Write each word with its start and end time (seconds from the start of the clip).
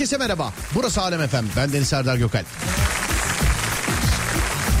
herkese 0.00 0.16
merhaba. 0.16 0.52
Burası 0.74 1.02
Alem 1.02 1.20
Efem. 1.20 1.46
Ben 1.56 1.72
Deniz 1.72 1.88
Serdar 1.88 2.16
Gökal. 2.16 2.44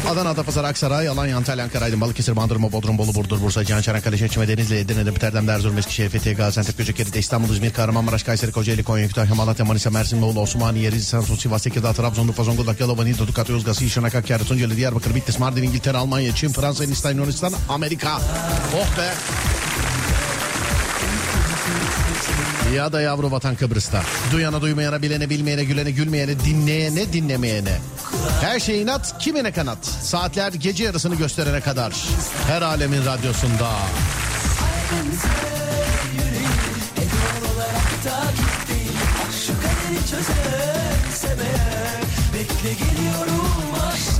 Adana, 0.08 0.28
Adapazarı, 0.28 0.66
Aksaray, 0.66 1.08
Alanya, 1.08 1.36
Antalya, 1.36 1.64
Ankara, 1.64 1.84
Aydın, 1.84 2.00
Balıkesir, 2.00 2.36
Bandırma, 2.36 2.72
Bodrum, 2.72 2.98
Bolu, 2.98 3.14
Burdur, 3.14 3.40
Bursa, 3.42 3.64
Cihan, 3.64 3.80
Çanakkale, 3.80 4.18
Çeşme, 4.18 4.48
Denizli, 4.48 4.78
Edirne, 4.78 5.10
Erdem, 5.22 5.48
Erzurum, 5.48 5.78
Eskişehir, 5.78 6.08
Fethiye, 6.08 6.34
Gaziantep, 6.34 6.78
Göcekeri, 6.78 7.18
İstanbul, 7.18 7.52
İzmir, 7.54 7.72
Kahramanmaraş, 7.72 8.22
Kayseri, 8.22 8.52
Kocaeli, 8.52 8.84
Konya, 8.84 9.08
Kütahya, 9.08 9.34
Malatya, 9.34 9.64
Manisa, 9.64 9.90
Mersin, 9.90 10.18
Muğla, 10.18 10.40
Osmaniye, 10.40 10.92
Rize, 10.92 11.04
Samsun, 11.04 11.36
Sivas, 11.36 11.62
Tekirdağ, 11.62 11.92
Trabzon, 11.92 12.28
Urfa, 12.28 12.44
Zonguldak, 12.44 12.80
Yalova, 12.80 13.04
Niğde, 13.04 13.26
Dukat, 13.26 13.48
Yozgat, 13.48 13.82
İşanak, 13.82 14.14
Hakkari, 14.14 14.44
Tunceli, 14.44 14.76
Diyarbakır, 14.76 15.14
Bitlis, 15.14 15.38
Mardin, 15.38 15.62
İngiltere, 15.62 15.96
Almanya, 15.96 16.34
Çin, 16.34 16.48
Fransa, 16.48 16.84
Hindistan, 16.84 17.12
Yunanistan, 17.12 17.52
Amerika. 17.68 18.20
Oh 18.76 18.98
be. 18.98 19.14
Ya 22.76 22.92
da 22.92 23.00
yavru 23.00 23.30
vatan 23.30 23.56
Kıbrıs'ta. 23.56 24.02
Duyana 24.32 24.60
duymayana, 24.60 25.02
bilene 25.02 25.30
bilmeyene, 25.30 25.64
gülene 25.64 25.90
gülmeyene, 25.90 26.40
dinleyene 26.40 27.12
dinlemeyene. 27.12 27.78
Her 28.40 28.60
şey 28.60 28.82
inat, 28.82 29.18
kimine 29.18 29.52
kanat. 29.52 29.86
Saatler 29.86 30.52
gece 30.52 30.84
yarısını 30.84 31.14
gösterene 31.14 31.60
kadar. 31.60 31.94
Her 32.46 32.62
alemin 32.62 33.06
radyosunda. 33.06 33.68
Çözersem 40.10 41.38
eğer 41.40 42.00
Bekle 42.34 42.72
geliyorum 42.72 43.74
aşkım 43.88 44.19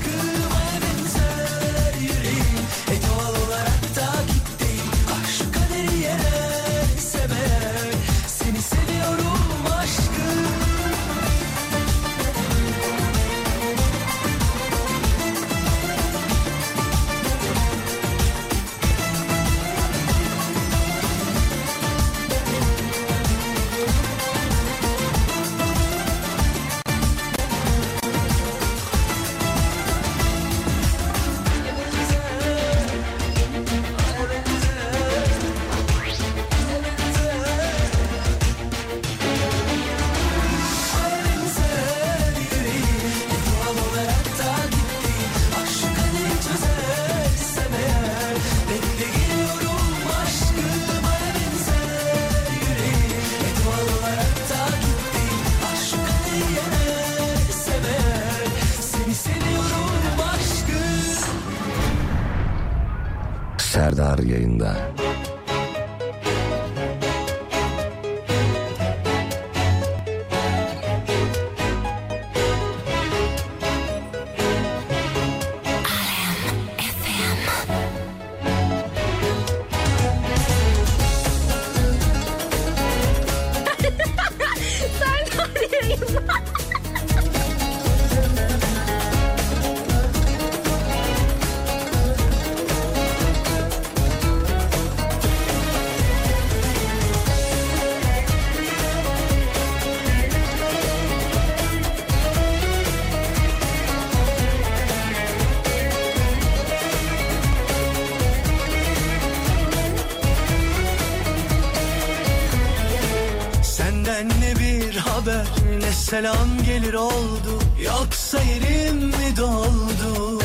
selam 116.10 116.48
gelir 116.66 116.94
oldu. 116.94 117.52
Yoksa 117.84 118.38
yerim 118.42 118.96
mi 118.96 119.36
doldu? 119.36 120.42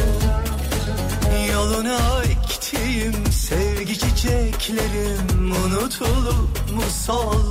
Yoluna 1.54 2.24
ektiğim 2.24 3.32
sevgi 3.32 4.00
çiçeklerim 4.00 5.52
Unutulup 5.66 6.72
mu 6.76 6.82
soldu 7.06 7.45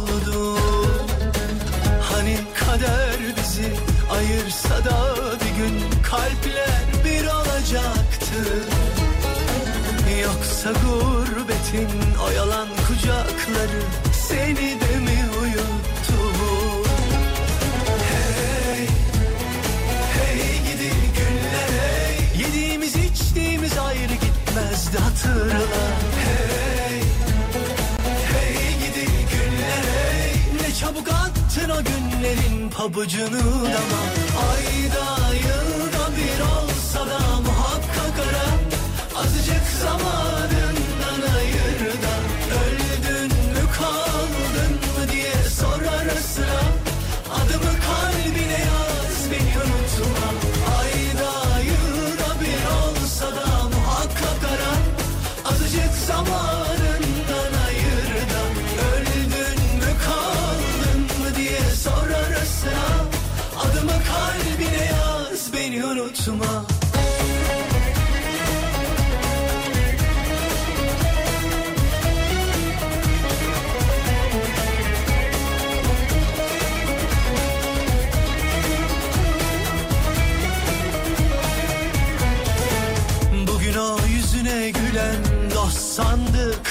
attın 31.64 31.70
o 31.70 31.84
günlerin 31.84 32.70
pabucunu 32.70 33.64
dama. 33.64 34.02
Ayda 34.50 35.34
yılda 35.34 36.16
bir 36.16 36.40
olsa 36.40 37.00
da 37.10 37.40
muhakkak 37.40 38.18
ara. 38.28 38.48
Azıcık 39.22 39.66
zamanından 39.82 41.34
ayır 41.36 41.80
da 42.02 42.14
Öldün 42.60 43.32
mü 43.32 43.64
kaldın 43.78 44.63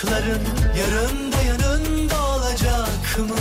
sandıkların 0.04 0.42
Yarın 0.78 1.32
da 1.32 1.42
yanında 1.42 2.26
olacak 2.26 3.20
mı? 3.20 3.36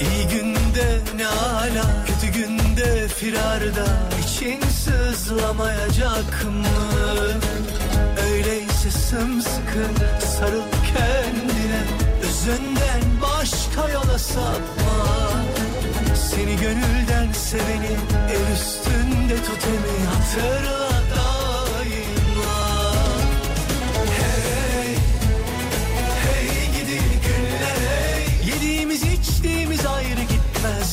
İyi 0.00 0.28
günde 0.28 1.00
ne 1.16 1.26
ala 1.26 2.04
kötü 2.06 2.32
günde 2.38 3.08
firarda 3.08 3.86
için 4.24 4.60
sızlamayacak 4.60 6.44
mı? 6.44 7.40
Öyleyse 8.30 8.90
sımsıkı 8.90 9.84
sarıl 10.38 10.62
kendine 10.94 11.82
Özünden 12.22 13.02
başka 13.22 13.88
yola 13.88 14.18
sapma 14.18 15.06
Seni 16.14 16.56
gönülden 16.56 17.32
seveni 17.32 17.96
el 18.30 18.54
üstünde 18.54 19.36
tutemi 19.36 20.06
hatırla 20.06 20.87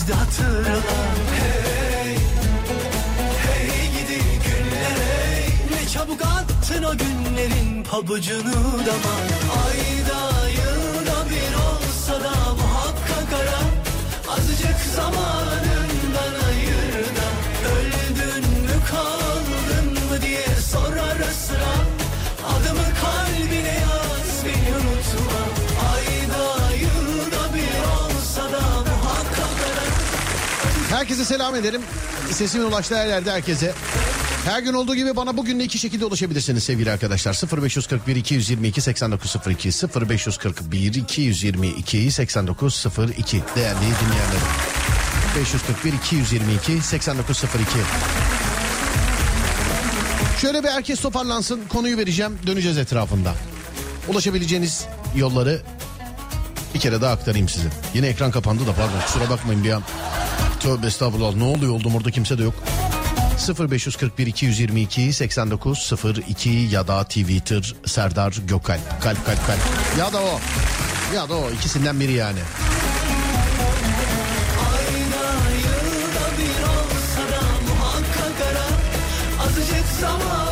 gitmezdi 0.05 0.13
hatırla 0.13 0.75
Hey, 1.41 2.17
hey 3.45 3.91
gidi 3.91 4.23
günler 4.23 4.97
hey 5.05 5.53
Ne 5.71 5.89
çabuk 5.89 6.21
attın 6.21 6.83
o 6.83 6.97
günlerin 6.97 7.83
pabucunu 7.83 8.53
dama 8.85 9.15
Ayda 9.65 10.49
yılda 10.49 11.29
bir 11.29 11.55
olsa 11.55 12.23
da 12.23 12.53
muhakkak 12.53 13.33
ara. 13.33 13.59
Azıcık 14.37 14.79
zamanından 14.95 16.33
ayır 16.47 17.05
da 17.17 17.27
Öldün 17.75 18.49
mü 18.61 18.77
kaldın 18.91 19.93
mı 20.09 20.21
diye 20.21 20.45
sor 20.71 20.97
ara 20.97 21.31
Herkese 31.05 31.25
selam 31.25 31.55
ederim. 31.55 31.81
Sesimin 32.31 32.65
ulaştığı 32.65 32.95
her 32.95 33.07
yerde 33.07 33.31
herkese. 33.31 33.73
Her 34.45 34.61
gün 34.61 34.73
olduğu 34.73 34.95
gibi 34.95 35.15
bana 35.15 35.37
bugün 35.37 35.59
de 35.59 35.63
iki 35.63 35.79
şekilde 35.79 36.05
ulaşabilirsiniz 36.05 36.63
sevgili 36.63 36.91
arkadaşlar. 36.91 37.61
0541 37.61 38.15
222 38.15 38.81
8902 38.81 39.69
0541 40.09 40.93
222 40.93 42.11
8902 42.11 43.43
değerli 43.55 43.77
dinleyenlerim. 43.79 44.47
541 45.39 45.93
222 45.93 46.81
8902 46.81 47.69
Şöyle 50.41 50.63
bir 50.63 50.69
herkes 50.69 51.01
toparlansın 51.01 51.61
konuyu 51.69 51.97
vereceğim 51.97 52.39
döneceğiz 52.47 52.77
etrafında. 52.77 53.33
Ulaşabileceğiniz 54.07 54.85
yolları 55.15 55.61
bir 56.73 56.79
kere 56.79 57.01
daha 57.01 57.13
aktarayım 57.13 57.49
size. 57.49 57.67
Yine 57.93 58.07
ekran 58.07 58.31
kapandı 58.31 58.67
da 58.67 58.73
pardon 58.73 59.01
kusura 59.05 59.29
bakmayın 59.29 59.63
bir 59.63 59.71
an. 59.71 59.83
Tövbe 60.65 60.87
estağfurullah 60.87 61.35
ne 61.35 61.43
oluyor 61.43 61.73
oldum 61.73 61.95
orada 61.95 62.11
kimse 62.11 62.37
de 62.37 62.43
yok. 62.43 62.53
0541 63.59 64.27
222 64.27 65.13
8902 65.13 66.49
ya 66.49 66.87
da 66.87 67.03
Twitter 67.03 67.75
Serdar 67.85 68.33
Gökalp. 68.47 69.01
Kalp 69.01 69.25
kalp 69.25 69.47
kalp. 69.47 69.59
Ya 69.99 70.13
da 70.13 70.21
o. 70.21 70.39
Ya 71.15 71.29
da 71.29 71.35
o 71.35 71.51
ikisinden 71.51 71.99
biri 71.99 72.13
yani. 72.13 72.39
Zamanından 80.01 80.44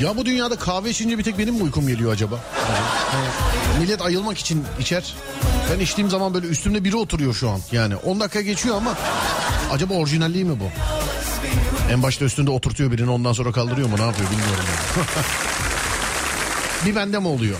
Ya 0.00 0.16
bu 0.16 0.26
dünyada 0.26 0.56
kahve 0.56 0.90
içince 0.90 1.18
bir 1.18 1.22
tek 1.22 1.38
benim 1.38 1.54
mi 1.54 1.62
uykum 1.62 1.86
geliyor 1.88 2.12
acaba? 2.12 2.40
Millet 3.80 4.02
ayılmak 4.02 4.38
için 4.38 4.64
içer. 4.80 5.14
Ben 5.72 5.80
içtiğim 5.80 6.10
zaman 6.10 6.34
böyle 6.34 6.46
üstümde 6.46 6.84
biri 6.84 6.96
oturuyor 6.96 7.34
şu 7.34 7.50
an. 7.50 7.60
Yani 7.72 7.96
10 7.96 8.20
dakika 8.20 8.40
geçiyor 8.40 8.76
ama 8.76 8.94
acaba 9.72 9.94
orijinalliği 9.94 10.44
mi 10.44 10.60
bu? 10.60 10.64
En 11.92 12.02
başta 12.02 12.24
üstünde 12.24 12.50
oturtuyor 12.50 12.92
birini 12.92 13.10
ondan 13.10 13.32
sonra 13.32 13.52
kaldırıyor 13.52 13.88
mu 13.88 13.96
ne 13.98 14.02
yapıyor 14.02 14.30
bilmiyorum. 14.30 14.64
Yani. 14.96 15.06
bir 16.86 16.96
bende 16.96 17.18
mi 17.18 17.28
oluyor? 17.28 17.56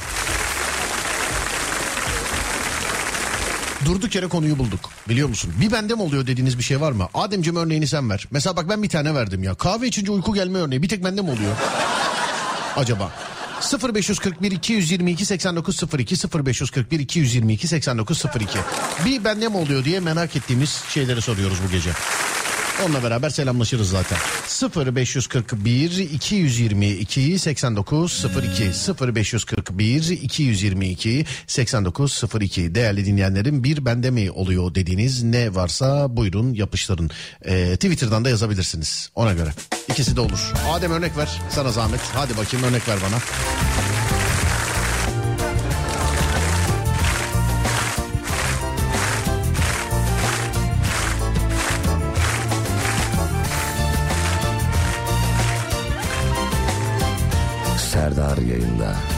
Durduk 3.84 4.14
yere 4.14 4.26
konuyu 4.26 4.58
bulduk 4.58 4.90
biliyor 5.08 5.28
musun? 5.28 5.52
Bir 5.60 5.72
bende 5.72 5.94
mi 5.94 6.02
oluyor 6.02 6.26
dediğiniz 6.26 6.58
bir 6.58 6.62
şey 6.62 6.80
var 6.80 6.92
mı? 6.92 7.08
Ademciğim 7.14 7.56
örneğini 7.56 7.86
sen 7.86 8.10
ver. 8.10 8.26
Mesela 8.30 8.56
bak 8.56 8.68
ben 8.68 8.82
bir 8.82 8.88
tane 8.88 9.14
verdim 9.14 9.42
ya. 9.42 9.54
Kahve 9.54 9.86
içince 9.86 10.10
uyku 10.10 10.34
gelme 10.34 10.58
örneği 10.58 10.82
bir 10.82 10.88
tek 10.88 11.04
bende 11.04 11.22
mi 11.22 11.30
oluyor? 11.30 11.52
Acaba? 12.78 13.12
0541 13.94 14.52
222 14.52 15.24
8902 15.26 16.16
0541 16.46 17.00
222 17.00 17.68
8902 17.68 18.58
Bir 19.04 19.24
bende 19.24 19.48
mi 19.48 19.56
oluyor 19.56 19.84
diye 19.84 20.00
merak 20.00 20.36
ettiğimiz 20.36 20.82
şeyleri 20.88 21.22
soruyoruz 21.22 21.58
bu 21.66 21.70
gece. 21.70 21.90
Onunla 22.84 23.02
beraber 23.02 23.30
selamlaşırız 23.30 23.90
zaten. 23.90 24.18
0541 24.96 25.90
222 25.90 27.38
8902 27.38 28.72
0541 29.14 30.08
222 30.10 31.26
8902 31.46 32.74
değerli 32.74 33.06
dinleyenlerim 33.06 33.64
bir 33.64 33.84
bende 33.84 34.10
mi 34.10 34.30
oluyor 34.30 34.74
dediğiniz 34.74 35.22
ne 35.22 35.54
varsa 35.54 36.16
buyurun 36.16 36.54
yapıştırın. 36.54 37.10
Ee, 37.44 37.74
Twitter'dan 37.74 38.24
da 38.24 38.28
yazabilirsiniz 38.28 39.10
ona 39.14 39.32
göre. 39.32 39.50
İkisi 39.88 40.16
de 40.16 40.20
olur. 40.20 40.52
Adem 40.70 40.92
örnek 40.92 41.16
ver 41.16 41.28
sana 41.50 41.72
zahmet. 41.72 42.00
Hadi 42.14 42.36
bakayım 42.36 42.66
örnek 42.66 42.88
ver 42.88 42.98
bana. 43.06 43.18
Serdar 58.88 59.17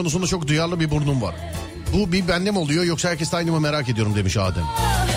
konusunda 0.00 0.26
çok 0.26 0.46
duyarlı 0.46 0.80
bir 0.80 0.90
burnum 0.90 1.22
var. 1.22 1.34
Bu 1.92 2.12
bir 2.12 2.28
bende 2.28 2.50
mi 2.50 2.58
oluyor 2.58 2.84
yoksa 2.84 3.08
herkes 3.08 3.34
aynı 3.34 3.52
mı 3.52 3.60
merak 3.60 3.88
ediyorum 3.88 4.14
demiş 4.14 4.36
Adem. 4.36 4.64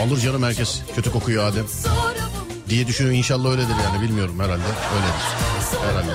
Alır 0.01 0.19
canım 0.19 0.43
herkes 0.43 0.81
kötü 0.95 1.11
kokuyu 1.11 1.41
Adem. 1.41 1.65
Diye 2.69 2.87
düşünüyor 2.87 3.15
inşallah 3.15 3.49
öyledir 3.49 3.75
yani 3.83 4.01
bilmiyorum 4.01 4.39
herhalde 4.39 4.63
öyledir. 4.93 5.23
Herhalde. 5.87 6.11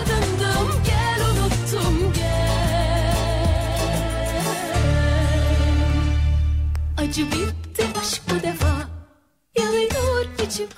Acı 6.98 7.26
bitti 7.26 7.86
aşk 8.00 8.22
bu 8.30 8.42
defa 8.42 8.88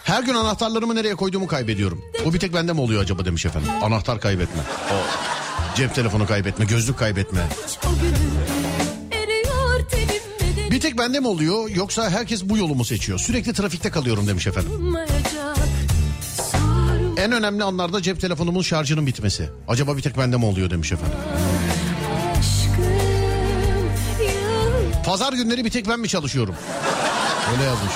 Her 0.05 0.23
gün 0.23 0.35
anahtarlarımı 0.35 0.95
nereye 0.95 1.15
koyduğumu 1.15 1.47
kaybediyorum. 1.47 2.03
Bu 2.25 2.35
bir 2.35 2.39
tek 2.39 2.55
bende 2.55 2.73
mi 2.73 2.81
oluyor 2.81 3.03
acaba 3.03 3.25
demiş 3.25 3.47
efendim. 3.47 3.71
Anahtar 3.83 4.21
kaybetme. 4.21 4.63
O 4.93 5.40
cep 5.81 5.95
telefonu 5.95 6.27
kaybetme, 6.27 6.65
gözlük 6.65 6.99
kaybetme. 6.99 7.41
Bir 10.71 10.81
tek 10.81 10.99
bende 10.99 11.21
mi 11.21 11.27
oluyor 11.27 11.71
yoksa 11.71 12.11
herkes 12.11 12.45
bu 12.45 12.57
yolu 12.59 12.75
mu 12.75 12.85
seçiyor? 12.85 13.19
Sürekli 13.19 13.53
trafikte 13.53 13.91
kalıyorum 13.91 14.27
demiş 14.27 14.47
efendim. 14.47 14.97
En 17.17 17.33
önemli 17.33 17.65
anlarda 17.65 18.03
cep 18.03 18.21
telefonumun 18.21 18.63
şarjının 18.63 19.07
bitmesi. 19.07 19.51
Acaba 19.69 19.97
bir 19.97 20.03
tek 20.03 20.19
bende 20.19 20.37
mi 20.37 20.45
oluyor 20.45 20.71
demiş 20.71 20.93
efendim. 20.93 21.19
Pazar 25.05 25.33
günleri 25.33 25.65
bir 25.65 25.71
tek 25.71 25.89
ben 25.89 26.01
mi 26.01 26.09
çalışıyorum? 26.09 26.55
Öyle 27.53 27.63
yazmış. 27.63 27.93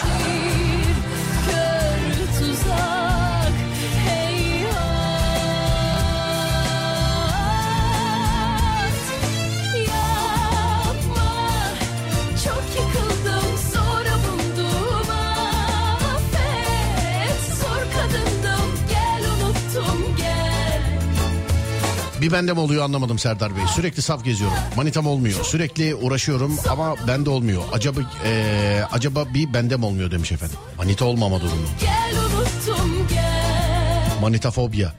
Bende 22.35 22.53
mi 22.53 22.61
oluyor 22.61 22.85
anlamadım 22.85 23.19
Serdar 23.19 23.57
Bey. 23.57 23.62
Sürekli 23.75 24.03
saf 24.03 24.25
geziyorum. 24.25 24.57
Manitam 24.76 25.07
olmuyor. 25.07 25.45
Sürekli 25.45 25.95
uğraşıyorum 25.95 26.59
ama 26.71 26.95
bende 27.09 27.31
olmuyor. 27.31 27.62
Acaba 27.73 28.00
eee, 28.25 28.85
acaba 28.93 29.25
bir 29.35 29.55
bende 29.55 29.76
mi 29.76 29.85
olmuyor 29.85 30.11
demiş 30.11 30.33
efendim. 30.33 30.57
Manita 30.79 31.05
olmama 31.05 31.41
durumu. 31.41 31.67
Gel 31.81 32.12
unuttum 32.21 33.07
gel 33.11 34.21
Manitafobya. 34.21 34.93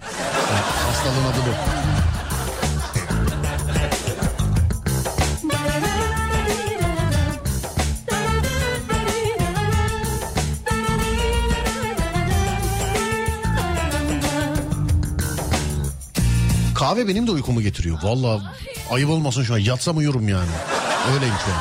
Evet, 0.52 0.64
hastalığın 0.88 1.26
adı 1.32 1.38
bu. 1.48 1.52
Kahve 16.96 17.08
benim 17.08 17.28
de 17.28 17.32
uykumu 17.32 17.62
getiriyor. 17.62 17.98
Valla 18.04 18.54
ayıp 18.92 19.10
olmasın 19.10 19.44
şu 19.44 19.54
an. 19.54 19.58
Yatsam 19.58 19.98
uyurum 19.98 20.30
yani. 20.30 20.50
Öyleyim 21.14 21.34
şu 21.46 21.52
an. 21.52 21.58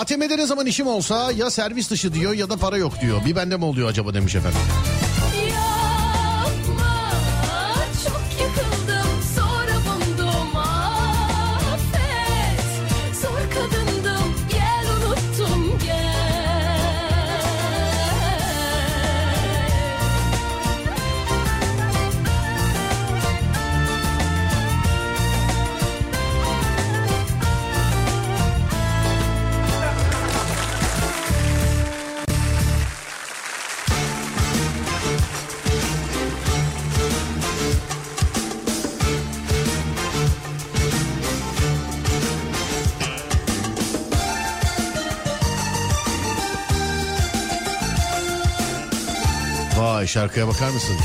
ATM'de 0.00 0.36
ne 0.36 0.46
zaman 0.46 0.66
işim 0.66 0.86
olsa 0.86 1.32
ya 1.32 1.50
servis 1.50 1.90
dışı 1.90 2.14
diyor 2.14 2.32
ya 2.32 2.50
da 2.50 2.56
para 2.56 2.76
yok 2.76 3.00
diyor. 3.00 3.24
Bir 3.24 3.36
bende 3.36 3.56
mi 3.56 3.64
oluyor 3.64 3.88
acaba 3.88 4.14
demiş 4.14 4.34
efendim. 4.34 4.60
Şarkıya 50.18 50.48
bakar 50.48 50.70
mısın? 50.70 50.96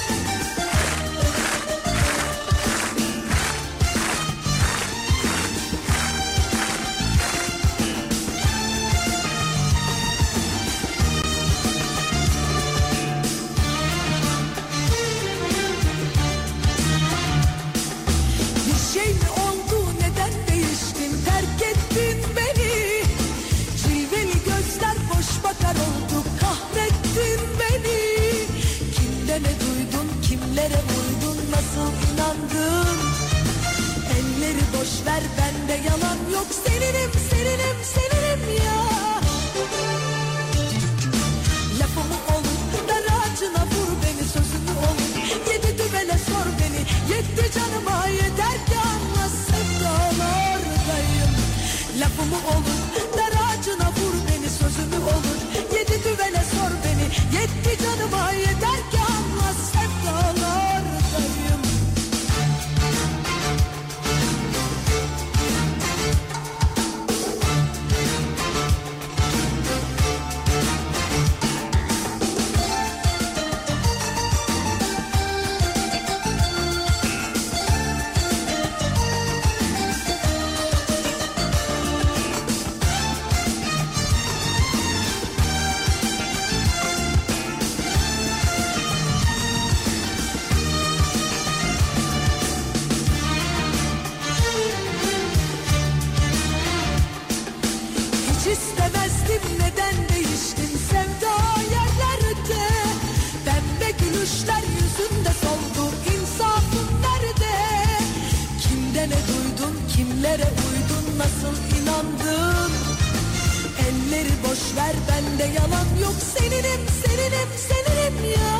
Yok 116.03 116.17
seninim 116.33 116.81
seninim 117.01 117.49
seninim 117.67 118.15
ya. 118.37 118.53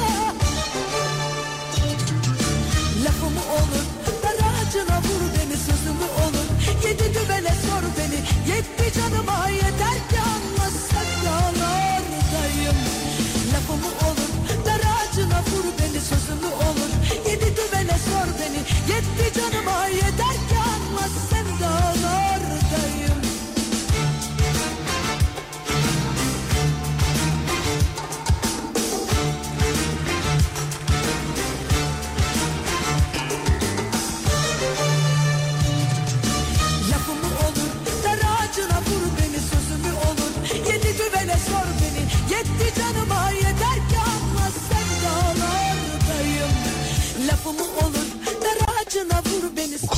Lafımı 3.04 3.44
olur 3.60 3.86
dar 4.24 4.38
ağacına 4.50 4.98
vur 5.06 5.24
beni 5.36 5.58
sözümü 5.68 6.08
olur. 6.24 6.48
Yedi 6.86 7.08
düvele 7.16 7.54
sor 7.66 7.84
beni 7.98 8.20
yetti 8.54 9.00
canıma 9.00 9.50
yeter 9.50 9.98
ki 10.10 10.20
anla 10.34 10.68
sevdalardayım 10.90 12.80
Lafımı 13.54 13.92
olur 14.08 14.32
dar 14.66 14.82
ağacına 14.94 15.40
vur 15.50 15.66
beni 15.80 16.02
sözümü 16.02 16.50
olur. 16.68 16.92
Yedi 17.30 17.50
düvele 17.58 17.98
sor 18.08 18.24
canıma 19.36 19.63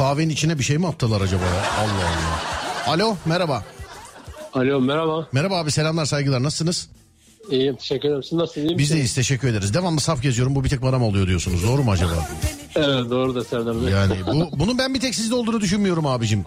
kahvenin 0.06 0.30
içine 0.30 0.60
bir 0.60 0.64
şey 0.64 0.78
mi 0.78 0.88
attılar 0.88 1.22
acaba 1.22 1.44
ya? 1.44 1.62
Allah 1.80 2.10
Allah. 2.10 2.94
Alo 2.94 3.18
merhaba. 3.26 3.64
Alo 4.54 4.82
merhaba. 4.82 5.28
Merhaba 5.32 5.58
abi 5.58 5.72
selamlar 5.72 6.06
saygılar 6.06 6.44
nasılsınız? 6.44 6.90
İyiyim 7.50 7.76
teşekkür 7.76 8.08
ederim. 8.08 8.24
Siz 8.24 8.34
nasılsınız? 8.34 8.70
Biz 8.70 8.76
misiniz? 8.76 8.92
deyiz 8.92 9.16
teşekkür 9.16 9.48
ederiz. 9.48 9.74
Devamlı 9.74 10.00
saf 10.00 10.22
geziyorum 10.22 10.56
bu 10.56 10.64
bir 10.64 10.70
tek 10.70 10.82
bana 10.82 11.00
mı 11.00 11.06
oluyor 11.06 11.28
diyorsunuz 11.28 11.64
doğru 11.64 11.84
mu 11.84 11.92
acaba? 11.92 12.30
Evet 12.76 13.10
doğru 13.10 13.36
da 13.36 13.44
Serdar 13.44 13.82
Bey. 13.82 13.90
Yani 13.92 14.16
bu, 14.28 14.60
bunun 14.60 14.78
ben 14.78 14.94
bir 14.94 15.00
tek 15.00 15.16
sizde 15.16 15.36
olduğunu 15.36 15.62
düşünmüyorum 15.62 16.06
abicim. 16.06 16.46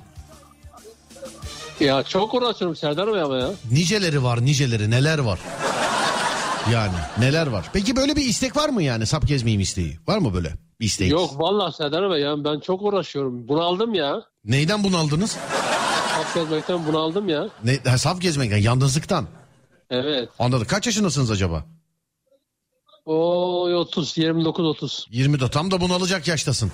Ya 1.80 2.02
çok 2.02 2.34
uğraşıyorum 2.34 2.76
Serdar 2.76 3.12
Bey 3.12 3.22
ama 3.22 3.38
ya. 3.38 3.50
Niceleri 3.70 4.22
var 4.22 4.44
niceleri 4.44 4.90
neler 4.90 5.18
var? 5.18 5.38
Yani 6.72 6.94
neler 7.18 7.46
var? 7.46 7.70
Peki 7.72 7.96
böyle 7.96 8.16
bir 8.16 8.24
istek 8.24 8.56
var 8.56 8.68
mı 8.68 8.82
yani 8.82 9.06
sap 9.06 9.26
gezmeyeyim 9.26 9.60
isteği? 9.60 9.98
Var 10.08 10.18
mı 10.18 10.34
böyle 10.34 10.52
isteğiniz? 10.80 11.12
Yok 11.12 11.40
vallahi 11.40 11.76
Serdar 11.76 12.10
Bey 12.10 12.20
ya 12.20 12.44
ben 12.44 12.60
çok 12.60 12.82
uğraşıyorum. 12.82 13.48
Bunaldım 13.48 13.94
ya. 13.94 14.22
Neyden 14.44 14.84
bunaldınız? 14.84 15.36
Hap 16.08 16.34
gezmekten 16.34 16.86
bunaldım 16.86 17.28
ya. 17.28 17.48
Ne, 17.64 17.78
ha, 17.86 17.98
saf 17.98 18.20
gezmekten 18.20 18.58
yalnızlıktan. 18.58 19.26
Evet. 19.90 20.28
Anladım. 20.38 20.66
Kaç 20.70 20.86
yaşındasınız 20.86 21.30
acaba? 21.30 21.64
O 23.06 23.70
30 23.70 24.18
29 24.18 24.66
30. 24.66 25.08
20'de 25.12 25.50
tam 25.50 25.70
da 25.70 25.80
bunalacak 25.80 26.28
yaştasın. 26.28 26.72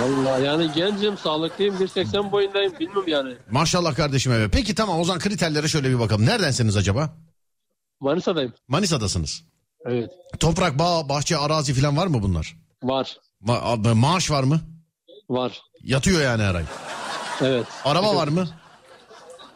Vallahi 0.00 0.44
yani 0.44 0.70
gencim, 0.74 1.18
sağlıklıyım, 1.18 1.74
1.80 1.74 2.32
boyundayım 2.32 2.72
bilmiyorum 2.80 3.04
yani. 3.06 3.34
Maşallah 3.50 3.94
kardeşim 3.94 4.32
evet. 4.32 4.50
Peki 4.52 4.74
tamam 4.74 5.00
o 5.00 5.04
zaman 5.04 5.20
kriterlere 5.20 5.68
şöyle 5.68 5.90
bir 5.90 5.98
bakalım. 5.98 6.26
Neredensiniz 6.26 6.76
acaba? 6.76 7.16
Manisa'dayım. 8.00 8.52
Manisa'dasınız. 8.68 9.42
Evet. 9.86 10.10
Toprak, 10.40 10.78
bağ, 10.78 11.08
bahçe, 11.08 11.36
arazi 11.36 11.74
falan 11.74 11.96
var 11.96 12.06
mı 12.06 12.22
bunlar? 12.22 12.56
Var. 12.84 13.16
Ma- 13.46 13.94
maaş 13.94 14.30
var 14.30 14.42
mı? 14.42 14.60
Var. 15.28 15.62
Yatıyor 15.82 16.22
yani 16.22 16.42
her 16.42 16.54
ay. 16.54 16.64
Evet. 17.40 17.66
Araba 17.84 18.16
var 18.16 18.28
mı? 18.28 18.48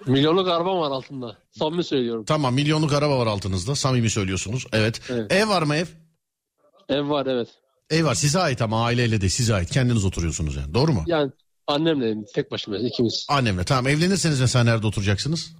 Milyonluk 0.07 0.49
arabam 0.49 0.79
var 0.79 0.91
altında. 0.91 1.37
Samimi 1.59 1.85
söylüyorum. 1.85 2.25
Tamam 2.25 2.55
milyonluk 2.55 2.93
araba 2.93 3.19
var 3.19 3.27
altınızda. 3.27 3.75
Samimi 3.75 4.11
söylüyorsunuz. 4.11 4.67
Evet. 4.73 5.01
Evet. 5.09 5.33
Ev 5.33 5.49
var 5.49 5.62
mı 5.62 5.77
ev? 5.77 5.87
Ev 6.88 7.09
var 7.09 7.27
evet. 7.27 7.49
Ev 7.91 8.05
var 8.05 8.14
size 8.14 8.38
ait 8.38 8.62
ama 8.62 8.85
aileyle 8.85 9.21
de 9.21 9.29
size 9.29 9.55
ait. 9.55 9.71
Kendiniz 9.71 10.05
oturuyorsunuz 10.05 10.57
yani. 10.57 10.75
Doğru 10.75 10.93
mu? 10.93 11.05
Yani 11.07 11.31
annemleyim 11.67 12.25
tek 12.35 12.51
başıma 12.51 12.77
ikimiz. 12.79 13.27
Annemle. 13.31 13.64
Tamam 13.64 13.87
evlenirseniz 13.87 14.41
mesela 14.41 14.64
nerede 14.64 14.87
oturacaksınız? 14.87 15.53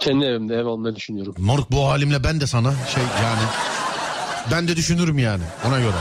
Kendi 0.00 0.24
evimde 0.24 0.54
ev 0.54 0.66
almayı 0.66 0.96
düşünüyorum. 0.96 1.34
Moruk 1.38 1.72
bu 1.72 1.84
halimle 1.88 2.24
ben 2.24 2.40
de 2.40 2.46
sana 2.46 2.74
şey 2.86 3.02
yani. 3.02 3.42
Ben 4.50 4.68
de 4.68 4.76
düşünürüm 4.76 5.18
yani 5.18 5.42
ona 5.68 5.80
göre. 5.80 5.96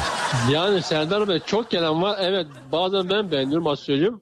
Yani 0.52 0.82
Serdar 0.82 1.28
Bey 1.28 1.40
çok 1.46 1.70
gelen 1.72 2.02
var. 2.02 2.18
Evet 2.22 2.48
bazen 2.72 3.10
ben 3.10 3.32
beğeniyorum 3.32 3.68
az 3.68 3.80
söyleyeyim. 3.80 4.22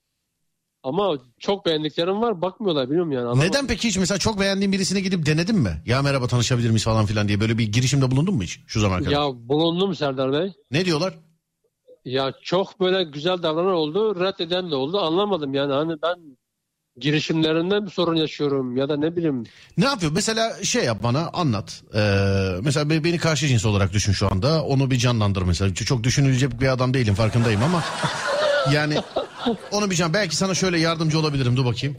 Ama 0.83 1.17
çok 1.39 1.65
beğendiklerim 1.65 2.21
var 2.21 2.41
bakmıyorlar 2.41 2.89
biliyorum 2.89 3.11
yani. 3.11 3.21
Anlamadım. 3.23 3.49
Neden 3.49 3.67
peki 3.67 3.87
hiç 3.87 3.97
mesela 3.97 4.17
çok 4.17 4.39
beğendiğin 4.39 4.71
birisine 4.71 4.99
gidip 4.99 5.25
denedin 5.25 5.55
mi? 5.55 5.81
Ya 5.85 6.01
merhaba 6.01 6.27
tanışabilir 6.27 6.69
miyiz 6.69 6.83
falan 6.83 7.05
filan 7.05 7.27
diye 7.27 7.39
böyle 7.39 7.57
bir 7.57 7.71
girişimde 7.71 8.11
bulundun 8.11 8.35
mu 8.35 8.43
hiç 8.43 8.59
şu 8.67 8.79
zamana 8.79 8.99
kadar? 8.99 9.11
Ya 9.11 9.27
bulundum 9.33 9.95
Serdar 9.95 10.31
Bey. 10.33 10.53
Ne 10.71 10.85
diyorlar? 10.85 11.13
Ya 12.05 12.33
çok 12.43 12.79
böyle 12.79 13.03
güzel 13.03 13.43
davranan 13.43 13.73
oldu, 13.73 14.19
reddeden 14.19 14.71
de 14.71 14.75
oldu. 14.75 14.99
Anlamadım 14.99 15.53
yani 15.53 15.73
hani 15.73 16.01
ben 16.01 16.37
girişimlerinden 17.15 17.85
bir 17.85 17.91
sorun 17.91 18.15
yaşıyorum 18.15 18.77
ya 18.77 18.89
da 18.89 18.97
ne 18.97 19.15
bileyim. 19.15 19.43
Ne 19.77 19.85
yapıyor? 19.85 20.11
Mesela 20.15 20.63
şey 20.63 20.83
yap 20.83 20.97
bana 21.03 21.29
anlat. 21.33 21.81
Ee, 21.95 21.99
mesela 22.61 22.89
be- 22.89 23.03
beni 23.03 23.17
karşı 23.17 23.47
cins 23.47 23.65
olarak 23.65 23.93
düşün 23.93 24.11
şu 24.13 24.31
anda. 24.31 24.63
Onu 24.63 24.91
bir 24.91 24.97
canlandır 24.97 25.41
mesela. 25.41 25.73
Çok 25.73 26.03
düşünülecek 26.03 26.61
bir 26.61 26.67
adam 26.67 26.93
değilim 26.93 27.15
farkındayım 27.15 27.63
ama. 27.63 27.83
Yani 28.71 28.95
onu 29.71 29.89
bir 29.91 29.95
can. 29.95 30.13
Belki 30.13 30.35
sana 30.35 30.53
şöyle 30.53 30.79
yardımcı 30.79 31.19
olabilirim. 31.19 31.57
Dur 31.57 31.65
bakayım. 31.65 31.95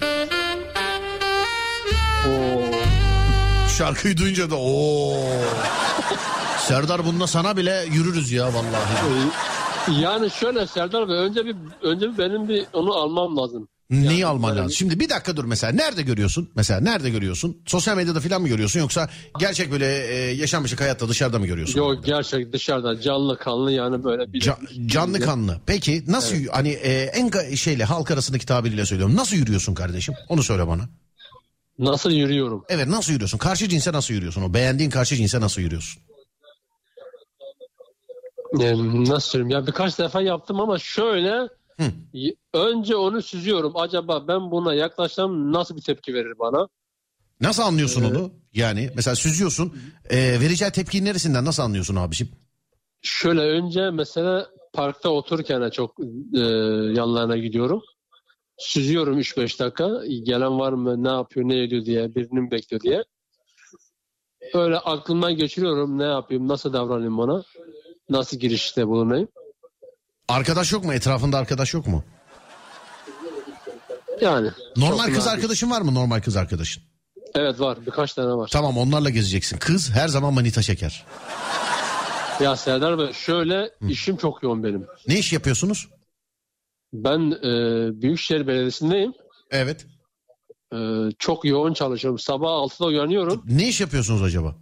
Şarkıyı 3.79 4.17
duyunca 4.17 4.51
da 4.51 4.57
o. 4.59 5.15
Serdar 6.59 7.07
bununla 7.07 7.27
sana 7.27 7.57
bile 7.57 7.85
yürürüz 7.93 8.33
ya 8.33 8.47
vallahi. 8.47 10.01
Yani 10.01 10.31
şöyle 10.31 10.67
Serdar 10.67 11.09
Bey 11.09 11.17
önce 11.17 11.47
bir 11.47 11.57
önce 11.83 12.13
bir 12.13 12.19
benim 12.19 12.49
bir 12.49 12.67
onu 12.73 12.95
almam 12.95 13.37
lazım. 13.37 13.69
Neyi 13.91 14.27
alman 14.27 14.51
lazım? 14.57 14.69
bir- 14.69 14.75
Şimdi 14.75 15.01
bir 15.01 15.09
dakika 15.09 15.37
dur 15.37 15.45
mesela. 15.45 15.73
Nerede 15.73 16.03
görüyorsun? 16.03 16.51
Mesela 16.55 16.81
nerede 16.81 17.11
görüyorsun? 17.11 17.63
Sosyal 17.67 17.97
medyada 17.97 18.21
falan 18.21 18.43
mı 18.43 18.49
görüyorsun 18.49 18.81
yoksa 18.81 19.11
gerçek 19.39 19.71
böyle 19.73 20.07
e, 20.07 20.15
yaşanmışlık 20.35 20.81
hayatta 20.81 21.09
dışarıda 21.09 21.39
mı 21.39 21.47
görüyorsun? 21.47 21.79
Yok 21.79 22.05
gerçek 22.05 22.53
dışarıda 22.53 23.01
canlı 23.01 23.39
kanlı 23.39 23.73
yani 23.73 24.05
böyle 24.05 24.33
bir 24.33 24.41
Ca- 24.41 24.87
canlı 24.89 25.21
kanlı. 25.21 25.61
Peki 25.67 26.05
nasıl 26.09 26.37
hani 26.53 26.69
e, 26.69 27.03
en 27.03 27.55
şeyle 27.55 27.85
halk 27.85 28.11
arasındaki 28.11 28.47
tabiriyle 28.47 28.87
söylüyorum. 28.87 29.17
Nasıl 29.17 29.37
yürüyorsun 29.37 29.75
kardeşim? 29.75 30.15
Onu 30.29 30.43
söyle 30.43 30.67
bana. 30.67 30.89
nasıl 31.79 32.11
yürüyorum? 32.11 32.65
Evet 32.69 32.87
nasıl 32.89 33.13
yürüyorsun? 33.13 33.39
Karşı 33.39 33.69
cinse 33.69 33.93
nasıl 33.93 34.15
yürüyorsun? 34.15 34.43
O 34.43 34.55
beğendiğin 34.55 34.91
karşı 34.91 35.17
cinse 35.17 35.41
nasıl 35.41 35.63
yürüyorsun? 35.63 36.03
Yani 38.59 39.05
nasıl 39.05 39.29
söyleyeyim 39.31 39.51
ya 39.51 39.67
birkaç 39.67 39.99
defa 39.99 40.23
yaptım 40.23 40.61
ama 40.61 40.79
şöyle 40.79 41.49
y- 42.13 42.35
önce 42.55 42.97
onu 42.97 43.23
süzüyorum. 43.23 43.73
Acaba 43.77 44.29
ben 44.29 44.51
buna 44.51 44.75
yaklaşsam 44.75 45.53
nasıl 45.53 45.77
bir 45.77 45.83
tepki 45.83 46.15
verir 46.15 46.39
bana? 46.39 46.69
Nasıl 47.41 47.63
anlıyorsun 47.63 48.05
onu? 48.05 48.33
Yani 48.53 48.91
mesela 48.97 49.15
süzüyorsun. 49.17 49.73
E, 50.11 50.41
vereceği 50.41 50.71
tepkinin 50.71 51.05
neresinden 51.05 51.45
nasıl 51.45 51.63
anlıyorsun 51.63 51.97
abiciğim? 51.97 52.33
Şöyle 53.03 53.41
önce 53.41 53.91
mesela 53.91 54.49
parkta 54.73 55.09
otururken 55.09 55.71
çok 55.71 55.95
e, 56.35 56.39
yanlarına 56.97 57.37
gidiyorum. 57.37 57.83
Süzüyorum 58.59 59.19
3-5 59.19 59.59
dakika. 59.61 59.91
Gelen 60.23 60.59
var 60.59 60.73
mı, 60.73 61.05
ne 61.05 61.09
yapıyor, 61.09 61.49
ne 61.49 61.63
ediyor 61.63 61.85
diye, 61.85 62.15
birini 62.15 62.41
mi 62.41 62.51
bekliyor 62.51 62.81
diye. 62.81 63.05
Öyle 64.55 64.79
aklımdan 64.79 65.37
geçiriyorum 65.37 65.99
ne 65.99 66.05
yapayım, 66.05 66.49
nasıl 66.49 66.73
davranayım 66.73 67.19
ona. 67.19 67.43
Nasıl 68.09 68.37
girişte 68.39 68.89
bulunayım. 68.89 69.29
Arkadaş 70.29 70.73
yok 70.73 70.85
mu? 70.85 70.95
Etrafında 70.95 71.39
arkadaş 71.39 71.75
yok 71.75 71.87
mu? 71.87 72.05
Yani. 74.21 74.51
Normal 74.77 75.05
kız 75.05 75.27
nadir. 75.27 75.37
arkadaşın 75.37 75.71
var 75.71 75.81
mı? 75.83 75.95
Normal 75.95 76.21
kız 76.21 76.37
arkadaşın. 76.37 76.83
Evet 77.35 77.61
var, 77.61 77.79
birkaç 77.87 78.13
tane 78.15 78.33
var. 78.35 78.49
Tamam 78.53 78.79
onlarla 78.79 79.11
gezeceksin. 79.11 79.59
Kız 79.59 79.91
her 79.91 80.09
zaman 80.09 80.35
manita 80.35 80.63
çeker. 80.63 81.05
Ya 82.41 82.57
Serdar 82.57 82.99
Bey 82.99 83.13
şöyle 83.13 83.71
işim 83.89 84.17
çok 84.17 84.43
yoğun 84.43 84.65
benim. 84.65 84.87
Ne 85.09 85.19
iş 85.19 85.33
yapıyorsunuz? 85.33 85.89
Ben 86.93 87.31
e, 87.31 87.43
Büyükşehir 88.03 88.47
Belediyesi'ndeyim. 88.47 89.13
Evet. 89.51 89.87
E, 90.75 90.79
çok 91.19 91.45
yoğun 91.45 91.75
çalışıyorum. 91.75 92.19
Sabah 92.19 92.49
6'da 92.49 92.87
uyanıyorum. 92.87 93.43
Ne 93.47 93.69
iş 93.69 93.81
yapıyorsunuz 93.81 94.23
acaba? 94.23 94.57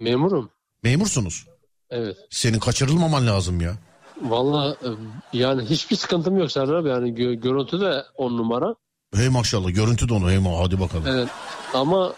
Memurum. 0.00 0.50
Memursunuz. 0.82 1.46
Evet. 1.90 2.16
Senin 2.30 2.58
kaçırılmaman 2.58 3.26
lazım 3.26 3.60
ya. 3.60 3.78
Valla 4.22 4.70
e, 4.70 4.88
yani 5.32 5.62
hiçbir 5.64 5.96
sıkıntım 5.96 6.38
yok 6.38 6.52
Serdar 6.52 6.74
abi. 6.74 6.88
Yani 6.88 7.08
gö- 7.08 7.40
görüntü 7.40 7.80
de 7.80 8.04
on 8.16 8.36
numara. 8.36 8.74
Hey 9.14 9.28
maşallah 9.28 9.74
görüntü 9.74 10.08
de 10.08 10.14
onu 10.14 10.30
hey 10.30 10.38
ma 10.38 10.50
hadi 10.58 10.80
bakalım. 10.80 11.04
Evet. 11.06 11.28
Ama 11.74 12.12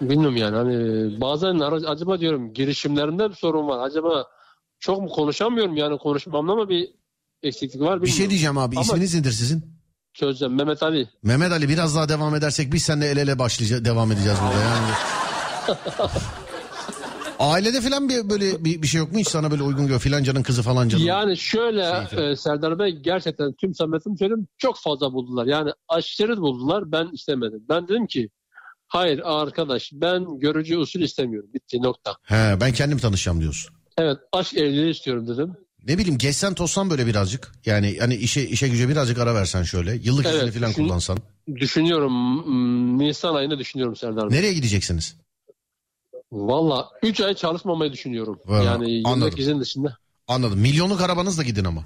bilmiyorum 0.00 0.36
yani 0.36 0.56
hani 0.56 0.74
bazen 1.20 1.58
ara- 1.58 1.90
acaba 1.90 2.20
diyorum 2.20 2.52
girişimlerimde 2.54 3.30
bir 3.30 3.34
sorun 3.34 3.68
var. 3.68 3.86
Acaba 3.86 4.26
çok 4.80 5.00
mu 5.02 5.08
konuşamıyorum 5.08 5.76
yani 5.76 5.98
konuşmamda 5.98 6.54
mı 6.54 6.68
bir 6.68 6.88
eksiklik 7.42 7.74
var 7.74 7.80
bilmiyorum. 7.80 8.02
Bir 8.02 8.10
şey 8.10 8.30
diyeceğim 8.30 8.58
abi 8.58 8.76
Ama 8.76 8.82
isminiz 8.84 9.14
nedir 9.14 9.32
sizin? 9.32 9.82
Çözeceğim. 10.14 10.54
Mehmet 10.54 10.82
Ali. 10.82 11.08
Mehmet 11.22 11.52
Ali 11.52 11.68
biraz 11.68 11.96
daha 11.96 12.08
devam 12.08 12.34
edersek 12.34 12.72
biz 12.72 12.82
seninle 12.82 13.06
el 13.10 13.16
ele 13.16 13.38
başlayacağız 13.38 13.84
devam 13.84 14.12
edeceğiz 14.12 14.38
burada 14.42 14.60
yani. 14.64 14.92
Ailede 17.42 17.80
falan 17.80 18.08
bir 18.08 18.30
böyle 18.30 18.64
bir, 18.64 18.82
bir 18.82 18.86
şey 18.86 18.98
yok 18.98 19.12
mu 19.12 19.18
hiç 19.18 19.28
sana 19.28 19.50
böyle 19.50 19.62
uygun 19.62 19.86
gör 19.86 19.98
filancanın 19.98 20.42
kızı 20.42 20.62
falancanın. 20.62 21.02
Yani 21.02 21.36
şöyle 21.36 22.06
Şey, 22.10 22.30
e, 22.30 22.36
Serdar 22.36 22.78
Bey 22.78 22.90
gerçekten 22.90 23.52
tüm 23.52 23.74
samimiyetim 23.74 24.18
söyleyeyim 24.18 24.46
çok 24.58 24.78
fazla 24.78 25.12
buldular. 25.12 25.46
Yani 25.46 25.70
aşırı 25.88 26.36
buldular 26.36 26.92
ben 26.92 27.08
istemedim. 27.12 27.64
Ben 27.68 27.88
dedim 27.88 28.06
ki 28.06 28.28
hayır 28.88 29.20
arkadaş 29.24 29.90
ben 29.92 30.38
görücü 30.38 30.76
usul 30.76 31.00
istemiyorum. 31.00 31.50
Bitti 31.54 31.82
nokta. 31.82 32.16
He 32.22 32.56
ben 32.60 32.72
kendim 32.72 32.98
tanışacağım 32.98 33.40
diyorsun. 33.40 33.74
Evet 33.98 34.16
aşk 34.32 34.54
evliliği 34.54 34.90
istiyorum 34.90 35.28
dedim. 35.28 35.52
ne 35.86 35.98
bileyim 35.98 36.18
geçsen 36.18 36.54
tozsan 36.54 36.90
böyle 36.90 37.06
birazcık. 37.06 37.52
Yani 37.66 37.96
hani 38.00 38.14
işe 38.14 38.42
işe 38.42 38.68
güce 38.68 38.88
birazcık 38.88 39.18
ara 39.18 39.34
versen 39.34 39.62
şöyle. 39.62 39.94
Yıllık 39.94 40.26
Evet, 40.26 40.36
izni 40.42 40.50
falan 40.50 40.70
düşün- 40.70 40.82
kullansan. 40.84 41.18
Düşünüyorum. 41.56 42.98
Nisan 42.98 43.34
ayında 43.34 43.58
düşünüyorum 43.58 43.96
Serdar 43.96 44.30
Bey. 44.30 44.38
Nereye 44.38 44.52
gideceksiniz? 44.54 45.16
Valla 46.32 46.88
3 47.02 47.20
ay 47.20 47.34
çalışmamayı 47.34 47.92
düşünüyorum. 47.92 48.38
Valla, 48.46 48.62
yani 48.64 48.90
yıllık 48.90 49.06
anladım. 49.12 49.38
izin 49.38 49.60
dışında. 49.60 49.96
Anladım. 50.28 50.58
Milyonluk 50.58 51.00
arabanızla 51.00 51.42
gidin 51.42 51.64
ama. 51.64 51.82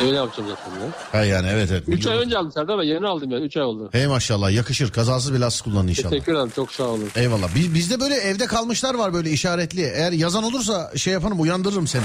Öyle 0.00 0.16
yapacağım 0.16 0.48
zaten 0.50 0.80
ya. 0.80 0.86
Ha 1.12 1.24
yani 1.24 1.48
evet 1.50 1.68
evet. 1.72 1.84
3 1.86 2.06
ay 2.06 2.16
önce 2.16 2.38
aldım 2.38 2.52
Serdar 2.52 2.78
Bey. 2.78 2.88
Yeni 2.88 3.06
aldım 3.06 3.30
yani. 3.30 3.44
3 3.44 3.56
ay 3.56 3.62
oldu. 3.62 3.88
Hey 3.92 4.06
maşallah 4.06 4.50
yakışır. 4.50 4.92
Kazasız 4.92 5.34
belasız 5.34 5.60
kullanın 5.60 5.88
inşallah. 5.88 6.10
Teşekkür 6.10 6.34
ederim. 6.34 6.52
Çok 6.56 6.72
sağ 6.72 6.84
olun. 6.84 7.08
Eyvallah. 7.16 7.48
Biz, 7.54 7.74
bizde 7.74 8.00
böyle 8.00 8.14
evde 8.14 8.46
kalmışlar 8.46 8.94
var 8.94 9.14
böyle 9.14 9.30
işaretli. 9.30 9.82
Eğer 9.82 10.12
yazan 10.12 10.44
olursa 10.44 10.92
şey 10.96 11.12
yaparım 11.12 11.40
uyandırırım 11.40 11.86
seni. 11.86 12.02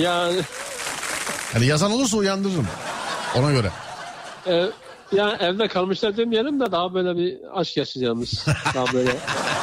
Yani, 0.00 0.40
Yani 1.54 1.66
yazan 1.66 1.92
olursa 1.92 2.16
uyandırırım. 2.16 2.66
Ona 3.36 3.52
göre. 3.52 3.70
e, 4.46 4.66
yani 5.12 5.36
evde 5.40 5.68
kalmışlar 5.68 6.16
demeyelim 6.16 6.60
de 6.60 6.72
daha 6.72 6.94
böyle 6.94 7.16
bir 7.16 7.38
aşk 7.60 7.76
yaşayacağımız. 7.76 8.46
daha 8.74 8.92
böyle. 8.92 9.10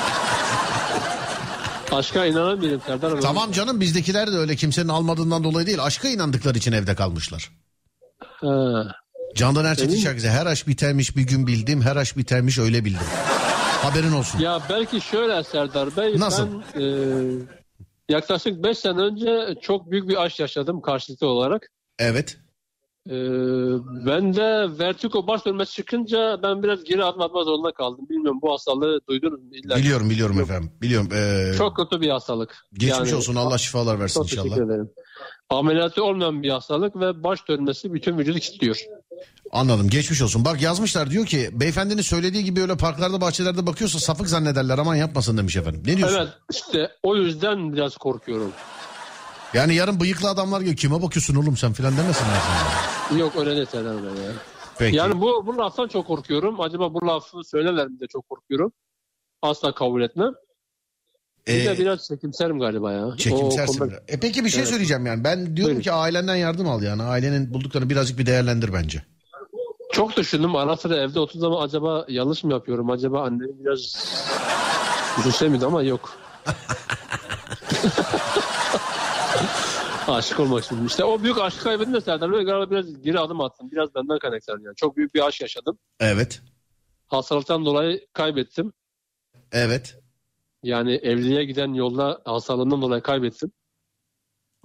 Aşka 1.92 2.26
inanamıyorum 2.26 2.82
Serdar 2.86 3.14
Bey. 3.14 3.22
Tamam 3.22 3.52
canım 3.52 3.80
bizdekiler 3.82 4.32
de 4.32 4.36
öyle 4.36 4.56
kimsenin 4.56 4.88
almadığından 4.88 5.44
dolayı 5.44 5.68
değil. 5.68 5.84
Aşka 5.84 6.08
inandıkları 6.08 6.58
için 6.58 6.72
evde 6.72 6.96
kalmışlar. 6.96 7.52
Ha. 8.20 8.88
Candan 9.36 9.66
Erçetin 9.66 9.94
Emin- 9.94 10.04
şarkısı 10.04 10.28
her 10.30 10.46
aşk 10.46 10.68
bitermiş 10.68 11.18
bir 11.18 11.22
gün 11.22 11.48
bildim 11.48 11.82
her 11.82 11.96
aşk 11.96 12.18
bitermiş 12.18 12.60
öyle 12.60 12.86
bildim. 12.86 13.08
Haberin 13.82 14.12
olsun. 14.12 14.40
Ya 14.40 14.62
belki 14.70 15.02
şöyle 15.02 15.44
Serdar 15.44 15.98
Bey. 15.98 16.20
Nasıl? 16.20 16.48
Ben 16.76 16.82
e, 16.82 16.86
yaklaşık 18.10 18.64
5 18.64 18.78
sene 18.78 19.02
önce 19.02 19.56
çok 19.62 19.92
büyük 19.92 20.10
bir 20.10 20.24
aşk 20.24 20.40
yaşadım 20.40 20.82
karşılıklı 20.82 21.28
olarak. 21.28 21.68
Evet. 22.00 22.38
E, 23.08 23.14
ben 24.06 24.36
de 24.36 24.80
vertigo 24.80 25.28
baş 25.28 25.46
dönmesi 25.46 25.74
çıkınca 25.74 26.40
ben 26.44 26.64
biraz 26.64 26.84
geri 26.84 27.04
adım 27.04 27.22
atma 27.22 27.44
zorunda 27.44 27.72
kaldım. 27.72 28.06
Bilmiyorum 28.10 28.40
bu 28.42 28.54
hastalığı 28.54 29.00
duydunuz 29.10 29.42
mu? 29.42 29.50
İlla. 29.52 29.76
Biliyorum 29.78 30.10
biliyorum 30.10 30.40
efendim. 30.42 30.72
Biliyorum. 30.82 31.10
Ee, 31.14 31.52
Çok 31.58 31.76
kötü 31.78 32.02
bir 32.02 32.10
hastalık. 32.10 32.66
geçmiş 32.74 32.98
Yani- 33.10 33.16
olsun 33.16 33.36
Allah 33.36 33.58
şifalar 33.58 34.00
versin 34.00 34.22
Çok 34.24 34.32
inşallah. 34.34 34.58
ederim. 34.58 34.90
Ameliyatı 35.50 36.04
olmayan 36.04 36.44
bir 36.44 36.50
hastalık 36.50 36.96
ve 36.96 37.24
baş 37.24 37.48
dönmesi 37.48 37.94
bütün 37.94 38.18
vücudu 38.18 38.40
kilitliyor. 38.40 38.78
Anladım 39.52 39.90
geçmiş 39.90 40.22
olsun. 40.22 40.46
Bak 40.46 40.62
yazmışlar 40.62 41.10
diyor 41.12 41.26
ki 41.26 41.50
beyefendinin 41.54 42.02
söylediği 42.02 42.44
gibi 42.44 42.62
öyle 42.62 42.78
parklarda 42.78 43.22
bahçelerde 43.22 43.68
bakıyorsa 43.68 44.00
sapık 44.00 44.28
zannederler 44.28 44.78
aman 44.78 44.96
yapmasın 44.96 45.38
demiş 45.38 45.58
efendim. 45.58 45.84
Ne 45.86 45.98
diyorsun? 45.98 46.18
Evet 46.18 46.30
işte 46.52 46.90
o 47.04 47.16
yüzden 47.16 47.74
biraz 47.74 47.98
korkuyorum. 47.98 48.52
Yani 49.54 49.76
yarın 49.76 50.00
bıyıklı 50.00 50.30
adamlar 50.30 50.62
gibi 50.62 50.76
kime 50.76 51.02
bakıyorsun 51.02 51.36
oğlum 51.36 51.58
sen 51.58 51.74
filan 51.74 51.98
demesinler 51.98 52.38
sana. 52.40 53.20
Yok 53.20 53.34
öyle 53.36 53.66
Serdar 53.66 54.04
Bey 54.04 54.10
ya. 54.24 54.32
Peki. 54.78 54.98
Yani 54.98 55.22
bu, 55.22 55.48
bu 55.48 55.58
laftan 55.58 55.88
çok 55.88 56.08
korkuyorum. 56.08 56.62
Acaba 56.62 56.94
bu 56.94 57.08
lafı 57.08 57.44
söylerler 57.44 57.88
mi 57.88 58.00
de 58.00 58.08
çok 58.08 58.30
korkuyorum. 58.30 58.72
Asla 59.42 59.74
kabul 59.76 60.02
etmem. 60.02 60.34
Bir 61.48 61.54
Ee, 61.54 61.66
de 61.66 61.78
biraz 61.80 62.08
çekimserim 62.08 62.60
galiba 62.60 62.92
ya. 62.92 63.06
O 63.06 63.16
Çekimsersin. 63.16 63.88
biraz. 63.90 64.00
E 64.08 64.20
peki 64.20 64.46
bir 64.46 64.50
şey 64.50 64.60
Evet. 64.60 64.70
söyleyeceğim 64.70 65.06
yani. 65.06 65.24
Ben 65.24 65.38
diyorum 65.46 65.66
Buyurun. 65.66 65.82
ki 65.82 65.92
ailenden 65.92 66.36
yardım 66.36 66.70
al 66.70 66.82
yani. 66.84 67.04
Ailenin 67.04 67.54
bulduklarını 67.54 67.90
birazcık 67.90 68.20
bir 68.20 68.26
değerlendir 68.26 68.74
bence. 68.74 69.04
Çok 69.94 70.18
düşündüm. 70.18 70.56
Ara 70.56 70.78
sıra 70.78 70.98
evde 70.98 71.20
oturduğum 71.20 71.42
zaman 71.42 71.66
acaba 71.66 72.06
yanlış 72.10 72.44
mı 72.44 72.52
yapıyorum? 72.52 72.90
Acaba 72.90 73.24
annemi 73.24 73.66
biraz 73.66 73.80
düşünse 75.18 75.50
miydi 75.50 75.66
ama 75.66 75.82
yok. 75.84 76.18
Aşık 80.10 80.40
olmak 80.40 80.64
istedim. 80.64 80.86
İşte 80.86 81.04
o 81.04 81.24
büyük 81.24 81.38
aşkı 81.38 81.64
kaybedince 81.64 82.02
Serdar 82.02 82.32
Bey 82.32 82.44
galiba 82.44 82.72
biraz 82.72 83.02
geri 83.02 83.20
adım 83.20 83.42
attım. 83.42 83.72
Biraz 83.72 83.96
benden 83.96 84.20
kaynaklanıyor. 84.20 84.66
Yani 84.66 84.76
çok 84.76 84.98
büyük 84.98 85.16
bir 85.16 85.28
aşk 85.28 85.42
yaşadım. 85.42 85.78
Evet. 86.00 86.42
Hastalıktan 87.08 87.66
dolayı 87.66 88.08
kaybettim. 88.14 88.74
Evet. 89.52 90.00
Yani 90.64 90.94
evliliğe 90.96 91.46
giden 91.46 91.74
yolda 91.74 92.22
hastalığından 92.26 92.82
dolayı 92.82 93.02
kaybettim. 93.02 93.52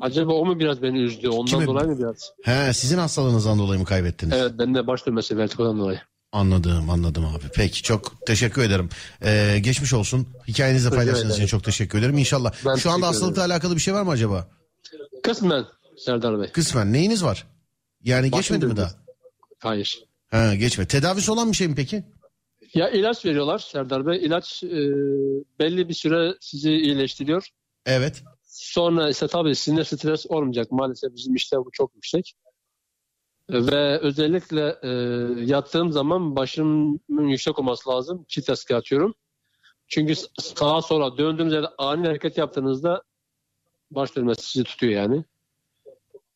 Acaba 0.01 0.33
o 0.33 0.47
mu 0.47 0.59
biraz 0.59 0.83
beni 0.83 0.99
üzdü? 0.99 1.29
Ondan 1.29 1.47
Kimi- 1.47 1.67
dolayı 1.67 1.89
mı 1.89 1.99
biraz? 1.99 2.33
He 2.45 2.73
sizin 2.73 2.99
hastalığınızdan 2.99 3.59
dolayı 3.59 3.81
mı 3.81 3.87
kaybettiniz? 3.87 4.35
Evet 4.39 4.53
bende 4.59 4.87
baş 4.87 5.07
dönmesi 5.07 5.39
vertigodan 5.39 5.79
dolayı. 5.79 6.01
Anladım 6.33 6.91
anladım 6.91 7.25
abi. 7.27 7.45
Peki 7.55 7.83
çok 7.83 8.27
teşekkür 8.27 8.63
ederim. 8.63 8.89
Ee, 9.25 9.59
geçmiş 9.63 9.93
olsun. 9.93 10.29
Hikayenizi 10.49 10.93
de 10.93 10.97
paylaştığınız 10.97 11.37
için 11.37 11.47
çok 11.47 11.65
teşekkür 11.65 11.99
ederim. 11.99 12.19
İnşallah. 12.19 12.53
Ben 12.67 12.75
Şu 12.75 12.91
anda 12.91 13.07
hastalıkla 13.07 13.43
ederim. 13.43 13.53
alakalı 13.53 13.75
bir 13.75 13.81
şey 13.81 13.95
var 13.95 14.03
mı 14.03 14.11
acaba? 14.11 14.49
Kısmen 15.23 15.67
Serdar 15.97 16.41
Bey. 16.41 16.53
Kısmen. 16.53 16.93
Neyiniz 16.93 17.25
var? 17.25 17.47
Yani 18.03 18.33
Başım 18.33 18.39
geçmedi 18.39 18.67
mi 18.67 18.77
daha? 18.77 18.91
Hayır. 19.59 20.05
Ha 20.31 20.55
geçme. 20.55 20.87
Tedavisi 20.87 21.33
olan 21.33 21.53
bir 21.53 21.57
şey 21.57 21.69
mi 21.69 21.75
peki? 21.75 22.05
Ya 22.75 22.91
ilaç 22.91 23.25
veriyorlar 23.25 23.59
Serdar 23.59 24.07
Bey. 24.07 24.25
İlaç 24.25 24.63
e, 24.65 24.69
belli 25.59 25.89
bir 25.89 25.95
süre 25.95 26.35
sizi 26.41 26.73
iyileştiriyor. 26.73 27.49
Evet. 27.87 28.23
Sonra 28.43 29.09
ise 29.09 29.29
tabii 29.29 29.55
sizinle 29.55 29.85
stres 29.85 30.27
olmayacak. 30.27 30.71
Maalesef 30.71 31.15
bizim 31.15 31.35
işte 31.35 31.57
bu 31.57 31.71
çok 31.73 31.95
yüksek. 31.95 32.35
Ve 33.51 33.99
özellikle 33.99 34.77
e, 34.83 34.91
yattığım 35.45 35.93
zaman 35.93 36.37
başımın 36.37 37.29
yüksek 37.29 37.59
olması 37.59 37.91
lazım. 37.91 38.25
Çift 38.29 38.71
atıyorum. 38.73 39.15
Çünkü 39.89 40.15
sağa 40.41 40.83
sola 40.83 41.19
döndüğünüz 41.19 41.53
yerde 41.53 41.69
ani 41.79 42.07
hareket 42.07 42.39
yaptığınızda 42.39 43.03
baş 43.95 44.17
dönmesi 44.17 44.43
sizi 44.51 44.65
tutuyor 44.65 44.93
yani. 44.93 45.25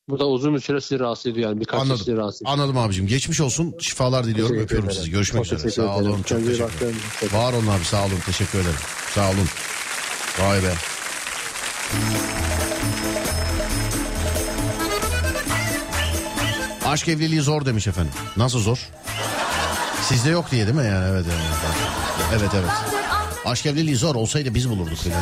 Bu 0.09 0.19
da 0.19 0.27
uzun 0.29 0.55
bir 0.55 0.61
süre 0.61 0.81
sizi 0.81 1.01
rahatsız 1.01 1.27
ediyor 1.33 1.51
yani. 1.51 1.61
Birkaç 1.61 1.81
Anladım. 1.81 1.99
sizi 1.99 2.17
rahatsız 2.17 2.43
ediyor. 2.43 2.53
Anladım 2.53 2.79
abicim. 2.79 3.07
Geçmiş 3.07 3.41
olsun. 3.41 3.75
Şifalar 3.81 4.25
diliyorum. 4.25 4.49
Teşekkür 4.55 4.65
Öpüyorum 4.65 4.89
ederim. 4.89 5.01
sizi. 5.01 5.11
Görüşmek 5.11 5.45
Çok 5.45 5.53
üzere. 5.59 5.69
teşekkür 5.71 5.89
Sağ 5.89 5.97
olun. 5.97 6.17
Çok 6.17 6.27
Kendinize 6.27 6.67
teşekkür 6.67 6.87
ederim. 6.87 7.01
Var 7.33 7.53
olun 7.53 7.67
abi. 7.67 7.85
Sağ 7.85 8.01
olun. 8.07 8.19
Teşekkür 8.27 8.59
ederim. 8.59 8.77
Sağ 9.15 9.31
olun. 9.31 9.49
Vay 10.41 10.63
be. 10.63 10.73
Aşk 16.87 17.09
evliliği 17.09 17.41
zor 17.41 17.65
demiş 17.67 17.87
efendim. 17.87 18.13
Nasıl 18.37 18.59
zor? 18.61 18.89
Sizde 20.03 20.31
yok 20.31 20.51
diye 20.51 20.67
değil 20.67 20.77
mi 20.79 20.87
yani? 20.87 21.07
Evet 21.11 21.27
evet. 21.29 22.41
Evet 22.41 22.51
evet. 22.55 22.71
Aşk 23.45 23.67
evliliği 23.67 23.97
zor 23.97 24.15
olsaydı 24.15 24.55
biz 24.55 24.71
bulurduk 24.71 24.99
filan. 24.99 25.21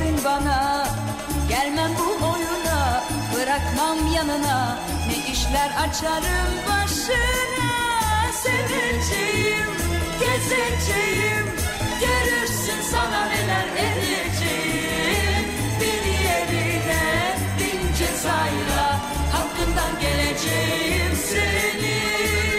Değilsin 0.00 0.24
bana. 0.24 0.86
Gelmem 1.48 1.90
bu 1.98 2.26
oyuna. 2.26 3.02
Bırakmam 3.34 4.12
yanına. 4.14 4.78
Ne 5.06 5.32
işler 5.32 5.70
açarım 5.70 6.52
başına. 6.68 7.70
Seveceğim 8.32 9.70
Gezeceğim. 10.20 11.46
Görürsün 12.00 12.82
sana 12.90 13.24
neler 13.26 13.66
edeceğim. 13.76 15.44
Bir 15.80 16.04
yerine 16.24 17.36
bin 17.58 17.94
cezayla 17.98 19.00
Hakkından 19.32 20.00
geleceğim 20.00 21.16
seni 21.28 22.49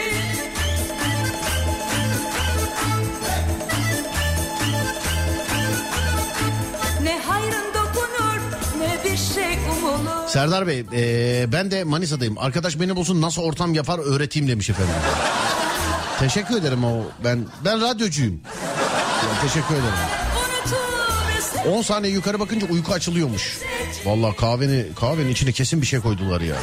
Serdar 10.32 10.68
Bey 10.68 10.86
e, 10.94 11.52
ben 11.52 11.72
de 11.72 11.84
Manisa'dayım. 11.84 12.38
Arkadaş 12.38 12.80
beni 12.80 12.96
bulsun 12.96 13.22
nasıl 13.22 13.42
ortam 13.42 13.74
yapar 13.74 14.00
öğreteyim 14.00 14.48
demiş 14.48 14.70
efendim. 14.70 14.94
Teşekkür 16.20 16.56
ederim 16.58 16.84
o 16.84 17.04
ben 17.24 17.46
ben 17.66 17.82
radyocuyum. 17.82 18.42
Ya, 19.24 19.42
teşekkür 19.42 19.76
ederim. 19.76 19.94
Unutur 21.66 21.78
10 21.78 21.82
saniye 21.82 22.14
yukarı 22.14 22.40
bakınca 22.40 22.68
uyku 22.68 22.94
açılıyormuş. 22.94 23.60
Vallahi 24.06 24.36
kahveni 24.36 24.86
kahvenin 25.00 25.30
içine 25.30 25.52
kesin 25.52 25.82
bir 25.82 25.88
şey 25.88 26.00
koydular 26.00 26.42
ya. 26.42 26.56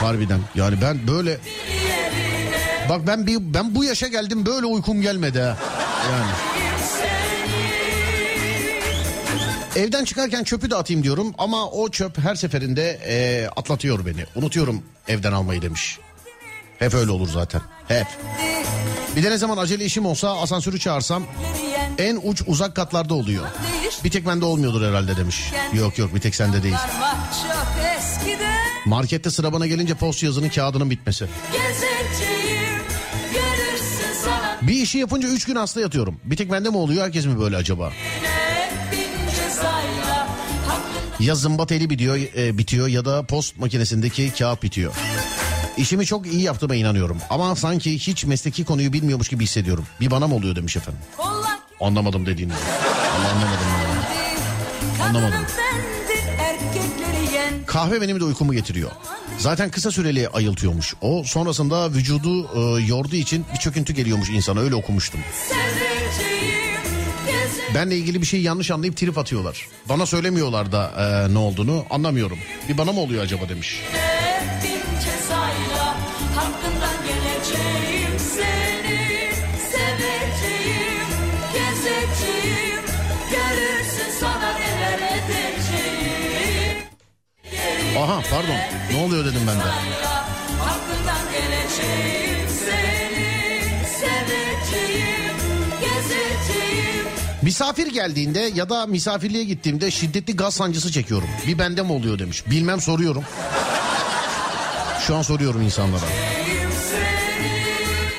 Harbiden. 0.00 0.40
Yani 0.54 0.76
ben 0.82 1.06
böyle 1.06 1.38
Bak 2.88 3.06
ben 3.06 3.26
bir 3.26 3.38
ben 3.40 3.74
bu 3.74 3.84
yaşa 3.84 4.08
geldim 4.08 4.46
böyle 4.46 4.66
uykum 4.66 5.02
gelmedi 5.02 5.40
ha. 5.40 5.56
Yani. 6.12 6.49
Evden 9.76 10.04
çıkarken 10.04 10.44
çöpü 10.44 10.70
de 10.70 10.76
atayım 10.76 11.02
diyorum 11.02 11.34
ama 11.38 11.70
o 11.70 11.88
çöp 11.90 12.18
her 12.18 12.34
seferinde 12.34 13.00
e, 13.06 13.46
atlatıyor 13.56 14.06
beni. 14.06 14.24
Unutuyorum 14.34 14.82
evden 15.08 15.32
almayı 15.32 15.62
demiş. 15.62 15.98
Hep 16.78 16.94
öyle 16.94 17.10
olur 17.10 17.28
zaten. 17.28 17.60
Hep. 17.88 18.06
Bir 19.16 19.22
de 19.22 19.30
ne 19.30 19.38
zaman 19.38 19.56
acele 19.56 19.84
işim 19.84 20.06
olsa 20.06 20.40
asansörü 20.40 20.78
çağırsam 20.78 21.22
en 21.98 22.20
uç 22.24 22.42
uzak 22.46 22.76
katlarda 22.76 23.14
oluyor. 23.14 23.46
Bir 24.04 24.10
tek 24.10 24.26
bende 24.26 24.44
olmuyordur 24.44 24.88
herhalde 24.88 25.16
demiş. 25.16 25.52
Yok 25.72 25.98
yok 25.98 26.14
bir 26.14 26.20
tek 26.20 26.34
sende 26.34 26.62
değil. 26.62 26.74
Markette 28.86 29.30
sıra 29.30 29.52
bana 29.52 29.66
gelince 29.66 29.94
post 29.94 30.22
yazının 30.22 30.48
kağıdının 30.48 30.90
bitmesi. 30.90 31.26
Bir 34.62 34.74
işi 34.74 34.98
yapınca 34.98 35.28
3 35.28 35.44
gün 35.44 35.56
hasta 35.56 35.80
yatıyorum. 35.80 36.20
Bir 36.24 36.36
tek 36.36 36.52
bende 36.52 36.70
mi 36.70 36.76
oluyor 36.76 37.04
herkes 37.04 37.26
mi 37.26 37.40
böyle 37.40 37.56
acaba? 37.56 37.90
ne 37.90 37.90
bin 37.90 38.20
cezayla 38.20 38.39
Ya 41.20 41.34
zımba 41.34 41.66
teli 41.66 41.90
bitiyor, 41.90 42.16
e, 42.36 42.58
bitiyor 42.58 42.88
ya 42.88 43.04
da 43.04 43.22
post 43.22 43.58
makinesindeki 43.58 44.32
kağıt 44.38 44.62
bitiyor. 44.62 44.94
İşimi 45.76 46.06
çok 46.06 46.26
iyi 46.26 46.42
yaptığıma 46.42 46.74
inanıyorum. 46.74 47.18
Ama 47.30 47.56
sanki 47.56 47.94
hiç 47.94 48.24
mesleki 48.24 48.64
konuyu 48.64 48.92
bilmiyormuş 48.92 49.28
gibi 49.28 49.44
hissediyorum. 49.44 49.86
Bir 50.00 50.10
bana 50.10 50.26
mı 50.26 50.34
oluyor 50.34 50.56
demiş 50.56 50.76
efendim. 50.76 51.00
Anlamadım 51.80 52.26
dediğini. 52.26 52.52
Allah 52.52 53.28
anlamadım. 53.30 53.66
ya. 54.98 55.04
Anlamadım. 55.04 55.46
Kahve 57.66 58.00
benim 58.00 58.20
de 58.20 58.24
uykumu 58.24 58.52
getiriyor. 58.52 58.90
Zaten 59.38 59.70
kısa 59.70 59.90
süreli 59.90 60.28
ayıltıyormuş. 60.28 60.94
O 61.00 61.22
sonrasında 61.24 61.92
vücudu 61.92 62.44
e, 62.44 62.84
yorduğu 62.84 63.16
için 63.16 63.44
bir 63.54 63.58
çöküntü 63.58 63.92
geliyormuş 63.92 64.30
insana 64.30 64.60
öyle 64.60 64.74
okumuştum. 64.74 65.20
seveceğim 65.48 66.00
Gezeceğim 66.10 66.49
Benle 67.74 67.96
ilgili 67.96 68.20
bir 68.20 68.26
şeyi 68.26 68.42
yanlış 68.42 68.70
anlayıp 68.70 68.96
trip 68.96 69.18
atıyorlar. 69.18 69.66
Bana 69.88 70.06
söylemiyorlar 70.06 70.72
da 70.72 70.92
e, 70.98 71.34
ne 71.34 71.38
olduğunu 71.38 71.86
anlamıyorum. 71.90 72.38
Bir 72.68 72.78
bana 72.78 72.92
mı 72.92 73.00
oluyor 73.00 73.22
acaba 73.22 73.48
demiş. 73.48 73.82
Aha 87.98 88.22
pardon 88.30 88.56
ne 88.92 89.04
oluyor 89.04 89.24
dedim 89.24 89.40
ben 89.46 89.56
de. 89.56 89.62
Hakkından 90.60 91.32
geleceğim 91.32 92.48
seni 92.64 93.30
Seveceğim 93.86 95.09
Misafir 97.50 97.86
geldiğinde 97.86 98.50
ya 98.54 98.68
da 98.68 98.86
misafirliğe 98.86 99.44
gittiğimde 99.44 99.90
şiddetli 99.90 100.36
gaz 100.36 100.54
sancısı 100.54 100.92
çekiyorum. 100.92 101.28
Bir 101.46 101.58
bende 101.58 101.82
mi 101.82 101.92
oluyor 101.92 102.18
demiş. 102.18 102.44
Bilmem 102.50 102.80
soruyorum. 102.80 103.24
Şu 105.06 105.16
an 105.16 105.22
soruyorum 105.22 105.62
insanlara. 105.62 106.04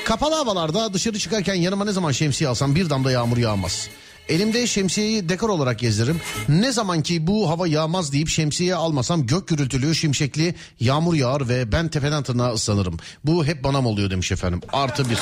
Kapalı 0.04 0.34
havalarda 0.34 0.94
dışarı 0.94 1.18
çıkarken 1.18 1.54
yanıma 1.54 1.84
ne 1.84 1.92
zaman 1.92 2.12
şemsiye 2.12 2.50
alsam 2.50 2.74
bir 2.74 2.90
damla 2.90 3.10
yağmur 3.10 3.36
yağmaz. 3.36 3.88
Elimde 4.28 4.66
şemsiyeyi 4.66 5.28
dekor 5.28 5.48
olarak 5.48 5.78
gezdiririm. 5.78 6.20
Ne 6.48 6.72
zaman 6.72 7.02
ki 7.02 7.26
bu 7.26 7.48
hava 7.48 7.68
yağmaz 7.68 8.12
deyip 8.12 8.28
şemsiye 8.28 8.74
almasam 8.74 9.26
gök 9.26 9.48
gürültülü, 9.48 9.94
şimşekli 9.94 10.54
yağmur 10.80 11.14
yağar 11.14 11.48
ve 11.48 11.72
ben 11.72 11.88
tepeden 11.88 12.22
tırnağa 12.22 12.52
ıslanırım. 12.52 12.96
Bu 13.24 13.44
hep 13.44 13.64
bana 13.64 13.80
mı 13.80 13.88
oluyor 13.88 14.10
demiş 14.10 14.32
efendim. 14.32 14.60
Artı 14.72 15.10
bir. 15.10 15.18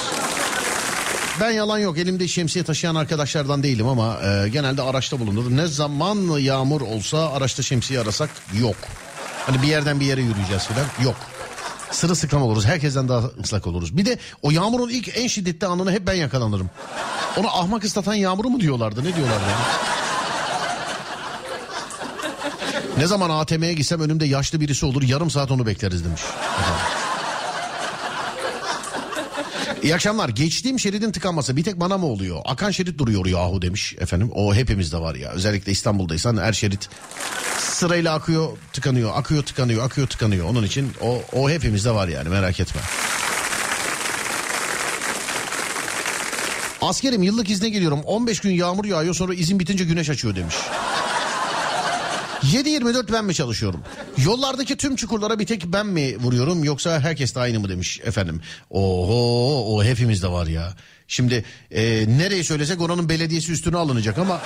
Ben 1.41 1.51
yalan 1.51 1.79
yok 1.79 1.99
elimde 1.99 2.29
şemsiye 2.29 2.65
taşıyan 2.65 2.95
arkadaşlardan 2.95 3.63
değilim 3.63 3.89
ama 3.89 4.19
e, 4.23 4.49
genelde 4.49 4.83
araçta 4.83 5.21
bulunur. 5.21 5.57
Ne 5.57 5.67
zaman 5.67 6.39
yağmur 6.39 6.81
olsa 6.81 7.33
araçta 7.33 7.63
şemsiye 7.63 8.01
arasak 8.01 8.31
yok. 8.61 8.77
Hani 9.47 9.63
bir 9.63 9.67
yerden 9.67 10.01
bir 10.01 10.07
yere 10.07 10.21
yürüyeceğiz 10.21 10.65
falan 10.65 10.85
yok. 11.05 11.17
Sırılsıklam 11.91 12.43
oluruz 12.43 12.65
herkesten 12.65 13.09
daha 13.09 13.23
ıslak 13.45 13.67
oluruz. 13.67 13.97
Bir 13.97 14.07
de 14.07 14.19
o 14.43 14.51
yağmurun 14.51 14.89
ilk 14.89 15.19
en 15.19 15.27
şiddetli 15.27 15.67
anını 15.67 15.93
hep 15.93 16.07
ben 16.07 16.15
yakalanırım. 16.15 16.71
Ona 17.37 17.49
ahmak 17.49 17.85
ıslatan 17.85 18.15
yağmuru 18.15 18.51
mu 18.51 18.61
diyorlardı 18.61 19.05
ne 19.05 19.17
diyorlardı? 19.17 19.45
ya? 19.51 19.57
Ne 22.99 23.07
zaman 23.07 23.31
ATM'ye 23.31 23.73
gitsem 23.73 24.01
önümde 24.01 24.27
yaşlı 24.27 24.61
birisi 24.61 24.87
olur 24.87 25.03
yarım 25.03 25.31
saat 25.31 25.51
onu 25.51 25.67
bekleriz 25.67 26.05
demiş. 26.05 26.23
Efendim. 26.61 27.00
İyi 29.83 29.95
akşamlar. 29.95 30.29
Geçtiğim 30.29 30.79
şeridin 30.79 31.13
tıkanması 31.13 31.57
bir 31.57 31.65
tek 31.65 31.81
bana 31.81 31.99
mı 31.99 32.07
oluyor? 32.07 32.41
Akan 32.45 32.71
şerit 32.71 32.99
duruyor 32.99 33.27
yahu 33.27 33.63
demiş 33.63 33.95
efendim. 34.01 34.31
O 34.35 34.55
hepimizde 34.55 34.99
var 34.99 35.15
ya. 35.15 35.31
Özellikle 35.31 35.73
İstanbul'daysan 35.73 36.37
her 36.37 36.53
şerit 36.53 36.89
sırayla 37.59 38.15
akıyor, 38.15 38.49
tıkanıyor, 38.73 39.11
akıyor, 39.15 39.43
tıkanıyor, 39.43 39.85
akıyor, 39.85 40.09
tıkanıyor. 40.09 40.47
Onun 40.47 40.65
için 40.65 40.93
o, 41.01 41.23
o 41.33 41.51
hepimizde 41.51 41.91
var 41.91 42.09
yani 42.09 42.29
merak 42.29 42.61
etme. 42.61 42.81
Askerim 46.83 47.23
yıllık 47.23 47.51
izne 47.51 47.69
geliyorum. 47.69 48.01
15 48.01 48.41
gün 48.41 48.51
yağmur 48.51 48.85
yağıyor 48.85 49.15
sonra 49.15 49.35
izin 49.35 49.61
bitince 49.61 49.85
güneş 49.85 50.11
açıyor 50.11 50.37
demiş. 50.37 50.55
7-24 52.43 53.13
ben 53.13 53.25
mi 53.25 53.35
çalışıyorum? 53.35 53.81
Yollardaki 54.25 54.77
tüm 54.77 54.97
çukurlara 54.97 55.39
bir 55.39 55.47
tek 55.47 55.65
ben 55.67 55.87
mi 55.87 56.19
vuruyorum 56.19 56.65
yoksa 56.65 57.01
herkes 57.01 57.35
de 57.35 57.41
aynı 57.41 57.61
mı 57.61 57.69
demiş 57.69 58.01
efendim. 58.05 58.41
Oho 58.71 59.77
o 59.77 59.85
hepimizde 59.85 60.29
var 60.29 60.47
ya. 60.47 60.75
Şimdi 61.09 61.45
e, 61.71 62.05
nereyi 62.09 62.45
söylesek 62.45 62.81
oranın 62.81 63.09
belediyesi 63.09 63.53
üstüne 63.53 63.77
alınacak 63.77 64.19
ama 64.19 64.41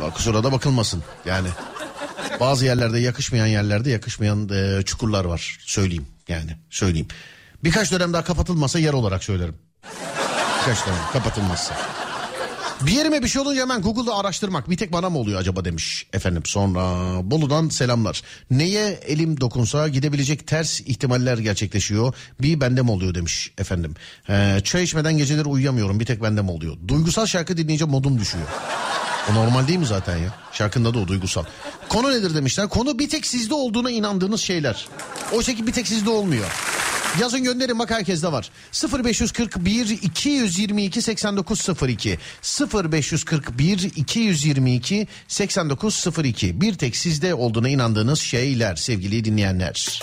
Allah 0.00 0.10
kusura 0.10 0.44
da 0.44 0.52
bakılmasın 0.52 1.02
yani. 1.26 1.48
Bazı 2.40 2.64
yerlerde 2.64 2.98
yakışmayan 2.98 3.46
yerlerde 3.46 3.90
yakışmayan 3.90 4.48
e, 4.48 4.82
çukurlar 4.82 5.24
var 5.24 5.58
söyleyeyim 5.60 6.06
yani 6.28 6.56
söyleyeyim. 6.70 7.08
Birkaç 7.64 7.92
dönem 7.92 8.12
daha 8.12 8.24
kapatılmasa 8.24 8.78
yer 8.78 8.92
olarak 8.92 9.24
söylerim. 9.24 9.54
Birkaç 10.60 10.86
dönem 10.86 10.98
kapatılmazsa. 11.12 12.01
Bir 12.86 12.92
yerime 12.92 13.22
bir 13.22 13.28
şey 13.28 13.42
olunca 13.42 13.60
hemen 13.60 13.82
Google'da 13.82 14.16
araştırmak 14.16 14.70
bir 14.70 14.76
tek 14.76 14.92
bana 14.92 15.10
mı 15.10 15.18
oluyor 15.18 15.40
acaba 15.40 15.64
demiş 15.64 16.06
efendim. 16.12 16.42
Sonra 16.46 16.80
Bolu'dan 17.30 17.68
selamlar. 17.68 18.22
Neye 18.50 19.00
elim 19.06 19.40
dokunsa 19.40 19.88
gidebilecek 19.88 20.46
ters 20.46 20.80
ihtimaller 20.80 21.38
gerçekleşiyor. 21.38 22.14
Bir 22.40 22.60
bende 22.60 22.82
mi 22.82 22.90
oluyor 22.90 23.14
demiş 23.14 23.52
efendim. 23.58 23.94
Ee, 24.28 24.60
çay 24.64 24.84
içmeden 24.84 25.18
geceleri 25.18 25.48
uyuyamıyorum 25.48 26.00
bir 26.00 26.06
tek 26.06 26.22
bende 26.22 26.42
mi 26.42 26.50
oluyor. 26.50 26.76
Duygusal 26.88 27.26
şarkı 27.26 27.56
dinleyince 27.56 27.84
modum 27.84 28.20
düşüyor. 28.20 28.46
O 29.30 29.34
normal 29.34 29.68
değil 29.68 29.78
mi 29.78 29.86
zaten 29.86 30.16
ya? 30.16 30.34
Şarkında 30.52 30.94
da 30.94 30.98
o 30.98 31.08
duygusal. 31.08 31.44
Konu 31.88 32.10
nedir 32.10 32.34
demişler. 32.34 32.68
Konu 32.68 32.98
bir 32.98 33.08
tek 33.08 33.26
sizde 33.26 33.54
olduğuna 33.54 33.90
inandığınız 33.90 34.40
şeyler. 34.40 34.86
Oysa 35.32 35.54
ki 35.54 35.66
bir 35.66 35.72
tek 35.72 35.88
sizde 35.88 36.10
olmuyor. 36.10 36.46
Yazın 37.20 37.44
gönderin 37.44 37.78
bak 37.78 37.90
herkeste 37.90 38.32
var. 38.32 38.50
0541 39.04 39.88
222 39.88 41.02
8902 41.02 42.18
0541 42.74 43.90
222 43.96 45.06
8902 45.28 46.60
bir 46.60 46.74
tek 46.74 46.96
sizde 46.96 47.34
olduğuna 47.34 47.68
inandığınız 47.68 48.20
şeyler 48.20 48.76
sevgili 48.76 49.24
dinleyenler. 49.24 50.02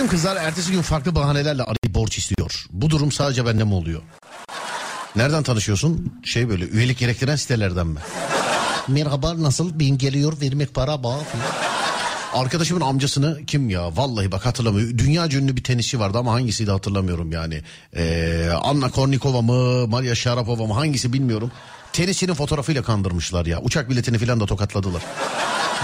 Tanıştığım 0.00 0.18
kızlar 0.18 0.36
ertesi 0.36 0.72
gün 0.72 0.82
farklı 0.82 1.14
bahanelerle 1.14 1.62
arayıp 1.62 1.94
borç 1.94 2.18
istiyor. 2.18 2.66
Bu 2.70 2.90
durum 2.90 3.12
sadece 3.12 3.46
bende 3.46 3.64
mi 3.64 3.74
oluyor? 3.74 4.02
Nereden 5.16 5.42
tanışıyorsun? 5.42 6.20
Şey 6.24 6.48
böyle 6.48 6.64
üyelik 6.64 6.98
gerektiren 6.98 7.36
sitelerden 7.36 7.86
mi? 7.86 8.00
Merhaba 8.88 9.42
nasıl 9.42 9.78
bin 9.78 9.98
geliyor 9.98 10.40
vermek 10.40 10.74
para 10.74 11.02
bağ. 11.02 11.18
Arkadaşımın 12.32 12.80
amcasını 12.80 13.40
kim 13.46 13.70
ya 13.70 13.96
vallahi 13.96 14.32
bak 14.32 14.46
hatırlamıyorum. 14.46 14.98
Dünya 14.98 15.26
ünlü 15.26 15.56
bir 15.56 15.64
tenisçi 15.64 16.00
vardı 16.00 16.18
ama 16.18 16.32
hangisiydi 16.32 16.70
hatırlamıyorum 16.70 17.32
yani. 17.32 17.62
Ee, 17.96 18.50
Anna 18.62 18.90
Kornikova 18.90 19.42
mı 19.42 19.86
Maria 19.86 20.14
Sharapova 20.14 20.66
mı 20.66 20.74
hangisi 20.74 21.12
bilmiyorum. 21.12 21.52
Tenisçinin 21.92 22.34
fotoğrafıyla 22.34 22.82
kandırmışlar 22.82 23.46
ya. 23.46 23.60
Uçak 23.60 23.90
biletini 23.90 24.18
filan 24.18 24.40
da 24.40 24.46
tokatladılar. 24.46 25.02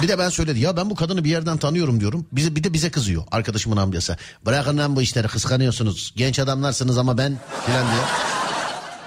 Bir 0.02 0.08
de 0.08 0.18
ben 0.18 0.28
söyledim 0.28 0.62
ya 0.62 0.76
ben 0.76 0.90
bu 0.90 0.94
kadını 0.94 1.24
bir 1.24 1.30
yerden 1.30 1.56
tanıyorum 1.58 2.00
diyorum. 2.00 2.26
Bize 2.32 2.56
bir 2.56 2.64
de 2.64 2.72
bize 2.72 2.90
kızıyor 2.90 3.24
arkadaşımın 3.30 3.76
amcası. 3.76 4.16
Bırakın 4.46 4.78
lan 4.78 4.96
bu 4.96 5.02
işleri 5.02 5.28
kıskanıyorsunuz. 5.28 6.12
Genç 6.16 6.38
adamlarsınız 6.38 6.98
ama 6.98 7.18
ben 7.18 7.38
filan 7.66 7.86
diye. 7.86 8.02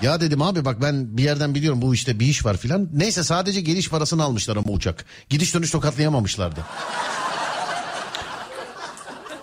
Ya 0.02 0.22
dedim 0.22 0.42
abi 0.42 0.66
bak 0.66 0.82
ben 0.82 1.18
bir 1.18 1.24
yerden 1.24 1.56
biliyorum 1.56 1.82
bu 1.82 1.94
işte 1.94 2.20
bir 2.20 2.26
iş 2.26 2.46
var 2.46 2.58
filan. 2.58 2.90
Neyse 2.94 3.24
sadece 3.24 3.62
geliş 3.62 3.90
parasını 3.90 4.24
almışlar 4.24 4.58
ama 4.58 4.74
uçak. 4.74 5.06
Gidiş 5.30 5.54
dönüş 5.56 5.72
tokatlayamamışlardı. 5.72 6.60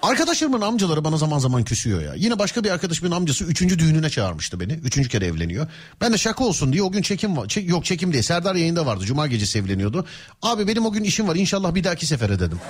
Arkadaşlarımın 0.03 0.61
amcaları 0.61 1.05
bana 1.05 1.17
zaman 1.17 1.39
zaman 1.39 1.65
küsüyor 1.65 2.03
ya. 2.03 2.15
Yine 2.17 2.39
başka 2.39 2.65
bir 2.65 2.71
arkadaşımın 2.71 3.11
amcası 3.11 3.45
üçüncü 3.45 3.79
düğününe 3.79 4.11
çağırmıştı 4.11 4.61
beni. 4.61 4.73
Üçüncü 4.73 5.09
kere 5.09 5.27
evleniyor. 5.27 5.67
Ben 6.01 6.13
de 6.13 6.19
şaka 6.19 6.45
olsun 6.45 6.73
diye 6.73 6.83
o 6.83 6.93
gün 6.93 7.03
çekim 7.03 7.37
var. 7.37 7.49
Çek- 7.49 7.69
yok 7.69 7.85
çekim 7.85 8.13
değil. 8.13 8.23
Serdar 8.23 8.55
yayında 8.55 8.87
vardı. 8.87 9.05
Cuma 9.05 9.27
gecesi 9.27 9.59
evleniyordu. 9.59 10.07
Abi 10.43 10.67
benim 10.69 10.87
o 10.87 10.93
gün 10.93 11.05
işim 11.05 11.29
var. 11.29 11.37
İnşallah 11.37 11.75
bir 11.75 11.85
dahaki 11.85 12.07
sefere 12.07 12.39
dedim. 12.39 12.61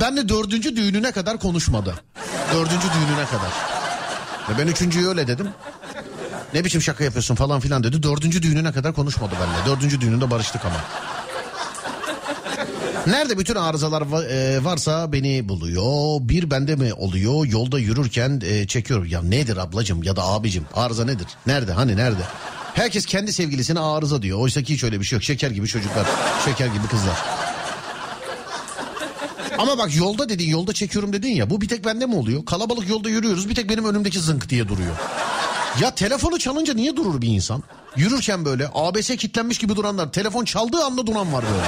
Ben 0.00 0.16
de 0.16 0.28
dördüncü 0.28 0.76
düğününe 0.76 1.12
kadar 1.12 1.38
konuşmadı. 1.38 1.94
Dördüncü 2.54 2.86
düğününe 2.94 3.24
kadar. 3.26 3.52
Ve 4.50 4.58
ben 4.58 4.66
üçüncüyü 4.66 5.08
öyle 5.08 5.26
dedim. 5.26 5.48
Ne 6.54 6.64
biçim 6.64 6.82
şaka 6.82 7.04
yapıyorsun 7.04 7.34
falan 7.34 7.60
filan 7.60 7.82
dedi. 7.84 8.02
Dördüncü 8.02 8.42
düğününe 8.42 8.72
kadar 8.72 8.92
konuşmadı 8.94 9.34
benimle. 9.40 9.66
Dördüncü 9.76 10.00
düğününde 10.00 10.30
barıştık 10.30 10.64
ama. 10.64 10.76
Nerede 13.06 13.38
bütün 13.38 13.54
arızalar 13.54 14.22
e, 14.22 14.64
varsa 14.64 15.12
beni 15.12 15.48
buluyor. 15.48 16.28
Bir 16.28 16.50
bende 16.50 16.76
mi 16.76 16.94
oluyor? 16.94 17.46
Yolda 17.46 17.78
yürürken 17.78 18.40
e, 18.44 18.66
çekiyorum. 18.66 19.06
Ya 19.06 19.22
nedir 19.22 19.56
ablacım 19.56 20.02
ya 20.02 20.16
da 20.16 20.24
abicim? 20.24 20.66
Arıza 20.74 21.04
nedir? 21.04 21.26
Nerede? 21.46 21.72
Hani 21.72 21.96
nerede? 21.96 22.22
Herkes 22.74 23.06
kendi 23.06 23.32
sevgilisine 23.32 23.80
arıza 23.80 24.22
diyor. 24.22 24.38
Oysa 24.38 24.62
ki 24.62 24.74
hiç 24.74 24.84
öyle 24.84 25.00
bir 25.00 25.04
şey 25.04 25.16
yok. 25.16 25.22
Şeker 25.22 25.50
gibi 25.50 25.66
çocuklar. 25.66 26.06
Şeker 26.44 26.66
gibi 26.66 26.86
kızlar. 26.86 27.16
Ama 29.58 29.78
bak 29.78 29.96
yolda 29.96 30.28
dedin 30.28 30.48
yolda 30.48 30.72
çekiyorum 30.72 31.12
dedin 31.12 31.28
ya 31.30 31.50
bu 31.50 31.60
bir 31.60 31.68
tek 31.68 31.84
bende 31.84 32.06
mi 32.06 32.14
oluyor? 32.14 32.44
Kalabalık 32.44 32.88
yolda 32.88 33.08
yürüyoruz 33.08 33.48
bir 33.48 33.54
tek 33.54 33.68
benim 33.68 33.84
önümdeki 33.84 34.20
zınk 34.20 34.48
diye 34.48 34.68
duruyor. 34.68 34.96
Ya 35.80 35.94
telefonu 35.94 36.38
çalınca 36.38 36.74
niye 36.74 36.96
durur 36.96 37.20
bir 37.20 37.28
insan? 37.28 37.62
Yürürken 37.96 38.44
böyle 38.44 38.68
ABS 38.74 39.08
kilitlenmiş 39.08 39.58
gibi 39.58 39.76
duranlar 39.76 40.12
telefon 40.12 40.44
çaldığı 40.44 40.84
anda 40.84 41.06
duran 41.06 41.32
var 41.32 41.44
böyle. 41.52 41.66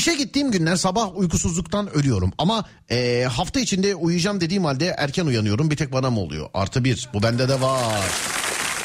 İşe 0.00 0.14
gittiğim 0.14 0.50
günler 0.50 0.76
sabah 0.76 1.16
uykusuzluktan 1.18 1.94
ölüyorum. 1.94 2.32
Ama 2.38 2.64
eee, 2.90 3.24
hafta 3.24 3.60
içinde 3.60 3.94
uyuyacağım 3.94 4.40
dediğim 4.40 4.64
halde 4.64 4.94
erken 4.98 5.26
uyanıyorum. 5.26 5.70
Bir 5.70 5.76
tek 5.76 5.92
bana 5.92 6.10
mı 6.10 6.20
oluyor? 6.20 6.48
Artı 6.54 6.84
bir. 6.84 7.08
Bu 7.14 7.22
bende 7.22 7.48
de 7.48 7.60
var. 7.60 8.00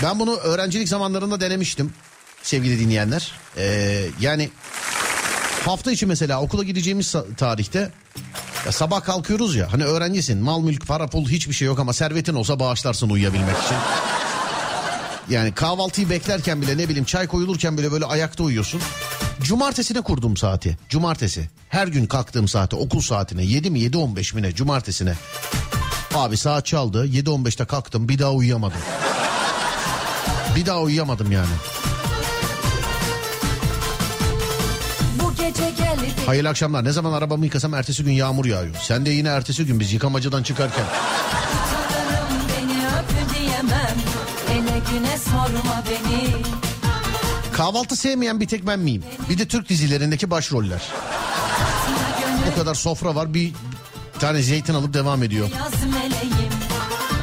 Ben 0.03 0.19
bunu 0.19 0.35
öğrencilik 0.35 0.89
zamanlarında 0.89 1.39
denemiştim. 1.39 1.93
Sevgili 2.43 2.79
dinleyenler. 2.79 3.31
Eee, 3.57 4.05
yani 4.19 4.49
hafta 5.65 5.91
içi 5.91 6.05
mesela 6.05 6.41
okula 6.41 6.63
gideceğimiz 6.63 7.15
tarihte 7.37 7.91
ya 8.65 8.71
sabah 8.71 9.03
kalkıyoruz 9.03 9.55
ya 9.55 9.73
hani 9.73 9.83
öğrencisin 9.83 10.37
mal 10.43 10.61
mülk 10.61 10.87
para 10.87 11.07
pul 11.07 11.29
hiçbir 11.29 11.53
şey 11.53 11.65
yok 11.65 11.79
ama 11.79 11.93
servetin 11.93 12.33
olsa 12.35 12.59
bağışlarsın 12.59 13.09
uyuyabilmek 13.09 13.57
için. 13.65 13.77
Yani 15.29 15.51
kahvaltıyı 15.51 16.09
beklerken 16.09 16.61
bile 16.61 16.77
ne 16.77 16.89
bileyim 16.89 17.05
çay 17.05 17.27
koyulurken 17.27 17.77
bile 17.77 17.91
böyle 17.91 18.05
ayakta 18.05 18.43
uyuyorsun. 18.43 18.81
Cumartesine 19.41 20.01
kurdum 20.01 20.37
saati. 20.37 20.77
Cumartesi. 20.89 21.49
Her 21.69 21.87
gün 21.87 22.05
kalktığım 22.05 22.47
saate 22.47 22.75
okul 22.75 23.01
saatine 23.01 23.43
7 23.43 23.69
mi 23.69 23.79
7.15 23.79 24.35
mi 24.35 24.41
ne 24.41 24.55
cumartesine. 24.55 25.13
Abi 26.15 26.37
saat 26.37 26.65
çaldı 26.65 27.07
7.15'te 27.07 27.65
kalktım 27.65 28.09
bir 28.09 28.19
daha 28.19 28.31
uyuyamadım. 28.31 28.77
Bir 30.55 30.65
daha 30.65 30.81
uyuyamadım 30.81 31.31
yani. 31.31 31.53
Hayırlı 36.25 36.49
akşamlar. 36.49 36.83
Ne 36.83 36.91
zaman 36.91 37.13
arabamı 37.13 37.45
yıkasam 37.45 37.73
ertesi 37.73 38.03
gün 38.03 38.11
yağmur 38.11 38.45
yağıyor. 38.45 38.75
Sen 38.81 39.05
de 39.05 39.09
yine 39.09 39.29
ertesi 39.29 39.65
gün 39.65 39.79
biz 39.79 39.93
yıkamacıdan 39.93 40.43
çıkarken. 40.43 40.85
Beni 42.49 42.77
öp 42.87 43.35
diyemem 43.35 43.95
Ele 44.51 44.81
güne 44.91 45.17
sorma 45.17 45.83
beni 45.89 46.64
Kahvaltı 47.55 47.95
sevmeyen 47.95 48.39
bir 48.39 48.47
tek 48.47 48.67
ben 48.67 48.79
miyim? 48.79 49.03
Bir 49.29 49.37
de 49.37 49.47
Türk 49.47 49.69
dizilerindeki 49.69 50.31
başroller. 50.31 50.81
O 52.51 52.59
kadar 52.59 52.75
sofra 52.75 53.15
var 53.15 53.33
bir 53.33 53.51
tane 54.19 54.41
zeytin 54.41 54.73
alıp 54.73 54.93
devam 54.93 55.23
ediyor. 55.23 55.49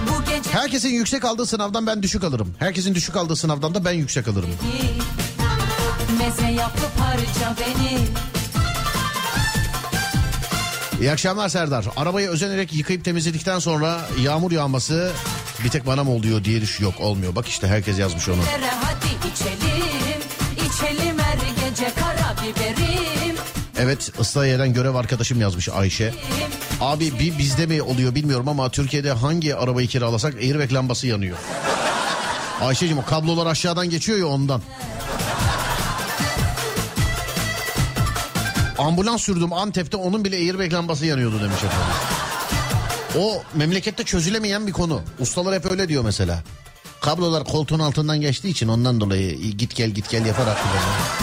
Bu 0.09 0.53
Herkesin 0.53 0.89
yüksek 0.89 1.25
aldığı 1.25 1.47
sınavdan 1.47 1.87
ben 1.87 2.03
düşük 2.03 2.25
alırım. 2.25 2.55
Herkesin 2.59 2.95
düşük 2.95 3.17
aldığı 3.17 3.37
sınavdan 3.37 3.75
da 3.75 3.85
ben 3.85 3.93
yüksek 3.93 4.29
alırım. 4.29 4.51
İyi 11.01 11.13
akşamlar 11.13 11.49
Serdar. 11.49 11.85
Arabayı 11.97 12.29
özenerek 12.29 12.73
yıkayıp 12.75 13.05
temizledikten 13.05 13.59
sonra 13.59 14.01
yağmur 14.21 14.53
yağması 14.53 15.13
bir 15.65 15.69
tek 15.69 15.87
bana 15.87 16.05
mı 16.05 16.11
oluyor 16.11 16.45
diye 16.45 16.61
düş 16.61 16.81
yok 16.81 17.01
olmuyor. 17.01 17.35
Bak 17.35 17.49
işte 17.49 17.67
herkes 17.67 17.99
yazmış 17.99 18.29
onu. 18.29 18.43
Hadi 18.83 19.33
içelim 19.33 19.72
Evet 23.79 24.13
Islahiye'den 24.21 24.73
görev 24.73 24.95
arkadaşım 24.95 25.41
yazmış 25.41 25.69
Ayşe. 25.69 26.15
Abi 26.81 27.19
bir 27.19 27.39
bizde 27.39 27.67
mi 27.67 27.83
oluyor 27.83 28.15
bilmiyorum 28.15 28.49
ama 28.49 28.71
Türkiye'de 28.71 29.13
hangi 29.13 29.57
arabayı 29.57 29.89
kiralasak 29.89 30.35
airbag 30.35 30.73
lambası 30.73 31.07
yanıyor. 31.07 31.37
Ayşe'cim 32.61 32.99
o 32.99 33.05
kablolar 33.05 33.47
aşağıdan 33.47 33.91
geçiyor 33.91 34.19
ya 34.19 34.27
ondan. 34.27 34.63
Ambulans 38.79 39.23
sürdüm 39.23 39.53
Antep'te 39.53 39.97
onun 39.97 40.25
bile 40.25 40.37
airbag 40.37 40.73
lambası 40.73 41.07
yanıyordu 41.07 41.41
demiş 41.41 41.65
efendim. 41.65 41.95
O 43.19 43.43
memlekette 43.55 44.05
çözülemeyen 44.05 44.67
bir 44.67 44.73
konu. 44.73 45.01
Ustalar 45.21 45.55
hep 45.55 45.71
öyle 45.71 45.89
diyor 45.89 46.05
mesela. 46.05 46.43
Kablolar 47.01 47.45
koltuğun 47.45 47.79
altından 47.79 48.21
geçtiği 48.21 48.49
için 48.49 48.69
ondan 48.69 49.01
dolayı 49.01 49.39
git 49.39 49.77
gel 49.77 49.91
git 49.91 50.11
gel 50.11 50.27
yaparak 50.27 50.59
kullanıyor. 50.63 51.22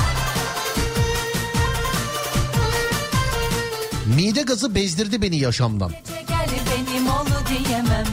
Mide 4.15 4.41
gazı 4.41 4.75
bezdirdi 4.75 5.21
beni 5.21 5.37
yaşamdan. 5.37 5.91
Gel 6.27 6.47
benim 6.71 7.07
ol 7.07 7.25
diyemem 7.49 8.05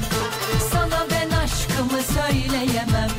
Sana 0.73 1.07
ben 1.11 1.31
aşkımı 1.37 2.01
söyleyemem 2.15 3.11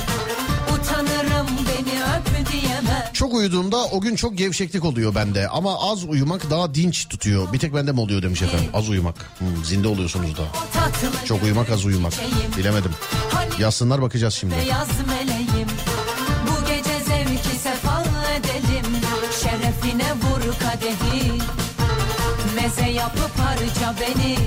Utanırım 0.74 1.48
beni 1.48 2.00
öp 2.04 2.52
diyemem 2.52 3.04
Çok 3.14 3.34
uyuduğumda 3.34 3.78
o 3.86 4.02
gün 4.02 4.16
çok 4.16 4.38
gevşeklik 4.38 4.86
oluyor 4.86 5.16
bende. 5.16 5.48
Ama 5.48 5.92
az 5.92 6.04
uyumak 6.04 6.50
daha 6.50 6.74
dinç 6.76 7.08
tutuyor. 7.10 7.54
Bir 7.54 7.60
tek 7.60 7.74
bende 7.74 7.92
mi 7.92 8.00
oluyor 8.00 8.22
demiş 8.24 8.42
efendim. 8.42 8.70
Az 8.74 8.90
uyumak. 8.90 9.16
Hmm, 9.40 9.66
zinde 9.66 9.88
oluyorsunuz 9.88 10.38
da. 10.38 10.44
Çok 11.26 11.44
uyumak 11.44 11.70
az 11.70 11.86
uyumak. 11.86 12.14
Bilemedim. 12.58 12.92
Hani 13.34 13.62
Yazsınlar 13.62 14.02
bakacağız 14.02 14.34
şimdi. 14.34 14.56
beyaz 14.56 14.88
meleğim 15.08 15.68
Bu 16.48 16.68
gece 16.68 17.00
zevki 17.06 17.58
sefa 17.64 18.04
edelim 18.38 18.86
Şerefine 19.44 20.12
vur 20.14 20.54
kadehi 20.60 21.37
Meze 22.68 22.92
yapıp 22.92 23.40
harca 23.40 23.94
beni 24.02 24.38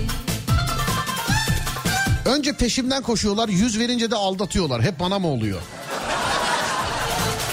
Önce 2.25 2.53
peşimden 2.53 3.03
koşuyorlar 3.03 3.49
yüz 3.49 3.79
verince 3.79 4.11
de 4.11 4.17
aldatıyorlar. 4.17 4.83
Hep 4.83 5.01
bana 5.01 5.19
mı 5.19 5.27
oluyor? 5.27 5.61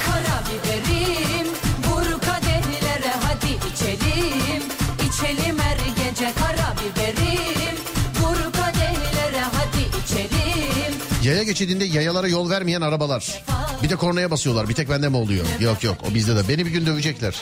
Karabiberim 0.06 1.48
vur 1.88 2.22
kadehlere 2.22 3.14
hadi 3.24 3.74
içelim 3.74 4.64
İçelim 5.10 5.60
her 5.60 5.78
gece 5.78 6.34
karabiberim 6.34 7.76
Vur 8.22 8.54
kadehlere 8.54 9.42
hadi 9.42 10.04
içelim 10.04 10.94
Yaya 11.24 11.44
geçidinde 11.44 11.86
yayalara 11.86 12.28
yol 12.28 12.50
vermeyen 12.50 12.82
arabalar. 12.82 13.44
Bir 13.84 13.90
de 13.90 13.96
kornaya 13.96 14.32
basıyorlar. 14.32 14.70
Bir 14.70 14.74
tek 14.74 14.90
bende 14.90 15.10
mi 15.10 15.18
oluyor? 15.18 15.46
Yok 15.60 15.84
yok 15.84 15.98
o 16.12 16.14
bizde 16.14 16.36
de. 16.36 16.50
Beni 16.50 16.66
bir 16.66 16.72
gün 16.72 16.86
dövecekler. 16.86 17.42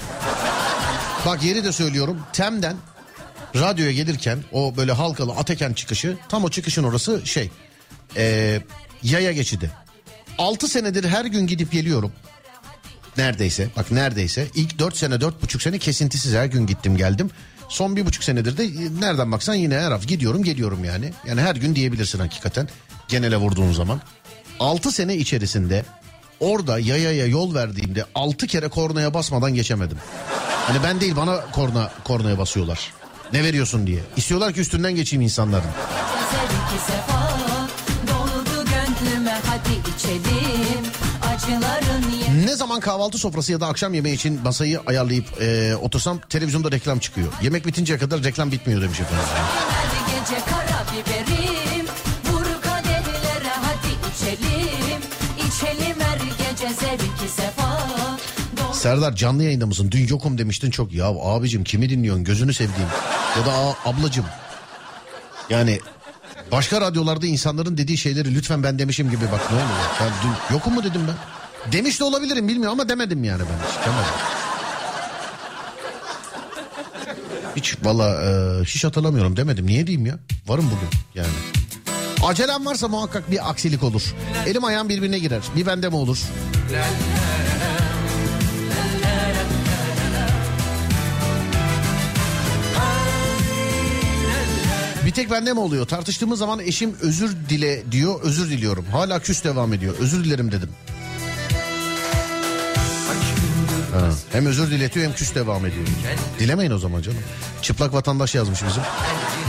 Bak 1.26 1.44
yeri 1.44 1.64
de 1.64 1.72
söylüyorum. 1.72 2.20
Tem'den 2.34 2.76
radyoya 3.56 3.91
gelirken 3.91 4.43
o 4.51 4.74
böyle 4.78 4.91
halkalı 4.91 5.32
Ateken 5.32 5.74
çıkışı 5.74 6.18
tam 6.30 6.43
o 6.43 6.49
çıkışın 6.49 6.84
orası 6.84 7.22
şey 7.26 7.51
ee, 8.18 8.62
yaya 9.03 9.32
geçidi. 9.32 9.72
6 10.38 10.68
senedir 10.68 11.03
her 11.03 11.26
gün 11.26 11.47
gidip 11.47 11.72
geliyorum. 11.72 12.12
Neredeyse 13.18 13.68
bak 13.78 13.91
neredeyse 13.91 14.47
ilk 14.56 14.80
4 14.80 14.97
sene 14.97 15.16
4,5 15.16 15.64
sene 15.64 15.78
kesintisiz 15.78 16.34
her 16.34 16.45
gün 16.45 16.68
gittim 16.68 16.97
geldim. 16.97 17.30
Son 17.70 17.95
bir 17.95 18.06
buçuk 18.06 18.24
senedir 18.24 18.58
de 18.58 18.64
e, 18.64 19.01
nereden 19.01 19.32
baksan 19.32 19.53
yine 19.53 19.76
her 19.76 19.91
hafta 19.91 20.08
gidiyorum 20.08 20.43
geliyorum 20.43 20.84
yani. 20.84 21.14
Yani 21.28 21.41
her 21.41 21.56
gün 21.56 21.76
diyebilirsin 21.76 22.20
hakikaten 22.20 22.70
genele 23.08 23.38
vurduğun 23.38 23.74
zaman. 23.74 24.01
6 24.60 24.91
sene 24.91 25.16
içerisinde 25.16 25.86
orada 26.39 26.80
yayaya 26.80 27.26
yol 27.26 27.56
verdiğimde 27.56 28.06
6 28.16 28.47
kere 28.47 28.68
kornaya 28.68 29.14
basmadan 29.14 29.53
geçemedim. 29.53 29.97
Hani 30.68 30.84
ben 30.84 31.01
değil 31.01 31.16
bana 31.16 31.51
korna 31.51 31.91
kornaya 32.03 32.38
basıyorlar. 32.38 32.93
Ne 33.34 33.44
veriyorsun 33.44 33.88
diye. 33.88 34.00
İstiyorlar 34.18 34.54
ki 34.54 34.60
üstünden 34.60 34.96
geçeyim 34.96 35.22
insanların. 35.22 35.70
Ne 42.46 42.56
zaman 42.56 42.80
kahvaltı 42.80 43.18
sofrası 43.18 43.52
ya 43.52 43.62
da 43.62 43.68
akşam 43.68 43.94
yemeği 43.94 44.16
için 44.16 44.40
masayı 44.44 44.82
ayarlayıp 44.86 45.42
e, 45.42 45.76
otursam 45.76 46.20
televizyonda 46.30 46.72
reklam 46.72 47.00
çıkıyor. 47.00 47.28
Yemek 47.42 47.66
bitinceye 47.68 48.00
kadar 48.00 48.24
reklam 48.24 48.52
bitmiyor 48.52 48.82
demiş 48.82 49.00
efendim. 49.00 49.26
Serdar 58.86 59.16
canlı 59.16 59.44
yayında 59.44 59.66
mısın? 59.66 59.88
Dün 59.92 60.08
yokum 60.08 60.38
demiştin 60.38 60.72
çok. 60.72 60.94
Ya 60.94 61.06
abicim 61.06 61.64
kimi 61.64 61.90
dinliyorsun 61.90 62.24
gözünü 62.24 62.54
sevdiğim. 62.54 62.90
Ya 63.38 63.46
da 63.46 63.76
ablacım. 63.86 64.26
Yani 65.50 65.80
başka 66.52 66.82
radyolarda 66.82 67.26
insanların 67.26 67.78
dediği 67.78 67.98
şeyleri 67.98 68.36
lütfen 68.36 68.64
ben 68.64 68.80
demişim 68.80 69.10
gibi 69.10 69.26
bak 69.32 69.52
ne 69.52 69.56
oluyor. 69.56 69.70
Ben 70.02 70.10
dün 70.24 70.54
yokum 70.54 70.74
mu 70.74 70.84
dedim 70.84 71.02
ben? 71.08 71.16
Demiş 71.72 72.00
de 72.00 72.04
olabilirim 72.04 72.48
bilmiyorum 72.48 72.80
ama 72.80 72.90
demedim 72.90 73.24
yani 73.24 73.42
ben 73.42 73.68
hiç 73.68 73.86
demedim. 73.86 74.14
Hiç 77.56 77.78
valla 77.84 78.24
e, 78.24 78.64
hiç 78.64 78.84
hatırlamıyorum 78.84 79.38
demedim. 79.38 79.68
Niye 79.68 79.88
diyeyim 79.88 80.06
ya? 80.06 80.20
Varım 80.48 80.66
bugün 80.66 81.00
yani. 81.16 81.34
Acelem 82.24 82.66
varsa 82.66 82.88
muhakkak 82.88 83.32
bir 83.32 83.50
aksilik 83.50 83.84
olur. 83.84 84.16
Elim 84.48 84.64
ayağım 84.64 84.90
birbirine 84.90 85.20
girer. 85.20 85.42
Bir 85.56 85.66
bende 85.66 85.90
mi 85.90 85.96
olur? 85.96 86.18
Tek 95.16 95.32
bende 95.32 95.53
mi 95.53 95.59
oluyor? 95.59 95.86
Tartıştığımız 95.88 96.39
zaman 96.39 96.59
eşim 96.59 96.95
özür 97.01 97.36
dile 97.49 97.91
diyor. 97.91 98.22
Özür 98.22 98.49
diliyorum. 98.49 98.86
Hala 98.91 99.20
küs 99.20 99.43
devam 99.43 99.74
ediyor. 99.74 99.95
Özür 99.99 100.24
dilerim 100.24 100.51
dedim. 100.51 100.70
Ha, 103.93 104.09
hem 104.32 104.45
özür 104.45 104.72
diletiyor 104.72 105.05
hem 105.05 105.13
küs 105.16 105.36
devam 105.36 105.66
ediyor. 105.66 105.86
Dilemeyin 106.39 106.72
o 106.72 106.78
zaman 106.78 107.01
canım. 107.01 107.18
Çıplak 107.61 107.93
vatandaş 107.93 108.36
yazmış 108.36 108.63
bizim. 108.68 108.84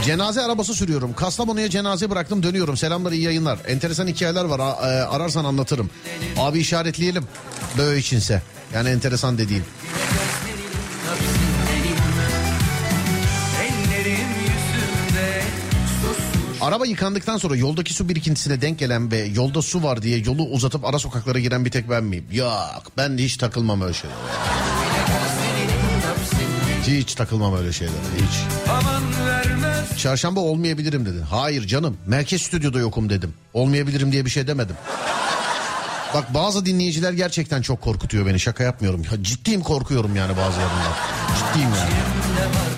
Cenaze 0.05 0.41
arabası 0.41 0.73
sürüyorum. 0.73 1.13
Kastamonu'ya 1.13 1.69
cenaze 1.69 2.09
bıraktım 2.09 2.43
dönüyorum. 2.43 2.77
Selamlar 2.77 3.11
iyi 3.11 3.23
yayınlar. 3.23 3.59
Enteresan 3.67 4.07
hikayeler 4.07 4.43
var. 4.45 4.59
E, 4.59 5.03
ararsan 5.03 5.45
anlatırım. 5.45 5.89
Abi 6.37 6.59
işaretleyelim. 6.59 7.23
Böyle 7.77 7.99
içinse. 7.99 8.41
Yani 8.73 8.89
enteresan 8.89 9.37
dediğin. 9.37 9.63
Araba 16.61 16.85
yıkandıktan 16.85 17.37
sonra 17.37 17.55
yoldaki 17.55 17.93
su 17.93 18.09
birikintisine 18.09 18.61
denk 18.61 18.79
gelen 18.79 19.11
ve 19.11 19.17
yolda 19.17 19.61
su 19.61 19.83
var 19.83 20.01
diye 20.01 20.17
yolu 20.17 20.43
uzatıp 20.43 20.85
ara 20.85 20.99
sokaklara 20.99 21.39
giren 21.39 21.65
bir 21.65 21.71
tek 21.71 21.89
ben 21.89 22.03
miyim? 22.03 22.25
Yok 22.31 22.83
ben 22.97 23.17
hiç 23.17 23.37
takılmam 23.37 23.81
öyle 23.81 23.93
şeylere. 23.93 24.17
Hiç 26.87 27.15
takılmam 27.15 27.57
öyle 27.57 27.73
şeylere 27.73 27.95
hiç. 28.17 28.47
Çarşamba 29.99 30.39
olmayabilirim 30.39 31.05
dedi. 31.05 31.21
Hayır 31.29 31.67
canım 31.67 31.97
merkez 32.05 32.41
stüdyoda 32.41 32.79
yokum 32.79 33.09
dedim. 33.09 33.33
Olmayabilirim 33.53 34.11
diye 34.11 34.25
bir 34.25 34.29
şey 34.29 34.47
demedim. 34.47 34.75
Bak 36.13 36.33
bazı 36.33 36.65
dinleyiciler 36.65 37.13
gerçekten 37.13 37.61
çok 37.61 37.81
korkutuyor 37.81 38.25
beni 38.25 38.39
şaka 38.39 38.63
yapmıyorum. 38.63 39.01
Ya, 39.11 39.23
ciddiyim 39.23 39.61
korkuyorum 39.61 40.15
yani 40.15 40.37
bazılarından. 40.37 40.93
Ciddiyim 41.37 41.69
yani. 41.69 41.91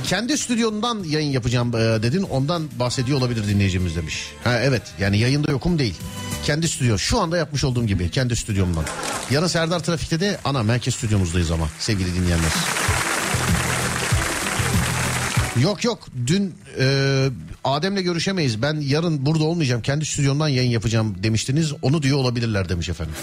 Kendi 0.10 0.38
stüdyondan 0.38 1.03
yayın 1.03 1.32
yapacağım 1.32 1.76
e, 1.76 1.80
dedin 1.80 2.24
ondan 2.24 2.64
bahsediyor 2.80 3.18
olabilir 3.18 3.47
dinleyicimiz 3.47 3.95
demiş. 3.95 4.32
Ha 4.43 4.60
evet 4.60 4.82
yani 4.99 5.18
yayında 5.18 5.51
yokum 5.51 5.80
değil. 5.80 5.95
Kendi 6.43 6.68
stüdyo 6.68 6.97
şu 6.97 7.20
anda 7.20 7.38
yapmış 7.38 7.64
olduğum 7.64 7.86
gibi 7.86 8.10
kendi 8.10 8.36
stüdyomdan. 8.36 8.84
Yarın 9.32 9.47
Serdar 9.47 9.80
Trafik'te 9.80 10.20
de 10.20 10.39
ana 10.45 10.64
merkez 10.64 10.95
stüdyomuzdayız 10.95 11.51
ama 11.51 11.70
sevgili 11.80 12.16
dinleyenler. 12.16 12.51
Yok 15.62 15.84
yok 15.84 16.07
dün 16.28 16.55
e, 16.80 17.28
Adem'le 17.64 18.03
görüşemeyiz 18.03 18.62
ben 18.62 18.80
yarın 18.82 19.26
burada 19.26 19.43
olmayacağım 19.43 19.82
kendi 19.82 20.05
stüdyomdan 20.05 20.47
yayın 20.47 20.72
yapacağım 20.72 21.24
demiştiniz 21.24 21.74
onu 21.82 22.03
diyor 22.03 22.18
olabilirler 22.18 22.70
demiş 22.70 22.89
efendim. 22.89 23.16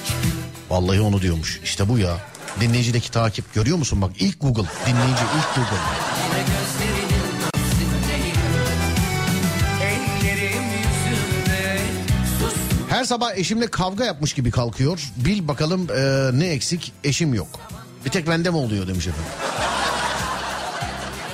Vallahi 0.70 1.00
onu 1.00 1.22
diyormuş 1.22 1.60
işte 1.64 1.88
bu 1.88 1.98
ya 1.98 2.16
dinleyicideki 2.60 3.10
takip 3.10 3.54
görüyor 3.54 3.76
musun 3.76 4.02
bak 4.02 4.10
ilk 4.18 4.40
Google 4.40 4.66
dinleyici 4.86 5.22
ilk 5.38 5.54
Google. 5.54 6.65
Her 12.96 13.04
sabah 13.04 13.36
eşimle 13.36 13.66
kavga 13.66 14.04
yapmış 14.04 14.32
gibi 14.32 14.50
kalkıyor 14.50 15.12
bil 15.16 15.48
bakalım 15.48 15.86
e, 15.96 16.30
ne 16.38 16.46
eksik 16.46 16.92
eşim 17.04 17.34
yok. 17.34 17.48
Bir 18.04 18.10
tek 18.10 18.28
bende 18.28 18.50
mi 18.50 18.56
oluyor 18.56 18.88
demiş 18.88 19.06
efendim. 19.06 19.30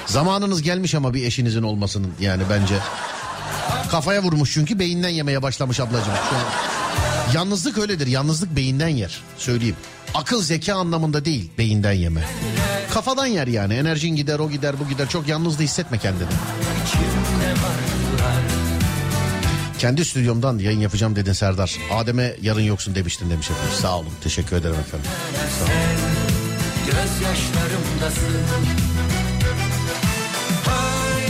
Zamanınız 0.06 0.62
gelmiş 0.62 0.94
ama 0.94 1.14
bir 1.14 1.26
eşinizin 1.26 1.62
olmasının 1.62 2.12
yani 2.20 2.42
bence. 2.50 2.74
Kafaya 3.90 4.22
vurmuş 4.22 4.54
çünkü 4.54 4.78
beyinden 4.78 5.08
yemeye 5.08 5.42
başlamış 5.42 5.80
ablacığım 5.80 6.14
şu 6.30 6.36
an. 6.36 6.42
Yalnızlık 7.34 7.78
öyledir. 7.78 8.06
Yalnızlık 8.06 8.56
beyinden 8.56 8.88
yer. 8.88 9.20
Söyleyeyim. 9.38 9.76
Akıl 10.14 10.42
zeka 10.42 10.74
anlamında 10.74 11.24
değil 11.24 11.50
beyinden 11.58 11.92
yeme. 11.92 12.24
Kafadan 12.90 13.26
yer 13.26 13.46
yani. 13.46 13.74
Enerjin 13.74 14.16
gider 14.16 14.38
o 14.38 14.50
gider 14.50 14.74
bu 14.80 14.88
gider. 14.88 15.08
Çok 15.08 15.28
yalnız 15.28 15.58
da 15.58 15.62
hissetme 15.62 15.98
kendini. 15.98 16.28
Kendi 19.82 20.04
stüdyomdan 20.04 20.58
yayın 20.58 20.80
yapacağım 20.80 21.16
dedin 21.16 21.32
Serdar. 21.32 21.78
Adem'e 21.92 22.36
yarın 22.42 22.60
yoksun 22.60 22.94
demiştin 22.94 23.30
demiş 23.30 23.50
efendim. 23.50 23.74
Sağ 23.80 23.98
olun. 23.98 24.12
Teşekkür 24.20 24.56
ederim 24.56 24.74
efendim. 24.74 25.10
gözyaşlarımdasın 26.86 28.42
Hay 30.64 31.22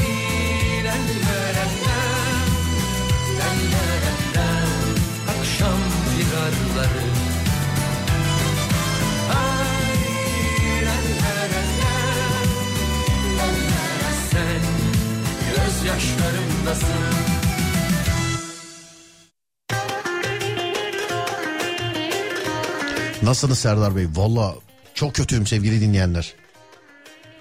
la 16.66 16.72
la 16.72 17.41
Nasılsınız 23.22 23.58
Serdar 23.58 23.96
Bey? 23.96 24.06
Valla 24.14 24.54
çok 24.94 25.14
kötüyüm 25.14 25.46
sevgili 25.46 25.80
dinleyenler. 25.80 26.34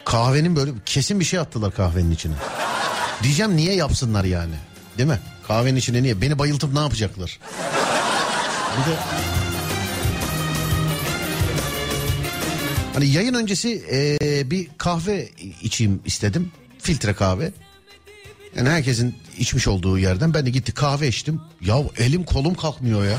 Kahvenin 0.06 0.56
böyle 0.56 0.72
kesin 0.86 1.20
bir 1.20 1.26
şey 1.26 1.40
attılar 1.40 1.76
kahvenin 1.76 2.12
içine. 2.12 2.34
Diyeceğim 3.24 3.56
niye 3.56 3.76
yapsınlar 3.76 4.24
yani? 4.24 4.54
Değil 4.98 5.10
mi? 5.10 5.20
Kahvenin 5.48 5.76
içine 5.76 6.04
niye? 6.04 6.22
Beni 6.22 6.40
bayıltıp 6.40 6.74
ne 6.74 6.80
yapacaklar? 6.80 7.40
Bir 8.78 8.92
de... 8.92 8.96
Hani 12.94 13.06
yayın 13.08 13.34
öncesi 13.34 13.70
eee, 13.70 14.52
bir 14.52 14.68
kahve 14.78 15.30
içeyim 15.62 16.02
istedim. 16.06 16.52
Filtre 16.80 17.14
kahve. 17.14 17.52
Yani 18.56 18.70
herkesin 18.70 19.16
içmiş 19.38 19.68
olduğu 19.68 19.98
yerden 20.00 20.34
ben 20.34 20.46
de 20.46 20.50
gitti 20.50 20.72
kahve 20.72 21.08
içtim. 21.08 21.42
Ya 21.62 21.78
elim 21.98 22.24
kolum 22.24 22.56
kalkmıyor 22.56 23.06
ya. 23.06 23.18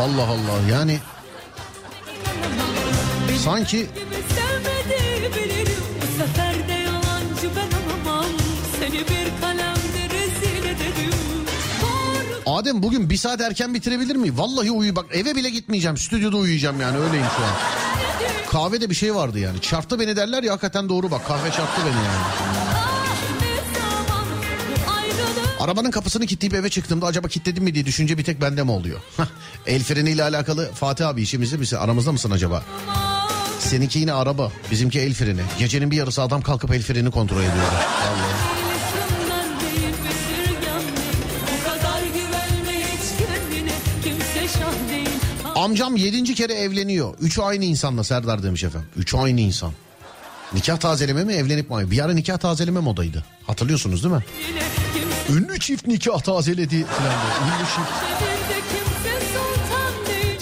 Allah 0.00 0.26
Allah 0.26 0.70
yani 0.70 0.98
Doğru 11.82 12.56
Adem 12.56 12.82
bugün 12.82 13.10
bir 13.10 13.16
saat 13.16 13.40
erken 13.40 13.74
bitirebilir 13.74 14.16
mi? 14.16 14.38
Vallahi 14.38 14.70
uyu 14.70 14.96
bak 14.96 15.06
eve 15.12 15.36
bile 15.36 15.50
gitmeyeceğim. 15.50 15.96
Stüdyoda 15.96 16.36
uyuyacağım 16.36 16.80
yani 16.80 16.98
öyleyim 16.98 17.26
şu 17.36 17.44
an. 17.44 17.50
Kahvede 18.50 18.90
bir 18.90 18.94
şey 18.94 19.14
vardı 19.14 19.38
yani. 19.38 19.60
Çarptı 19.60 20.00
beni 20.00 20.16
derler 20.16 20.42
ya 20.42 20.52
hakikaten 20.52 20.88
doğru 20.88 21.10
bak. 21.10 21.26
Kahve 21.28 21.50
çarptı 21.50 21.80
beni 21.86 21.96
yani. 21.96 22.54
Arabanın 25.60 25.90
kapısını 25.90 26.26
kilitleyip 26.26 26.54
eve 26.54 26.70
çıktığımda 26.70 27.06
acaba 27.06 27.28
kilitledim 27.28 27.64
mi 27.64 27.74
diye 27.74 27.86
düşünce 27.86 28.18
bir 28.18 28.24
tek 28.24 28.40
bende 28.40 28.62
mi 28.62 28.70
oluyor? 28.70 29.00
El 29.66 29.82
freniyle 29.82 30.22
alakalı 30.22 30.72
Fatih 30.74 31.08
abi 31.08 31.22
işimizde 31.22 31.56
misin? 31.56 31.76
Aramızda 31.76 32.12
mısın 32.12 32.30
acaba? 32.30 32.62
Seninki 33.64 33.98
yine 33.98 34.12
araba. 34.12 34.52
Bizimki 34.70 35.00
el 35.00 35.14
freni. 35.14 35.40
Gecenin 35.58 35.90
bir 35.90 35.96
yarısı 35.96 36.22
adam 36.22 36.42
kalkıp 36.42 36.72
el 36.74 36.82
freni 36.82 37.10
kontrol 37.10 37.40
ediyordu. 37.40 37.58
Vallahi. 37.58 38.64
Amcam 45.54 45.96
yedinci 45.96 46.34
kere 46.34 46.54
evleniyor. 46.54 47.14
Üçü 47.20 47.42
aynı 47.42 47.64
insanla 47.64 48.04
Serdar 48.04 48.42
demiş 48.42 48.64
efendim. 48.64 48.88
Üçü 48.96 49.16
aynı 49.16 49.40
insan. 49.40 49.72
Nikah 50.52 50.76
tazeleme 50.76 51.24
mi 51.24 51.32
evlenip 51.32 51.70
mi? 51.70 51.90
Bir 51.90 52.04
ara 52.04 52.12
nikah 52.12 52.38
tazeleme 52.38 52.80
modaydı. 52.80 53.24
Hatırlıyorsunuz 53.46 54.04
değil 54.04 54.14
mi? 54.14 54.24
Ünlü 55.30 55.60
çift 55.60 55.86
nikah 55.86 56.20
tazeledi 56.20 56.84
falan. 56.84 57.12
Ünlü 57.12 57.66
çift. 57.66 58.43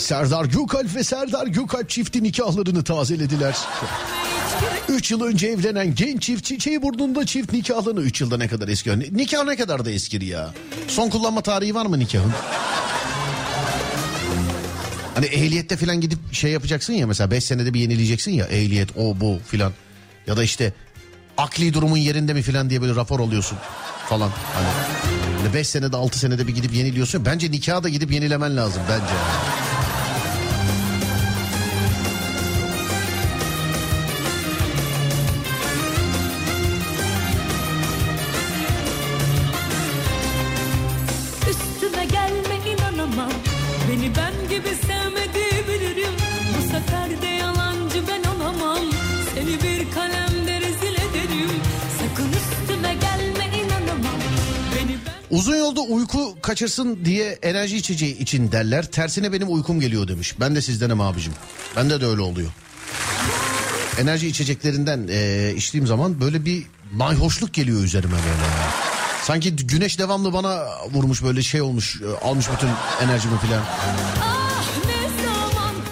Serdar 0.02 0.44
Gökalp 0.44 0.94
ve 0.94 1.04
Serdar 1.04 1.46
Gökalp 1.46 1.90
çifti 1.90 2.22
nikahlarını 2.22 2.84
tazelediler. 2.84 3.56
3 4.88 5.10
yıl 5.10 5.22
önce 5.22 5.46
evlenen 5.46 5.94
genç 5.94 6.22
çift 6.22 6.44
çiçeği 6.44 6.82
burnunda 6.82 7.26
çift 7.26 7.52
nikahlarını 7.52 8.00
3 8.00 8.20
yılda 8.20 8.36
ne 8.36 8.48
kadar 8.48 8.68
eski? 8.68 9.16
Nikah 9.16 9.44
ne 9.44 9.56
kadar 9.56 9.84
da 9.84 9.90
eskir 9.90 10.20
ya. 10.20 10.54
Son 10.88 11.10
kullanma 11.10 11.40
tarihi 11.40 11.74
var 11.74 11.86
mı 11.86 11.98
nikahın? 11.98 12.32
Hani 15.14 15.26
ehliyette 15.26 15.76
falan 15.76 16.00
gidip 16.00 16.18
şey 16.32 16.50
yapacaksın 16.50 16.92
ya 16.92 17.06
mesela 17.06 17.30
5 17.30 17.44
senede 17.44 17.74
bir 17.74 17.80
yenileyeceksin 17.80 18.32
ya 18.32 18.46
ehliyet 18.46 18.96
o 18.96 19.20
bu 19.20 19.38
filan. 19.46 19.72
Ya 20.26 20.36
da 20.36 20.42
işte 20.42 20.72
akli 21.36 21.74
durumun 21.74 21.96
yerinde 21.96 22.34
mi 22.34 22.42
filan 22.42 22.70
diye 22.70 22.82
böyle 22.82 22.94
rapor 22.94 23.20
alıyorsun 23.20 23.58
falan. 24.08 24.30
Hani 25.42 25.54
5 25.54 25.68
senede 25.68 25.96
6 25.96 26.18
senede 26.18 26.46
bir 26.46 26.54
gidip 26.54 26.74
yeniliyorsun. 26.74 27.24
Bence 27.24 27.50
nikahı 27.50 27.82
da 27.82 27.88
gidip 27.88 28.12
yenilemen 28.12 28.56
lazım 28.56 28.82
bence. 28.88 29.04
Üstüme 29.04 29.51
kaçırsın 56.42 56.98
diye 57.04 57.38
enerji 57.42 57.76
içeceği 57.76 58.18
için 58.18 58.52
derler. 58.52 58.86
Tersine 58.90 59.32
benim 59.32 59.54
uykum 59.54 59.80
geliyor 59.80 60.08
demiş. 60.08 60.34
Ben 60.40 60.54
de 60.56 60.62
sizdenim 60.62 61.00
abicim. 61.00 61.32
Bende 61.76 62.00
de 62.00 62.06
öyle 62.06 62.20
oluyor. 62.20 62.50
Enerji 63.98 64.28
içeceklerinden 64.28 65.08
eee, 65.08 65.54
içtiğim 65.56 65.86
zaman 65.86 66.20
böyle 66.20 66.44
bir 66.44 66.62
mayhoşluk 66.92 67.54
geliyor 67.54 67.82
üzerime 67.82 68.12
böyle. 68.12 68.50
Sanki 69.22 69.56
güneş 69.56 69.98
devamlı 69.98 70.32
bana 70.32 70.64
vurmuş 70.92 71.22
böyle 71.22 71.42
şey 71.42 71.62
olmuş 71.62 72.00
e, 72.02 72.26
almış 72.26 72.46
bütün 72.56 72.68
enerjimi 73.06 73.38
filan. 73.38 73.62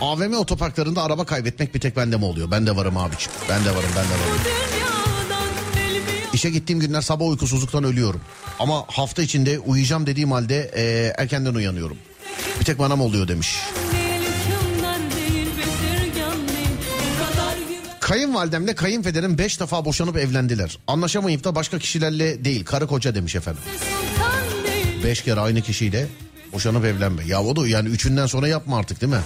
AVM 0.00 0.32
otoparklarında 0.34 1.02
araba 1.02 1.24
kaybetmek 1.24 1.74
bir 1.74 1.80
tek 1.80 1.96
bende 1.96 2.16
mi 2.16 2.24
oluyor? 2.24 2.50
Ben 2.50 2.66
de 2.66 2.76
varım 2.76 2.96
abicim. 2.96 3.32
Ben 3.48 3.64
de 3.64 3.70
varım 3.70 3.90
ben 3.96 4.04
de 4.04 4.08
varım. 4.10 4.69
İşe 6.32 6.50
gittiğim 6.50 6.80
günler 6.80 7.00
sabah 7.00 7.26
uykusuzluktan 7.26 7.84
ölüyorum. 7.84 8.20
Ama 8.58 8.84
hafta 8.88 9.22
içinde 9.22 9.58
uyuyacağım 9.58 10.06
dediğim 10.06 10.32
halde 10.32 10.70
eee, 10.76 11.12
erkenden 11.18 11.54
uyanıyorum. 11.54 11.96
Bir 12.60 12.64
tek 12.64 12.78
bana 12.78 12.96
mı 12.96 13.04
oluyor 13.04 13.28
demiş. 13.28 13.56
Kayınvalidemle 18.00 18.74
kayınpederim 18.74 19.38
beş 19.38 19.60
defa 19.60 19.84
boşanıp 19.84 20.16
evlendiler. 20.16 20.78
Anlaşamayıp 20.86 21.44
da 21.44 21.54
başka 21.54 21.78
kişilerle 21.78 22.44
değil 22.44 22.64
karı 22.64 22.86
koca 22.86 23.14
demiş 23.14 23.36
efendim. 23.36 23.62
Beş 25.04 25.22
kere 25.24 25.40
aynı 25.40 25.62
kişiyle 25.62 26.06
boşanıp 26.52 26.84
evlenme. 26.84 27.22
Ya 27.26 27.42
o 27.42 27.56
da 27.56 27.68
yani 27.68 27.88
üçünden 27.88 28.26
sonra 28.26 28.48
yapma 28.48 28.78
artık 28.78 29.00
değil 29.00 29.12
mi? 29.12 29.20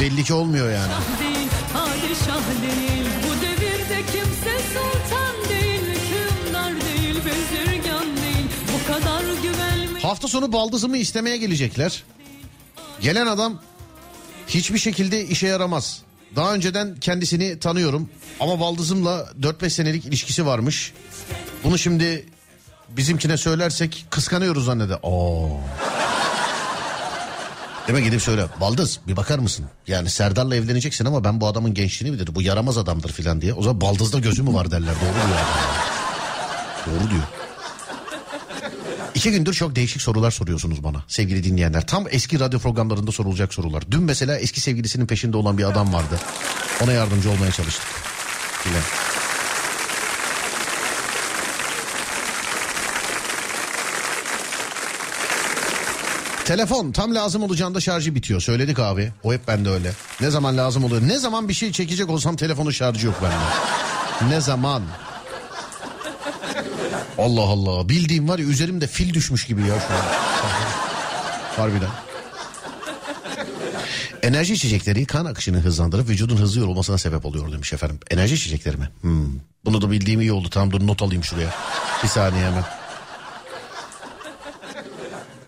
Belli 0.00 0.24
ki 0.24 0.34
olmuyor 0.34 0.70
yani. 0.72 0.92
Hafta 10.06 10.28
sonu 10.28 10.52
baldızımı 10.52 10.96
istemeye 10.96 11.36
gelecekler. 11.36 12.04
Gelen 13.00 13.26
adam 13.26 13.60
hiçbir 14.48 14.78
şekilde 14.78 15.24
işe 15.24 15.46
yaramaz. 15.46 16.02
Daha 16.36 16.54
önceden 16.54 16.96
kendisini 17.00 17.58
tanıyorum 17.58 18.08
ama 18.40 18.60
baldızımla 18.60 19.28
4-5 19.40 19.70
senelik 19.70 20.04
ilişkisi 20.04 20.46
varmış. 20.46 20.92
Bunu 21.64 21.78
şimdi 21.78 22.26
bizimkine 22.88 23.36
söylersek 23.36 24.06
kıskanıyoruz 24.10 24.64
zanneder. 24.64 24.98
Oo. 25.02 25.60
Demek 27.88 28.04
gidip 28.04 28.22
söyle 28.22 28.46
baldız 28.60 29.00
bir 29.06 29.16
bakar 29.16 29.38
mısın? 29.38 29.66
Yani 29.86 30.10
Serdar'la 30.10 30.56
evleneceksin 30.56 31.04
ama 31.04 31.24
ben 31.24 31.40
bu 31.40 31.46
adamın 31.46 31.74
gençliğini 31.74 32.16
bilirim. 32.16 32.34
Bu 32.34 32.42
yaramaz 32.42 32.78
adamdır 32.78 33.12
filan 33.12 33.40
diye. 33.40 33.54
O 33.54 33.62
zaman 33.62 33.80
baldızda 33.80 34.18
gözü 34.18 34.42
mü 34.42 34.54
var 34.54 34.70
derler. 34.70 34.94
Doğru 34.94 35.28
diyor. 35.28 35.40
Doğru 36.86 37.10
diyor. 37.10 37.22
İki 39.26 39.32
gündür 39.32 39.54
çok 39.54 39.76
değişik 39.76 40.02
sorular 40.02 40.30
soruyorsunuz 40.30 40.84
bana 40.84 41.04
sevgili 41.08 41.44
dinleyenler. 41.44 41.86
Tam 41.86 42.04
eski 42.10 42.40
radyo 42.40 42.58
programlarında 42.58 43.12
sorulacak 43.12 43.54
sorular. 43.54 43.82
Dün 43.90 44.02
mesela 44.02 44.38
eski 44.38 44.60
sevgilisinin 44.60 45.06
peşinde 45.06 45.36
olan 45.36 45.58
bir 45.58 45.64
adam 45.64 45.92
vardı. 45.92 46.20
Ona 46.84 46.92
yardımcı 46.92 47.30
olmaya 47.30 47.52
çalıştık. 47.52 47.86
Filan. 48.62 48.82
Telefon 56.44 56.92
tam 56.92 57.14
lazım 57.14 57.42
olacağında 57.42 57.80
şarjı 57.80 58.14
bitiyor. 58.14 58.40
Söyledik 58.40 58.78
abi. 58.78 59.12
O 59.24 59.32
hep 59.32 59.48
bende 59.48 59.70
öyle. 59.70 59.92
Ne 60.20 60.30
zaman 60.30 60.56
lazım 60.56 60.84
oluyor? 60.84 61.02
Ne 61.08 61.18
zaman 61.18 61.48
bir 61.48 61.54
şey 61.54 61.72
çekecek 61.72 62.10
olsam 62.10 62.36
telefonun 62.36 62.70
şarjı 62.70 63.06
yok 63.06 63.22
bende. 63.22 64.34
Ne 64.34 64.40
zaman? 64.40 64.82
Allah 67.18 67.40
Allah. 67.40 67.88
Bildiğim 67.88 68.28
var 68.28 68.38
ya 68.38 68.46
üzerimde 68.46 68.86
fil 68.86 69.14
düşmüş 69.14 69.46
gibi 69.46 69.60
ya 69.60 69.66
şu 69.66 69.94
an. 69.94 70.02
Harbiden. 71.56 71.90
Enerji 74.22 74.54
içecekleri 74.54 75.06
kan 75.06 75.24
akışını 75.24 75.60
hızlandırıp 75.60 76.08
vücudun 76.08 76.36
hızlı 76.36 76.60
yorulmasına 76.60 76.98
sebep 76.98 77.26
oluyor 77.26 77.52
demiş 77.52 77.72
efendim. 77.72 77.98
Enerji 78.10 78.34
içecekleri 78.34 78.76
mi? 78.76 78.88
Hmm. 79.00 79.26
Bunu 79.64 79.82
da 79.82 79.90
bildiğim 79.90 80.20
iyi 80.20 80.32
oldu. 80.32 80.50
Tamam 80.50 80.70
dur 80.70 80.86
not 80.86 81.02
alayım 81.02 81.24
şuraya. 81.24 81.54
Bir 82.02 82.08
saniye 82.08 82.44
hemen. 82.44 82.64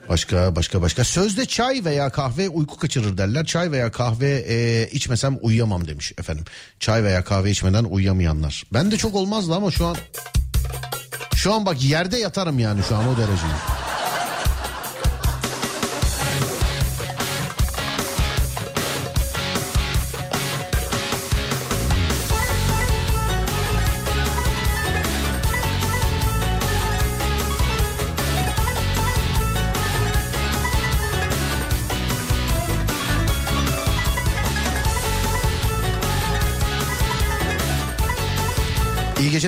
Başka 0.09 0.57
başka 0.57 0.83
başka. 0.83 1.05
Sözde 1.05 1.47
çay 1.47 1.85
veya 1.85 2.11
kahve 2.11 2.49
uyku 2.49 2.77
kaçırır 2.77 3.19
derler. 3.19 3.47
Çay 3.47 3.73
veya 3.73 3.93
kahve 3.93 4.45
e, 4.49 4.89
içmesem 4.93 5.39
uyuyamam 5.41 5.89
demiş 5.89 6.12
efendim. 6.19 6.45
Çay 6.81 7.05
veya 7.05 7.25
kahve 7.25 7.51
içmeden 7.51 7.85
uyuyamayanlar. 7.85 8.64
Ben 8.73 8.91
de 8.91 8.97
çok 8.97 9.14
olmazdı 9.14 9.55
ama 9.55 9.71
şu 9.71 9.87
an 9.87 9.97
şu 11.39 11.55
an 11.55 11.66
bak 11.66 11.84
yerde 11.84 12.18
yatarım 12.18 12.59
yani 12.59 12.82
şu 12.82 12.97
an 12.97 13.09
o 13.09 13.16
derece. 13.16 13.88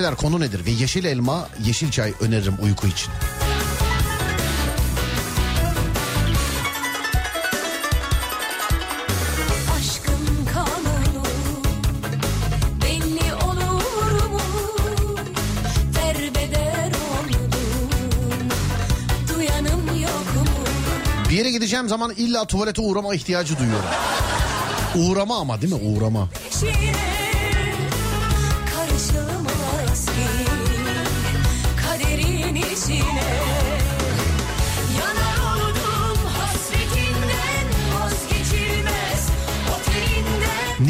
Geceler 0.00 0.16
konu 0.16 0.40
nedir? 0.40 0.66
Ve 0.66 0.70
yeşil 0.70 1.04
elma, 1.04 1.48
yeşil 1.64 1.90
çay 1.90 2.12
öneririm 2.20 2.54
uyku 2.62 2.86
için. 2.86 3.12
Bir 21.30 21.34
yere 21.34 21.50
gideceğim 21.50 21.88
zaman 21.88 22.12
illa 22.16 22.44
tuvalete 22.44 22.82
uğrama 22.82 23.14
ihtiyacı 23.14 23.58
duyuyorum. 23.58 23.88
Uğrama 24.94 25.38
ama 25.38 25.62
değil 25.62 25.72
mi? 25.72 25.80
Uğrama. 25.82 26.28
Şiire 26.60 27.09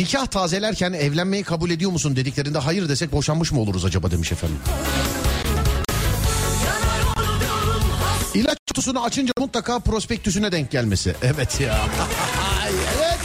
Nikah 0.00 0.26
tazelerken 0.26 0.92
evlenmeyi 0.92 1.42
kabul 1.42 1.70
ediyor 1.70 1.90
musun 1.90 2.16
dediklerinde 2.16 2.58
hayır 2.58 2.88
desek 2.88 3.12
boşanmış 3.12 3.52
mı 3.52 3.60
oluruz 3.60 3.84
acaba 3.84 4.10
demiş 4.10 4.32
efendim. 4.32 4.58
İlaç 8.34 8.58
kutusunu 8.68 9.04
açınca 9.04 9.32
mutlaka 9.38 9.78
prospektüsüne 9.78 10.52
denk 10.52 10.70
gelmesi. 10.70 11.14
Evet 11.22 11.60
ya. 11.60 11.80
Evet. 12.68 13.18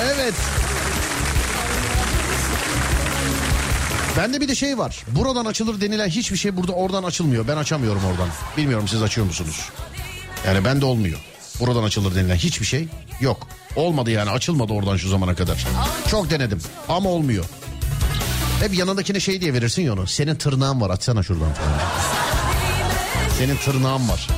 Evet. 0.00 0.34
Bende 4.16 4.40
bir 4.40 4.48
de 4.48 4.54
şey 4.54 4.78
var. 4.78 5.04
Buradan 5.08 5.44
açılır 5.44 5.80
denilen 5.80 6.08
hiçbir 6.08 6.36
şey 6.36 6.56
burada 6.56 6.72
oradan 6.72 7.02
açılmıyor. 7.02 7.48
Ben 7.48 7.56
açamıyorum 7.56 8.02
oradan. 8.04 8.28
Bilmiyorum 8.56 8.88
siz 8.88 9.02
açıyor 9.02 9.26
musunuz? 9.26 9.68
Yani 10.46 10.64
bende 10.64 10.84
olmuyor. 10.84 11.18
Buradan 11.60 11.82
açılır 11.82 12.14
denilen 12.14 12.36
hiçbir 12.36 12.66
şey 12.66 12.88
yok. 13.20 13.48
Olmadı 13.76 14.10
yani 14.10 14.30
açılmadı 14.30 14.72
oradan 14.72 14.96
şu 14.96 15.08
zamana 15.08 15.34
kadar. 15.34 15.66
Çok 16.10 16.30
denedim 16.30 16.60
ama 16.88 17.08
olmuyor. 17.08 17.44
Hep 18.60 18.74
yanındakine 18.78 19.20
şey 19.20 19.40
diye 19.40 19.54
verirsin 19.54 19.82
ya 19.82 19.92
onu. 19.92 20.06
Senin 20.06 20.34
tırnağın 20.34 20.80
var 20.80 20.90
açsana 20.90 21.22
şuradan 21.22 21.52
falan. 21.52 21.78
Senin 23.38 23.56
tırnağın 23.56 24.08
var. 24.08 24.28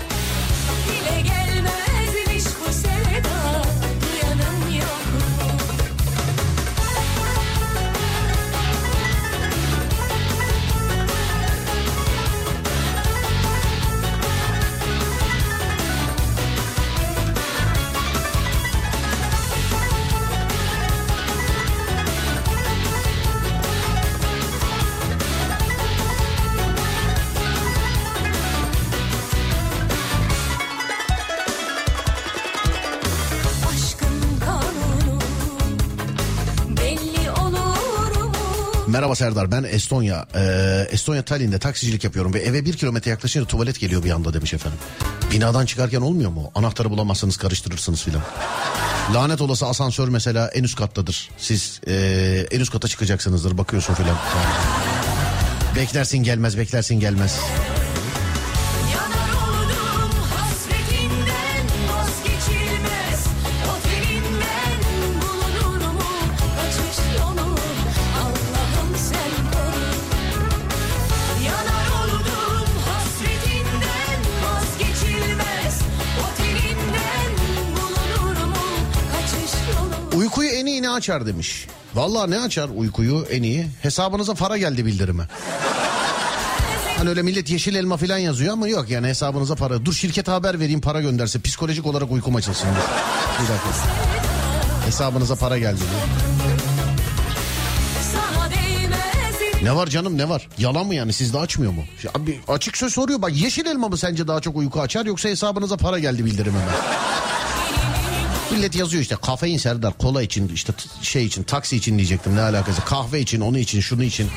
Merhaba 39.12 39.34
Serdar 39.34 39.50
ben 39.50 39.62
Estonya. 39.62 40.26
Ee, 40.34 40.88
Estonya 40.90 41.22
Tallinn'de 41.22 41.58
taksicilik 41.58 42.04
yapıyorum 42.04 42.34
ve 42.34 42.38
eve 42.40 42.64
bir 42.64 42.76
kilometre 42.76 43.10
yaklaşınca 43.10 43.46
tuvalet 43.46 43.80
geliyor 43.80 44.04
bir 44.04 44.10
anda 44.10 44.34
demiş 44.34 44.54
efendim. 44.54 44.78
Binadan 45.32 45.66
çıkarken 45.66 46.00
olmuyor 46.00 46.30
mu? 46.30 46.50
Anahtarı 46.54 46.90
bulamazsanız 46.90 47.36
karıştırırsınız 47.36 48.02
filan. 48.02 48.22
Lanet 49.14 49.40
olası 49.40 49.66
asansör 49.66 50.08
mesela 50.08 50.48
en 50.48 50.64
üst 50.64 50.78
kattadır. 50.78 51.30
Siz 51.38 51.80
ee, 51.86 52.46
en 52.50 52.60
üst 52.60 52.72
kata 52.72 52.88
çıkacaksınızdır 52.88 53.58
bakıyorsun 53.58 53.94
filan. 53.94 54.16
Beklersin 55.76 56.18
gelmez 56.18 56.58
beklersin 56.58 57.00
gelmez. 57.00 57.38
Açar 81.02 81.26
demiş. 81.26 81.66
Vallahi 81.94 82.30
ne 82.30 82.38
açar 82.38 82.68
uykuyu 82.76 83.26
en 83.30 83.42
iyi? 83.42 83.66
Hesabınıza 83.82 84.34
para 84.34 84.58
geldi 84.58 84.86
bildirimi. 84.86 85.22
Hani 86.98 87.08
öyle 87.08 87.22
millet 87.22 87.50
yeşil 87.50 87.74
elma 87.74 87.96
falan 87.96 88.18
yazıyor 88.18 88.52
ama 88.52 88.68
yok 88.68 88.90
yani 88.90 89.06
hesabınıza 89.06 89.54
para. 89.54 89.84
Dur 89.84 89.92
şirkete 89.92 90.30
haber 90.30 90.60
vereyim 90.60 90.80
para 90.80 91.00
gönderse 91.00 91.40
psikolojik 91.40 91.86
olarak 91.86 92.10
uykum 92.12 92.36
açılsın. 92.36 92.68
Bir 93.42 93.48
dakika. 93.48 93.68
Hesabınıza 94.86 95.36
para 95.36 95.58
geldi 95.58 95.80
diyor. 95.80 96.02
Ne 99.62 99.76
var 99.76 99.86
canım 99.86 100.18
ne 100.18 100.28
var? 100.28 100.48
Yalan 100.58 100.86
mı 100.86 100.94
yani 100.94 101.12
sizde 101.12 101.38
açmıyor 101.38 101.72
mu? 101.72 101.84
Abi 102.14 102.40
açık 102.48 102.76
söz 102.76 102.92
soruyor 102.92 103.22
bak 103.22 103.36
yeşil 103.36 103.66
elma 103.66 103.88
mı 103.88 103.98
sence 103.98 104.28
daha 104.28 104.40
çok 104.40 104.56
uyku 104.56 104.80
açar 104.80 105.06
yoksa 105.06 105.28
hesabınıza 105.28 105.76
para 105.76 105.98
geldi 105.98 106.24
bildirim 106.24 106.52
hemen. 106.52 107.11
Millet 108.52 108.76
yazıyor 108.76 109.02
işte 109.02 109.16
kafein 109.22 109.58
Serdar 109.58 109.98
kola 109.98 110.22
için 110.22 110.48
işte 110.48 110.72
şey 111.02 111.24
için 111.24 111.42
taksi 111.42 111.76
için 111.76 111.98
diyecektim 111.98 112.36
ne 112.36 112.40
alakası 112.40 112.84
kahve 112.84 113.20
için 113.20 113.40
onu 113.40 113.58
için 113.58 113.80
şunu 113.80 114.02
için 114.02 114.30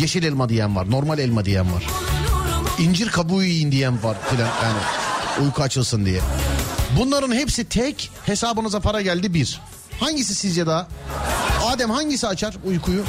yeşil 0.00 0.22
elma 0.22 0.48
diyen 0.48 0.76
var 0.76 0.90
normal 0.90 1.18
elma 1.18 1.44
diyen 1.44 1.72
var 1.72 1.84
incir 2.78 3.08
kabuğu 3.08 3.42
yiyin 3.42 3.72
diyen 3.72 4.02
var 4.02 4.16
filan 4.30 4.48
yani 4.62 4.78
uyku 5.44 5.62
açılsın 5.62 6.04
diye. 6.04 6.20
Bunların 6.98 7.32
hepsi 7.32 7.64
tek 7.64 8.10
hesabınıza 8.26 8.80
para 8.80 9.02
geldi 9.02 9.34
bir. 9.34 9.60
Hangisi 10.00 10.34
sizce 10.34 10.66
daha? 10.66 10.88
Adem 11.66 11.90
hangisi 11.90 12.26
açar 12.26 12.54
uykuyu? 12.64 13.04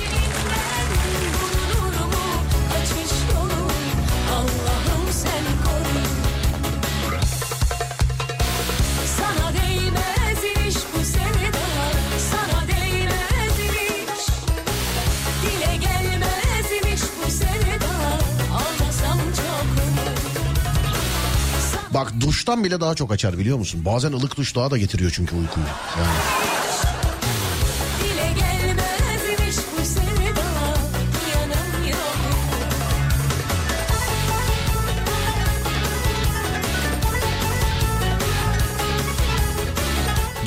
Duştan 22.44 22.64
bile 22.64 22.82
daha 22.82 22.96
çok 22.96 23.12
açar 23.12 23.38
biliyor 23.38 23.58
musun? 23.58 23.86
Bazen 23.86 24.12
ılık 24.12 24.38
duş 24.38 24.56
daha 24.56 24.72
da 24.72 24.78
getiriyor 24.78 25.12
çünkü 25.16 25.36
uykuyu. 25.36 25.66
Yani. 26.00 26.18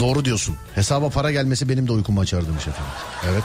Doğru 0.00 0.24
diyorsun. 0.24 0.56
Hesaba 0.74 1.10
para 1.10 1.30
gelmesi 1.30 1.68
benim 1.68 1.88
de 1.88 1.92
uykumu 1.92 2.20
açar 2.20 2.46
demiş 2.46 2.68
efendim. 2.68 2.92
Evet. 3.30 3.44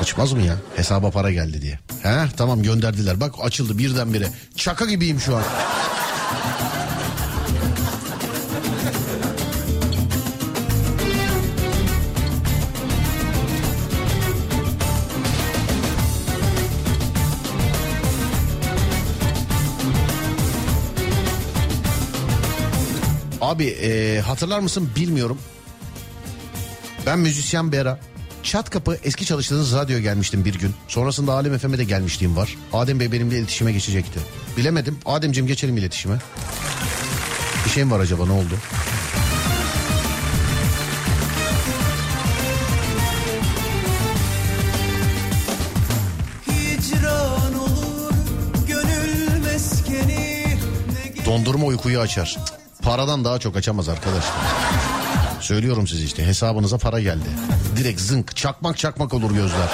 Açmaz 0.00 0.32
mı 0.32 0.42
ya? 0.42 0.56
Hesaba 0.76 1.10
para 1.10 1.30
geldi 1.30 1.62
diye. 1.62 1.78
He 2.02 2.28
tamam 2.36 2.62
gönderdiler. 2.62 3.20
Bak 3.20 3.34
açıldı 3.42 3.78
birdenbire. 3.78 4.28
Çaka 4.56 4.84
gibiyim 4.84 5.20
şu 5.20 5.36
an. 5.36 5.42
Abi 23.54 23.64
e, 23.66 24.20
hatırlar 24.20 24.60
mısın 24.60 24.90
bilmiyorum. 24.96 25.38
Ben 27.06 27.18
müzisyen 27.18 27.72
Bera. 27.72 27.98
Çat 28.54 28.70
kapı 28.70 28.98
eski 29.04 29.26
çalıştığınız 29.26 29.74
radyo 29.74 29.98
gelmiştim 29.98 30.44
bir 30.44 30.54
gün. 30.54 30.74
Sonrasında 30.88 31.32
Alem 31.32 31.58
FM'e 31.58 31.78
de 31.78 31.84
gelmişliğim 31.84 32.36
var. 32.36 32.56
Adem 32.72 33.00
Bey 33.00 33.12
benimle 33.12 33.38
iletişime 33.38 33.72
geçecekti. 33.72 34.20
Bilemedim. 34.56 34.98
Ademciğim 35.04 35.46
geçelim 35.46 35.76
iletişime. 35.76 36.18
Bir 37.64 37.70
şey 37.70 37.84
mi 37.84 37.90
var 37.90 38.00
acaba 38.00 38.26
ne 38.26 38.32
oldu? 38.32 38.54
Dondurma 51.26 51.66
uykuyu 51.66 52.00
açar. 52.00 52.38
Paradan 52.82 53.24
daha 53.24 53.38
çok 53.38 53.56
açamaz 53.56 53.88
arkadaşlar. 53.88 54.93
Söylüyorum 55.44 55.86
size 55.86 56.04
işte 56.04 56.26
hesabınıza 56.26 56.78
para 56.78 57.00
geldi. 57.00 57.24
Direkt 57.76 58.00
zınk 58.00 58.36
çakmak 58.36 58.78
çakmak 58.78 59.14
olur 59.14 59.30
gözler. 59.30 59.68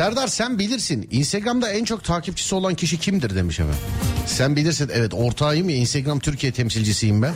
Serdar 0.00 0.28
sen 0.28 0.58
bilirsin. 0.58 1.08
Instagram'da 1.10 1.72
en 1.72 1.84
çok 1.84 2.04
takipçisi 2.04 2.54
olan 2.54 2.74
kişi 2.74 2.98
kimdir 2.98 3.34
demiş 3.34 3.60
efendim. 3.60 3.80
Sen 4.26 4.56
bilirsin 4.56 4.90
evet 4.94 5.14
ortağıyım 5.14 5.68
ya 5.68 5.76
Instagram 5.76 6.18
Türkiye 6.20 6.52
temsilcisiyim 6.52 7.22
ben. 7.22 7.34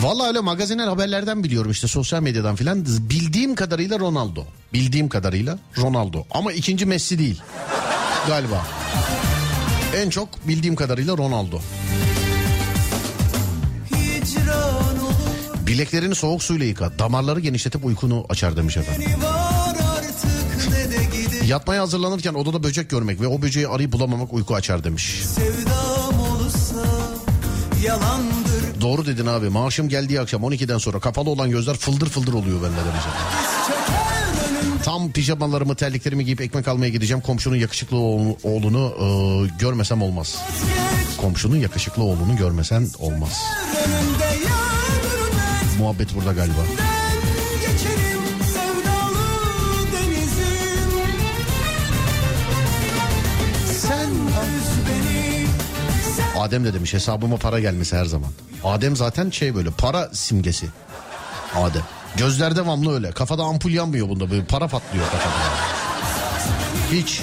Vallahi 0.00 0.28
öyle 0.28 0.40
magazinel 0.40 0.88
haberlerden 0.88 1.44
biliyorum 1.44 1.70
işte 1.70 1.88
sosyal 1.88 2.22
medyadan 2.22 2.56
filan. 2.56 2.86
Bildiğim 2.86 3.54
kadarıyla 3.54 3.98
Ronaldo. 3.98 4.44
Bildiğim 4.72 5.08
kadarıyla 5.08 5.58
Ronaldo. 5.78 6.24
Ama 6.30 6.52
ikinci 6.52 6.86
Messi 6.86 7.18
değil. 7.18 7.42
Galiba. 8.26 8.66
En 9.96 10.10
çok 10.10 10.48
bildiğim 10.48 10.76
kadarıyla 10.76 11.16
Ronaldo. 11.16 11.60
Bileklerini 15.66 16.14
soğuk 16.14 16.42
suyla 16.42 16.66
yıka. 16.66 16.98
Damarları 16.98 17.40
genişletip 17.40 17.84
uykunu 17.84 18.26
açar 18.28 18.56
demiş 18.56 18.76
efendim. 18.76 19.10
Yatmaya 21.46 21.82
hazırlanırken 21.82 22.34
odada 22.34 22.62
böcek 22.62 22.90
görmek 22.90 23.20
ve 23.20 23.26
o 23.26 23.42
böceği 23.42 23.68
arayıp 23.68 23.92
bulamamak 23.92 24.32
uyku 24.32 24.54
açar 24.54 24.84
demiş. 24.84 25.22
sevdam 25.24 26.20
olsa 26.20 26.86
yalandır 27.84 28.80
Doğru 28.80 29.06
dedin 29.06 29.26
abi. 29.26 29.48
Maaşım 29.48 29.88
geldiği 29.88 30.20
akşam 30.20 30.42
12'den 30.42 30.78
sonra 30.78 31.00
kapalı 31.00 31.30
olan 31.30 31.50
gözler 31.50 31.76
fıldır 31.76 32.08
fıldır 32.08 32.32
oluyor 32.32 32.56
bende 32.62 32.76
demiş. 32.76 33.04
Tam 34.84 35.12
pijamalarımı 35.12 35.74
terliklerimi 35.74 36.24
giyip 36.24 36.40
ekmek 36.40 36.68
almaya 36.68 36.88
gideceğim. 36.88 37.20
Komşunun 37.20 37.56
yakışıklı 37.56 37.96
oğlunu, 37.96 38.94
e, 39.00 39.58
görmesem 39.58 40.02
olmaz. 40.02 40.36
Komşunun 41.20 41.56
yakışıklı 41.56 42.02
oğlunu 42.02 42.36
görmesen 42.36 42.88
olmaz. 42.98 43.42
Muhabbet 45.78 46.14
burada 46.14 46.32
galiba. 46.32 46.60
Adem 56.36 56.64
de 56.64 56.74
demiş 56.74 56.94
hesabıma 56.94 57.36
para 57.36 57.60
gelmesi 57.60 57.96
her 57.96 58.04
zaman. 58.04 58.30
Adem 58.64 58.96
zaten 58.96 59.30
şey 59.30 59.54
böyle 59.54 59.70
para 59.70 60.08
simgesi. 60.12 60.66
Adem. 61.54 61.82
Gözler 62.16 62.56
devamlı 62.56 62.94
öyle. 62.94 63.12
Kafada 63.12 63.42
ampul 63.42 63.70
yanmıyor 63.70 64.08
bunda. 64.08 64.30
Böyle 64.30 64.44
para 64.44 64.68
patlıyor 64.68 65.04
kafada. 65.04 65.34
Hiç. 66.92 67.22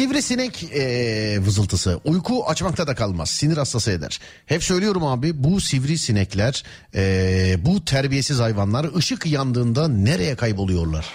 Sivrisinek 0.00 0.64
ee, 0.64 1.38
vızıltısı. 1.40 2.00
Uyku 2.04 2.46
açmakta 2.46 2.86
da 2.86 2.94
kalmaz. 2.94 3.30
Sinir 3.30 3.56
hastası 3.56 3.90
eder. 3.90 4.20
Hep 4.46 4.64
söylüyorum 4.64 5.04
abi 5.04 5.44
bu 5.44 5.60
sivrisinekler 5.60 6.62
ee, 6.94 7.56
bu 7.58 7.84
terbiyesiz 7.84 8.38
hayvanlar 8.38 8.96
ışık 8.96 9.26
yandığında 9.26 9.88
nereye 9.88 10.36
kayboluyorlar? 10.36 11.06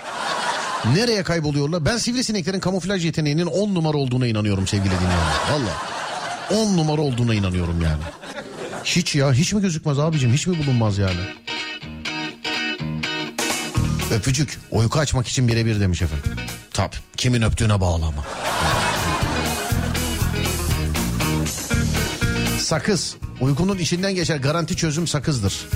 Nereye 0.95 1.23
kayboluyorlar? 1.23 1.86
Ben 1.86 1.97
sivrisineklerin 1.97 2.59
kamuflaj 2.59 3.05
yeteneğinin 3.05 3.45
10 3.45 3.75
numara 3.75 3.97
olduğuna 3.97 4.27
inanıyorum 4.27 4.67
sevgili 4.67 4.93
dinleyenler. 4.93 5.36
Valla. 5.51 6.61
10 6.61 6.77
numara 6.77 7.01
olduğuna 7.01 7.33
inanıyorum 7.33 7.81
yani. 7.81 8.03
Hiç 8.83 9.15
ya 9.15 9.33
hiç 9.33 9.53
mi 9.53 9.61
gözükmez 9.61 9.99
abicim 9.99 10.33
hiç 10.33 10.47
mi 10.47 10.57
bulunmaz 10.59 10.97
yani? 10.97 11.19
Öpücük 14.11 14.59
uyku 14.71 14.99
açmak 14.99 15.27
için 15.27 15.47
birebir 15.47 15.79
demiş 15.79 16.01
efendim. 16.01 16.31
Tabii 16.73 16.95
kimin 17.17 17.41
öptüğüne 17.41 17.81
bağlı 17.81 18.05
ama. 18.05 18.25
Sakız. 22.66 23.16
Uykunun 23.41 23.78
içinden 23.78 24.16
geçer 24.16 24.38
garanti 24.38 24.76
çözüm 24.76 25.07
sakızdır. 25.07 25.68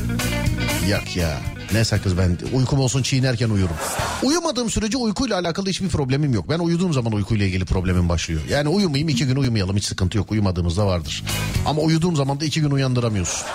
Yak 0.88 1.16
ya. 1.16 1.38
Ne 1.74 1.86
sakız 1.86 2.18
ben 2.18 2.38
uykum 2.54 2.80
olsun 2.80 3.02
çiğnerken 3.02 3.50
uyurum. 3.50 3.76
Uyumadığım 4.24 4.70
sürece 4.70 4.98
uykuyla 4.98 5.40
alakalı 5.40 5.70
hiçbir 5.70 5.90
problemim 5.90 6.34
yok. 6.34 6.50
Ben 6.50 6.60
uyuduğum 6.60 6.94
zaman 6.94 7.14
uykuyla 7.14 7.46
ilgili 7.46 7.66
problemim 7.66 8.10
başlıyor. 8.10 8.42
Yani 8.50 8.70
uyumayayım 8.70 9.10
iki 9.10 9.28
gün 9.28 9.36
uyumayalım 9.36 9.78
hiç 9.78 9.86
sıkıntı 9.86 10.18
yok. 10.18 10.32
Uyumadığımızda 10.32 10.88
vardır. 10.88 11.24
Ama 11.66 11.82
uyuduğum 11.82 12.16
zaman 12.16 12.40
da 12.40 12.46
iki 12.46 12.62
gün 12.62 12.72
uyandıramıyorsun. 12.72 13.48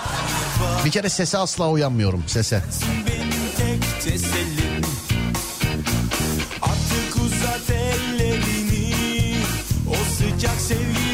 Bir 0.85 0.91
kere 0.91 1.09
sese 1.09 1.37
asla 1.37 1.69
uyanmıyorum 1.69 2.23
sese. 2.27 2.63
Artık 6.61 7.15
uzat 7.15 7.69
ellerini 7.69 8.93
O 9.89 9.95
sıcak 10.17 10.61
sevgi 10.61 11.04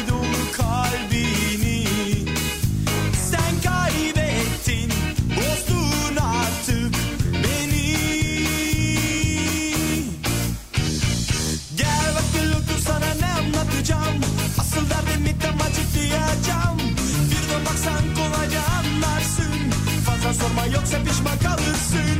yoksa 20.82 20.98
pişman 21.04 21.38
kalırsın. 21.38 22.18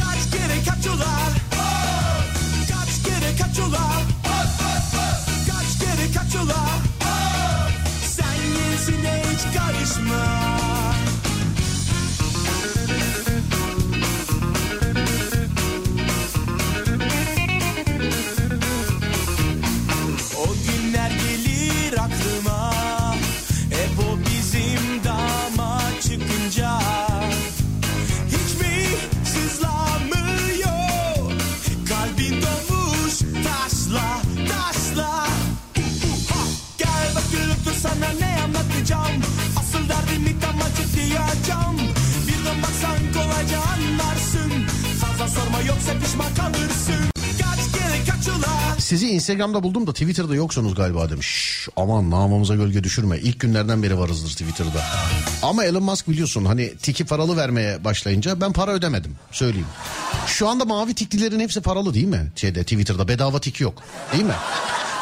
Kaç 0.00 0.30
kere 0.32 0.58
kaç 0.68 0.86
ula 0.86 1.14
Kaç 2.70 3.02
kere 3.04 3.36
kaç 3.40 3.58
ula 3.58 3.92
Kaç 5.50 5.78
kere 5.80 6.12
kaç 6.14 6.34
ula 6.34 6.64
Sen 8.06 8.34
yenisine 8.34 9.22
hiç 9.32 9.58
karışma 9.58 10.33
Sizi 48.94 49.08
Instagram'da 49.08 49.62
buldum 49.62 49.86
da 49.86 49.92
Twitter'da 49.92 50.34
yoksunuz 50.34 50.74
galiba 50.74 51.10
demiş. 51.10 51.68
Aman 51.76 52.10
namımıza 52.10 52.54
gölge 52.54 52.84
düşürme. 52.84 53.18
İlk 53.18 53.40
günlerden 53.40 53.82
beri 53.82 53.98
varızdır 53.98 54.30
Twitter'da. 54.30 54.82
Ama 55.42 55.64
Elon 55.64 55.82
Musk 55.82 56.08
biliyorsun 56.08 56.44
hani 56.44 56.76
tiki 56.76 57.04
paralı 57.04 57.36
vermeye 57.36 57.84
başlayınca 57.84 58.40
ben 58.40 58.52
para 58.52 58.70
ödemedim. 58.70 59.16
Söyleyeyim. 59.32 59.66
Şu 60.26 60.48
anda 60.48 60.64
mavi 60.64 60.94
tiklilerin 60.94 61.40
hepsi 61.40 61.60
paralı 61.60 61.94
değil 61.94 62.06
mi? 62.06 62.32
Şeyde 62.36 62.62
Twitter'da 62.62 63.08
bedava 63.08 63.40
tik 63.40 63.60
yok. 63.60 63.82
Değil 64.12 64.24
mi? 64.24 64.34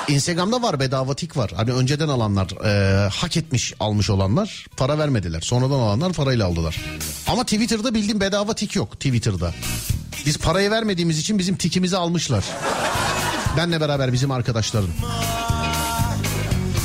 Instagram'da 0.09 0.63
var 0.63 0.81
bedava 0.81 1.15
tik 1.15 1.37
var. 1.37 1.53
Hani 1.57 1.73
önceden 1.73 2.09
alanlar 2.09 2.65
e, 2.65 3.09
hak 3.09 3.37
etmiş 3.37 3.75
almış 3.81 4.11
olanlar 4.11 4.67
para 4.77 4.99
vermediler. 4.99 5.41
Sonradan 5.41 5.81
alanlar 5.81 6.13
parayla 6.13 6.47
aldılar. 6.47 6.81
Ama 7.27 7.45
Twitter'da 7.45 7.95
bildiğim 7.95 8.21
bedava 8.21 8.55
tik 8.55 8.77
yok 8.77 8.93
Twitter'da. 8.93 9.55
Biz 10.27 10.39
parayı 10.39 10.71
vermediğimiz 10.71 11.19
için 11.19 11.39
bizim 11.39 11.57
tikimizi 11.57 11.97
almışlar. 11.97 12.45
Benle 13.57 13.81
beraber 13.81 14.13
bizim 14.13 14.31
arkadaşların. 14.31 14.91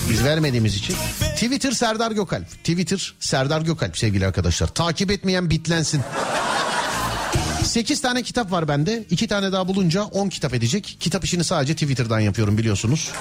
Biz 0.09 0.24
vermediğimiz 0.24 0.76
için. 0.76 0.95
Twitter 1.36 1.72
Serdar 1.72 2.11
Gökalp. 2.11 2.49
Twitter 2.49 3.13
Serdar 3.20 3.61
Gökalp 3.61 3.97
sevgili 3.97 4.28
arkadaşlar. 4.28 4.68
Takip 4.68 5.11
etmeyen 5.11 5.49
bitlensin. 5.49 6.01
8 7.63 8.01
tane 8.01 8.24
kitap 8.24 8.51
var 8.51 8.68
bende. 8.68 9.03
2 9.09 9.28
tane 9.28 9.51
daha 9.51 9.68
bulunca 9.68 10.03
10 10.03 10.30
kitap 10.30 10.53
edecek. 10.53 10.97
Kitap 10.99 11.24
işini 11.24 11.43
sadece 11.43 11.74
Twitter'dan 11.74 12.20
yapıyorum 12.20 12.57
biliyorsunuz. 12.57 13.11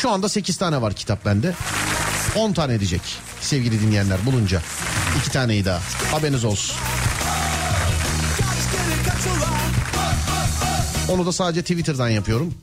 Şu 0.00 0.10
anda 0.10 0.28
8 0.28 0.56
tane 0.56 0.82
var 0.82 0.94
kitap 0.94 1.24
bende. 1.24 1.54
10 2.36 2.52
tane 2.52 2.74
edecek 2.74 3.02
sevgili 3.40 3.80
dinleyenler 3.80 4.26
bulunca. 4.26 4.62
2 5.20 5.30
taneyi 5.30 5.64
daha. 5.64 5.80
Haberiniz 6.12 6.44
olsun. 6.44 6.76
Onu 11.08 11.26
da 11.26 11.32
sadece 11.32 11.62
Twitter'dan 11.62 12.08
yapıyorum. 12.08 12.54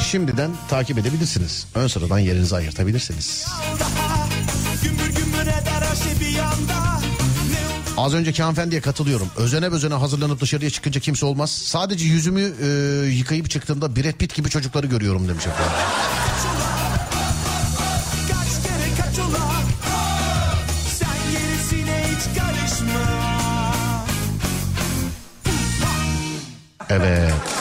Şimdiden 0.00 0.50
takip 0.68 0.98
edebilirsiniz. 0.98 1.66
Ön 1.74 1.86
sıradan 1.86 2.18
yerinizi 2.18 2.56
ayırtabilirsiniz. 2.56 3.46
şey 6.04 6.12
Az 7.96 8.14
önceki 8.14 8.42
hanımefendiye 8.42 8.80
katılıyorum. 8.80 9.28
Özene 9.36 9.66
özene 9.66 9.94
hazırlanıp 9.94 10.40
dışarıya 10.40 10.70
çıkınca 10.70 11.00
kimse 11.00 11.26
olmaz. 11.26 11.50
Sadece 11.50 12.04
yüzümü 12.04 12.52
e, 12.62 12.66
yıkayıp 13.06 13.50
çıktığımda 13.50 13.96
Brad 13.96 14.12
Pitt 14.12 14.34
gibi 14.34 14.50
çocukları 14.50 14.86
görüyorum 14.86 15.28
demiş 15.28 15.46
efendim. 15.46 15.72
Evet. 26.90 27.53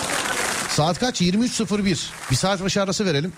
Saat 0.83 0.99
kaç? 0.99 1.21
23.01. 1.21 2.09
Bir 2.31 2.35
saat 2.35 2.63
başı 2.63 2.81
arası 2.81 3.05
verelim. 3.05 3.33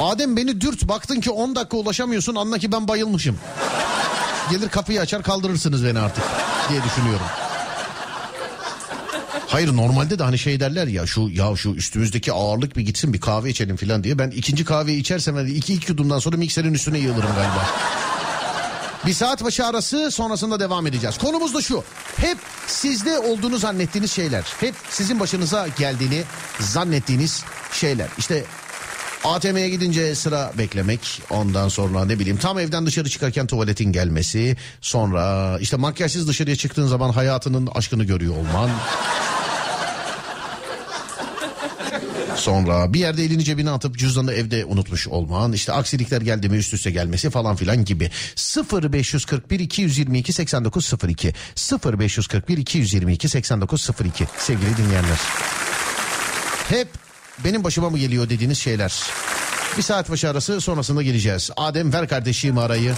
Adem 0.00 0.36
beni 0.36 0.60
dürt 0.60 0.88
baktın 0.88 1.20
ki 1.20 1.30
10 1.30 1.54
dakika 1.54 1.76
ulaşamıyorsun 1.76 2.34
anla 2.34 2.58
ki 2.58 2.72
ben 2.72 2.88
bayılmışım. 2.88 3.38
Gelir 4.50 4.68
kapıyı 4.68 5.00
açar 5.00 5.22
kaldırırsınız 5.22 5.84
beni 5.84 5.98
artık 5.98 6.24
diye 6.70 6.84
düşünüyorum. 6.84 7.26
Hayır 9.46 9.76
normalde 9.76 10.18
de 10.18 10.22
hani 10.22 10.38
şey 10.38 10.60
derler 10.60 10.86
ya 10.86 11.06
şu 11.06 11.20
ya 11.20 11.56
şu 11.56 11.70
üstümüzdeki 11.70 12.32
ağırlık 12.32 12.76
bir 12.76 12.82
gitsin 12.82 13.12
bir 13.12 13.20
kahve 13.20 13.50
içelim 13.50 13.76
falan 13.76 14.04
diye. 14.04 14.18
Ben 14.18 14.30
ikinci 14.30 14.64
kahveyi 14.64 15.00
içersem 15.00 15.34
hadi 15.34 15.50
iki 15.50 15.74
iki 15.74 15.92
yudumdan 15.92 16.18
sonra 16.18 16.36
mikserin 16.36 16.74
üstüne 16.74 16.98
yığılırım 16.98 17.34
galiba. 17.34 17.70
Bir 19.06 19.12
saat 19.12 19.44
başı 19.44 19.66
arası 19.66 20.10
sonrasında 20.10 20.60
devam 20.60 20.86
edeceğiz. 20.86 21.18
Konumuz 21.18 21.54
da 21.54 21.62
şu. 21.62 21.84
Hep 22.16 22.38
sizde 22.66 23.18
olduğunu 23.18 23.58
zannettiğiniz 23.58 24.12
şeyler. 24.12 24.44
Hep 24.60 24.74
sizin 24.90 25.20
başınıza 25.20 25.68
geldiğini 25.78 26.22
zannettiğiniz 26.60 27.44
şeyler. 27.72 28.08
İşte 28.18 28.44
ATM'ye 29.24 29.68
gidince 29.68 30.14
sıra 30.14 30.52
beklemek. 30.58 31.22
Ondan 31.30 31.68
sonra 31.68 32.04
ne 32.04 32.18
bileyim 32.18 32.38
tam 32.38 32.58
evden 32.58 32.86
dışarı 32.86 33.08
çıkarken 33.08 33.46
tuvaletin 33.46 33.92
gelmesi. 33.92 34.56
Sonra 34.80 35.56
işte 35.60 35.76
makyajsız 35.76 36.28
dışarıya 36.28 36.56
çıktığın 36.56 36.86
zaman 36.86 37.10
hayatının 37.10 37.68
aşkını 37.74 38.04
görüyor 38.04 38.36
olman. 38.36 38.70
Sonra 42.36 42.92
bir 42.92 43.00
yerde 43.00 43.24
elini 43.24 43.44
cebine 43.44 43.70
atıp 43.70 43.98
cüzdanı 43.98 44.32
evde 44.32 44.64
unutmuş 44.64 45.08
olman. 45.08 45.52
işte 45.52 45.72
aksilikler 45.72 46.20
geldi 46.20 46.48
mi 46.48 46.56
üst 46.56 46.74
üste 46.74 46.90
gelmesi 46.90 47.30
falan 47.30 47.56
filan 47.56 47.84
gibi. 47.84 48.10
0541 48.72 49.60
222 49.60 50.32
8902 50.32 51.32
0541 51.98 52.58
222 52.58 53.28
8902 53.28 54.26
sevgili 54.38 54.76
dinleyenler. 54.76 55.18
Hep 56.68 56.88
benim 57.44 57.64
başıma 57.64 57.90
mı 57.90 57.98
geliyor 57.98 58.28
dediğiniz 58.28 58.58
şeyler. 58.58 59.02
Bir 59.76 59.82
saat 59.82 60.10
başı 60.10 60.30
arası 60.30 60.60
sonrasında 60.60 61.02
geleceğiz. 61.02 61.50
Adem 61.56 61.92
ver 61.92 62.08
kardeşim 62.08 62.58
arayı. 62.58 62.94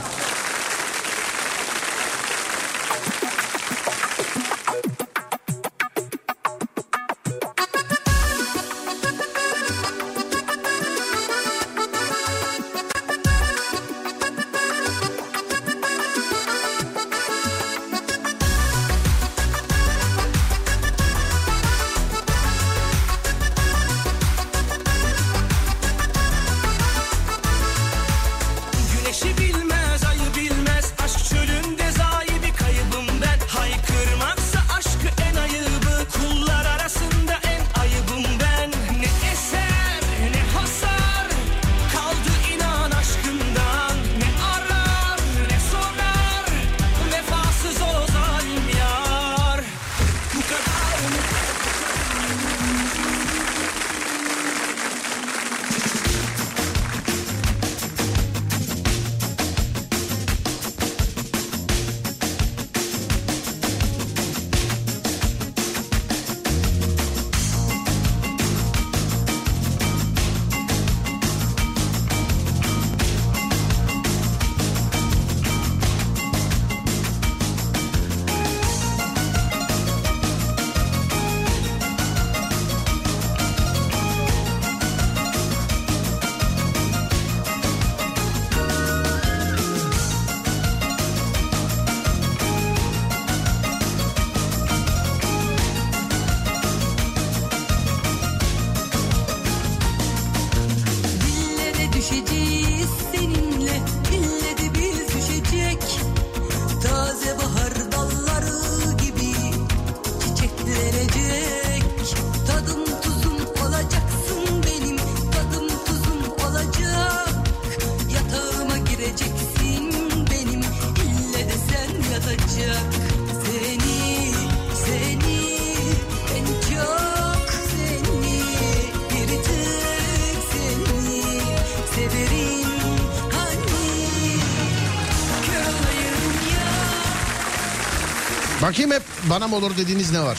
Bakayım 138.77 138.91
hep 138.91 139.03
bana 139.31 139.49
mı 139.49 139.57
olur 139.57 139.77
dediğiniz 139.77 140.12
ne 140.12 140.22
var? 140.22 140.39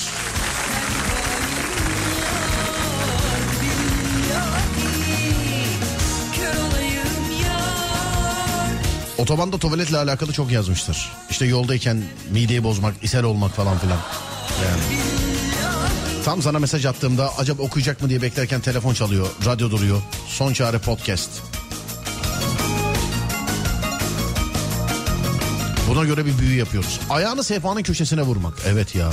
Otobanda 9.17 9.57
tuvaletle 9.57 9.97
alakalı 9.97 10.33
çok 10.33 10.51
yazmıştır. 10.51 11.11
İşte 11.29 11.45
yoldayken 11.45 12.03
mideyi 12.31 12.63
bozmak, 12.63 13.03
ishal 13.03 13.23
olmak 13.23 13.55
falan 13.55 13.77
filan. 13.77 13.99
Yani. 14.65 15.01
Tam 16.25 16.41
sana 16.41 16.59
mesaj 16.59 16.85
attığımda 16.85 17.38
acaba 17.38 17.63
okuyacak 17.63 18.01
mı 18.01 18.09
diye 18.09 18.21
beklerken 18.21 18.61
telefon 18.61 18.93
çalıyor, 18.93 19.27
radyo 19.45 19.71
duruyor. 19.71 20.01
Son 20.27 20.53
çare 20.53 20.79
podcast. 20.79 21.29
Buna 25.97 26.05
göre 26.05 26.25
bir 26.25 26.37
büyü 26.37 26.57
yapıyoruz. 26.57 26.99
Ayağını 27.09 27.43
sehpanın 27.43 27.83
köşesine 27.83 28.21
vurmak. 28.21 28.53
Evet 28.67 28.95
ya. 28.95 29.09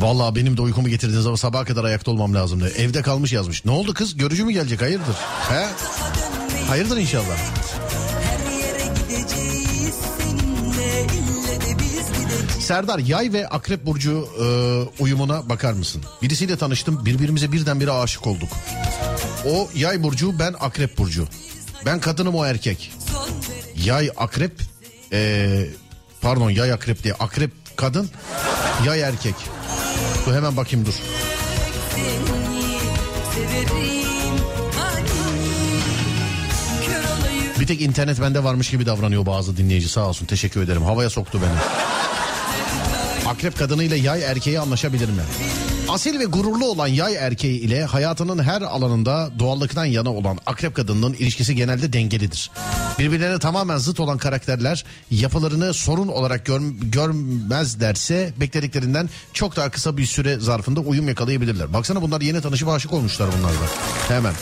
Vallahi 0.00 0.34
benim 0.34 0.56
de 0.56 0.62
uykumu 0.62 0.88
getirdiğiniz 0.88 1.22
zaman 1.22 1.36
sabaha 1.36 1.64
kadar 1.64 1.84
ayakta 1.84 2.10
olmam 2.10 2.34
lazımdı. 2.34 2.68
Evde 2.68 3.02
kalmış 3.02 3.32
yazmış. 3.32 3.64
Ne 3.64 3.70
oldu 3.70 3.94
kız? 3.94 4.16
Görücü 4.16 4.44
mü 4.44 4.52
gelecek? 4.52 4.82
Hayırdır? 4.82 5.16
He? 5.48 5.66
Hayırdır 6.68 6.96
inşallah. 6.96 7.36
Her 8.22 8.52
yere 8.52 8.94
gideceğiz 8.94 9.94
seninle 10.18 10.49
Serdar 12.60 12.98
yay 12.98 13.32
ve 13.32 13.48
akrep 13.48 13.86
burcu 13.86 14.28
e, 14.40 14.44
uyumuna 15.02 15.48
bakar 15.48 15.72
mısın? 15.72 16.02
Birisiyle 16.22 16.56
tanıştım 16.56 17.04
birbirimize 17.04 17.52
birdenbire 17.52 17.90
aşık 17.90 18.26
olduk. 18.26 18.48
O 19.46 19.68
yay 19.74 20.02
burcu 20.02 20.38
ben 20.38 20.54
akrep 20.60 20.98
burcu. 20.98 21.28
Ben 21.86 22.00
kadınım 22.00 22.34
o 22.34 22.44
erkek. 22.44 22.92
Yay 23.76 24.10
akrep 24.16 24.60
e, 25.12 25.66
Pardon 26.20 26.50
yay 26.50 26.72
akrep 26.72 27.02
diye. 27.02 27.14
Akrep 27.14 27.50
kadın, 27.76 28.10
yay 28.86 29.00
erkek. 29.00 29.34
Dur 30.26 30.34
hemen 30.34 30.56
bakayım 30.56 30.86
dur. 30.86 30.94
Bir 37.60 37.66
tek 37.66 37.80
internet 37.80 38.20
bende 38.20 38.44
varmış 38.44 38.70
gibi 38.70 38.86
davranıyor 38.86 39.26
bazı 39.26 39.56
dinleyici 39.56 39.88
sağ 39.88 40.08
olsun 40.08 40.26
teşekkür 40.26 40.62
ederim. 40.62 40.82
Havaya 40.82 41.10
soktu 41.10 41.40
beni. 41.42 41.58
Akrep 43.30 43.58
kadınıyla 43.58 43.96
yay 43.96 44.22
erkeği 44.22 44.60
anlaşabilir 44.60 45.08
mi? 45.08 45.22
Asil 45.88 46.18
ve 46.18 46.24
gururlu 46.24 46.66
olan 46.66 46.86
yay 46.86 47.14
erkeği 47.14 47.60
ile 47.60 47.84
hayatının 47.84 48.42
her 48.42 48.62
alanında 48.62 49.30
doğallıktan 49.38 49.84
yana 49.84 50.14
olan 50.14 50.38
akrep 50.46 50.74
kadınının 50.74 51.14
ilişkisi 51.14 51.54
genelde 51.54 51.92
dengelidir. 51.92 52.50
Birbirlerine 52.98 53.38
tamamen 53.38 53.78
zıt 53.78 54.00
olan 54.00 54.18
karakterler 54.18 54.84
yapılarını 55.10 55.74
sorun 55.74 56.08
olarak 56.08 56.46
gör, 56.46 56.60
görmezlerse 56.82 58.32
beklediklerinden 58.40 59.08
çok 59.32 59.56
daha 59.56 59.70
kısa 59.70 59.96
bir 59.96 60.06
süre 60.06 60.38
zarfında 60.38 60.80
uyum 60.80 61.08
yakalayabilirler. 61.08 61.72
Baksana 61.72 62.02
bunlar 62.02 62.20
yeni 62.20 62.40
tanışıp 62.40 62.68
aşık 62.68 62.92
olmuşlar 62.92 63.28
bunlar 63.38 63.52
da. 63.52 64.14
Hemen. 64.14 64.34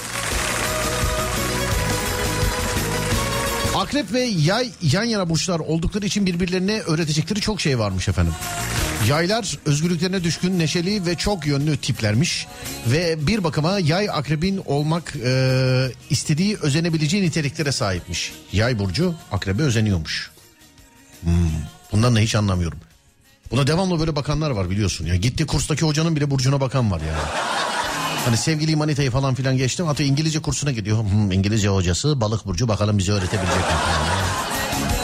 Akrep 3.78 4.12
ve 4.12 4.20
yay 4.20 4.70
yan 4.82 5.04
yana 5.04 5.30
burçlar 5.30 5.58
oldukları 5.60 6.06
için 6.06 6.26
birbirlerine 6.26 6.80
öğretecekleri 6.80 7.40
çok 7.40 7.60
şey 7.60 7.78
varmış 7.78 8.08
efendim. 8.08 8.34
Yaylar 9.08 9.58
özgürlüklerine 9.66 10.24
düşkün, 10.24 10.58
neşeli 10.58 11.06
ve 11.06 11.14
çok 11.14 11.46
yönlü 11.46 11.76
tiplermiş. 11.76 12.46
Ve 12.86 13.26
bir 13.26 13.44
bakıma 13.44 13.78
yay 13.78 14.10
akrebin 14.10 14.62
olmak 14.66 15.16
e, 15.24 15.92
istediği 16.10 16.56
özenebileceği 16.56 17.22
niteliklere 17.22 17.72
sahipmiş. 17.72 18.32
Yay 18.52 18.78
burcu 18.78 19.14
akrebe 19.32 19.62
özeniyormuş. 19.62 20.30
Hmm, 21.20 21.32
bundan 21.92 22.16
da 22.16 22.20
hiç 22.20 22.34
anlamıyorum. 22.34 22.78
Buna 23.50 23.66
devamlı 23.66 24.00
böyle 24.00 24.16
bakanlar 24.16 24.50
var 24.50 24.70
biliyorsun. 24.70 25.06
ya 25.06 25.16
Gitti 25.16 25.46
kurstaki 25.46 25.86
hocanın 25.86 26.16
bile 26.16 26.30
burcuna 26.30 26.60
bakan 26.60 26.90
var 26.90 27.00
yani. 27.00 27.22
Hani 28.28 28.36
sevgili 28.36 28.76
manitayı 28.76 29.10
falan 29.10 29.34
filan 29.34 29.56
geçtim. 29.56 29.86
Hatta 29.86 30.02
İngilizce 30.02 30.42
kursuna 30.42 30.72
gidiyor. 30.72 31.04
Hmm, 31.04 31.32
İngilizce 31.32 31.68
hocası 31.68 32.20
balık 32.20 32.46
burcu 32.46 32.68
bakalım 32.68 32.98
bize 32.98 33.12
öğretebilecek 33.12 33.56
mi? 33.56 33.64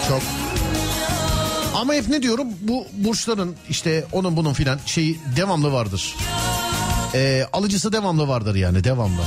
Çok. 0.08 0.22
Ama 1.74 1.94
hep 1.94 2.08
ne 2.08 2.22
diyorum 2.22 2.48
bu 2.60 2.86
burçların 2.92 3.56
işte 3.70 4.04
onun 4.12 4.36
bunun 4.36 4.52
filan 4.52 4.78
şeyi 4.86 5.20
devamlı 5.36 5.72
vardır. 5.72 6.14
Ee, 7.14 7.46
alıcısı 7.52 7.92
devamlı 7.92 8.28
vardır 8.28 8.54
yani 8.54 8.84
devamlı. 8.84 9.22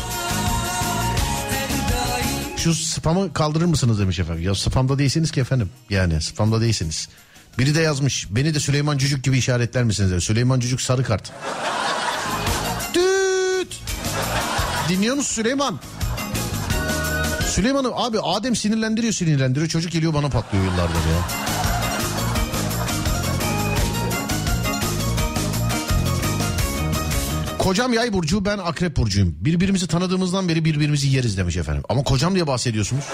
Şu 2.58 2.74
spamı 2.74 3.34
kaldırır 3.34 3.66
mısınız 3.66 4.00
demiş 4.00 4.20
efendim. 4.20 4.44
Ya 4.44 4.56
spamda 4.56 5.00
değilsiniz 5.00 5.32
ki 5.32 5.40
efendim. 5.40 5.70
Yani 5.90 6.22
spamda 6.22 6.62
değilsiniz. 6.62 7.10
Biri 7.58 7.76
de 7.76 7.82
yazmış. 7.82 8.28
Beni 8.30 8.56
de 8.56 8.60
Süleyman 8.60 8.98
Cücük 8.98 9.24
gibi 9.24 9.38
işaretler 9.38 9.84
misiniz? 9.84 10.12
demiş. 10.12 10.24
Süleyman 10.24 10.60
Cücük 10.60 10.82
sarı 10.82 11.04
kart. 11.04 11.32
Dinliyor 14.90 15.16
musun 15.16 15.34
Süleyman? 15.36 15.80
Süleyman'ı 17.48 17.92
abi 17.96 18.20
Adem 18.20 18.56
sinirlendiriyor 18.56 19.14
sinirlendiriyor. 19.14 19.70
Çocuk 19.70 19.92
geliyor 19.92 20.14
bana 20.14 20.30
patlıyor 20.30 20.64
yıllardır 20.64 20.94
ya. 20.94 21.48
Kocam 27.60 27.94
yay 27.94 28.14
burcu 28.14 28.46
ben 28.46 28.58
akrep 28.58 28.98
burcuyum. 28.98 29.36
Birbirimizi 29.42 29.88
tanıdığımızdan 29.88 30.50
beri 30.50 30.66
birbirimizi 30.66 31.08
yeriz 31.08 31.38
demiş 31.38 31.58
efendim. 31.58 31.84
Ama 31.90 32.04
kocam 32.04 32.36
diye 32.36 32.48
bahsediyorsunuz. 32.48 33.06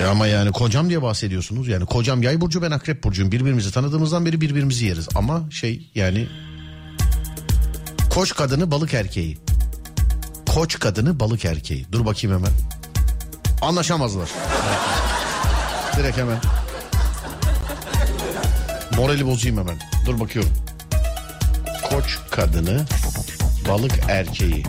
E 0.00 0.04
ama 0.04 0.26
yani 0.26 0.52
kocam 0.52 0.88
diye 0.88 1.02
bahsediyorsunuz. 1.02 1.68
Yani 1.68 1.86
kocam 1.86 2.22
yay 2.22 2.40
burcu 2.40 2.62
ben 2.62 2.70
akrep 2.70 3.04
burcuyum. 3.04 3.32
Birbirimizi 3.32 3.72
tanıdığımızdan 3.72 4.26
beri 4.26 4.40
birbirimizi 4.40 4.86
yeriz. 4.86 5.08
Ama 5.14 5.50
şey 5.50 5.90
yani 5.94 6.28
koç 8.16 8.34
kadını 8.34 8.70
balık 8.70 8.94
erkeği. 8.94 9.38
Koç 10.54 10.78
kadını 10.78 11.20
balık 11.20 11.44
erkeği. 11.44 11.86
Dur 11.92 12.04
bakayım 12.04 12.36
hemen. 12.36 12.52
Anlaşamazlar. 13.62 14.28
Direkt 15.96 16.16
hemen. 16.18 16.38
Morali 18.96 19.26
bozayım 19.26 19.58
hemen. 19.58 19.76
Dur 20.06 20.20
bakıyorum. 20.20 20.52
Koç 21.90 22.18
kadını 22.30 22.84
balık 23.68 23.92
erkeği. 24.08 24.64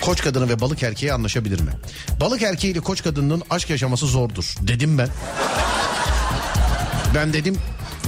Koç 0.00 0.22
kadını 0.22 0.48
ve 0.48 0.60
balık 0.60 0.82
erkeği 0.82 1.12
anlaşabilir 1.12 1.60
mi? 1.60 1.70
Balık 2.20 2.42
erkeği 2.42 2.72
ile 2.72 2.80
koç 2.80 3.02
kadının 3.02 3.42
aşk 3.50 3.70
yaşaması 3.70 4.06
zordur. 4.06 4.54
Dedim 4.60 4.98
ben. 4.98 5.08
Ben 7.14 7.32
dedim 7.32 7.58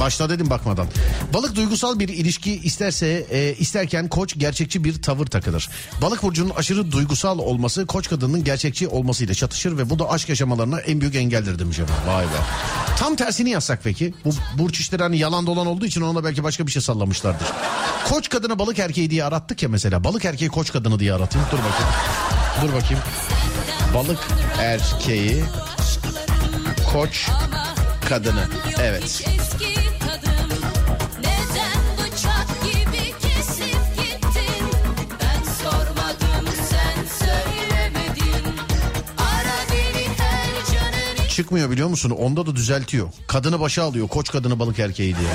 Başta 0.00 0.30
dedim 0.30 0.50
bakmadan. 0.50 0.86
Balık 1.34 1.56
duygusal 1.56 1.98
bir 1.98 2.08
ilişki 2.08 2.54
isterse 2.54 3.26
e, 3.30 3.54
isterken 3.54 4.08
koç 4.08 4.34
gerçekçi 4.38 4.84
bir 4.84 5.02
tavır 5.02 5.26
takılır. 5.26 5.68
Balık 6.02 6.22
burcunun 6.22 6.50
aşırı 6.50 6.92
duygusal 6.92 7.38
olması 7.38 7.86
koç 7.86 8.08
kadının 8.08 8.44
gerçekçi 8.44 8.88
olmasıyla 8.88 9.34
çatışır 9.34 9.78
ve 9.78 9.90
bu 9.90 9.98
da 9.98 10.10
aşk 10.10 10.28
yaşamalarına 10.28 10.80
en 10.80 11.00
büyük 11.00 11.14
engeldir 11.14 11.58
demiş. 11.58 11.78
Vay 12.06 12.24
be. 12.24 12.28
Tam 12.98 13.16
tersini 13.16 13.50
yazsak 13.50 13.80
peki? 13.84 14.14
Bu 14.24 14.30
burç 14.58 14.80
işleri 14.80 15.02
hani 15.02 15.18
yalan 15.18 15.46
dolan 15.46 15.66
olduğu 15.66 15.86
için 15.86 16.00
ona 16.00 16.24
belki 16.24 16.44
başka 16.44 16.66
bir 16.66 16.72
şey 16.72 16.82
sallamışlardır. 16.82 17.48
Koç 18.08 18.28
kadını 18.28 18.58
balık 18.58 18.78
erkeği 18.78 19.10
diye 19.10 19.24
arattık 19.24 19.62
ya 19.62 19.68
mesela. 19.68 20.04
Balık 20.04 20.24
erkeği 20.24 20.50
koç 20.50 20.72
kadını 20.72 20.98
diye 20.98 21.14
aratayım. 21.14 21.48
Dur 21.52 21.58
bakayım. 21.58 21.92
Dur 22.62 22.74
bakayım. 22.74 23.02
Balık 23.94 24.18
erkeği 24.58 25.42
koç 26.92 27.28
kadını. 28.08 28.44
Evet. 28.80 29.24
Çıkmıyor 41.40 41.70
biliyor 41.70 41.88
musun? 41.88 42.10
Onda 42.10 42.46
da 42.46 42.56
düzeltiyor. 42.56 43.08
Kadını 43.26 43.60
başa 43.60 43.82
alıyor. 43.82 44.08
Koç 44.08 44.30
kadını 44.30 44.58
balık 44.58 44.78
erkeği 44.78 45.16
diye. 45.16 45.30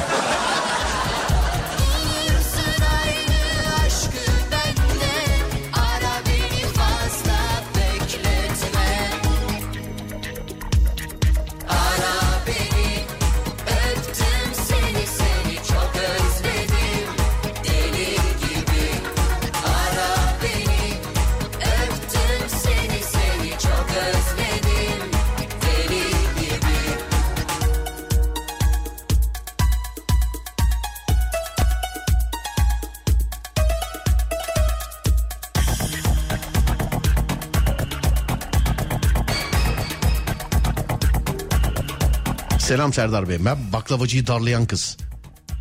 Selam 42.86 42.93
Serdar 42.93 43.29
Bey. 43.29 43.45
Ben 43.45 43.57
baklavacıyı 43.73 44.27
darlayan 44.27 44.65
kız. 44.65 44.97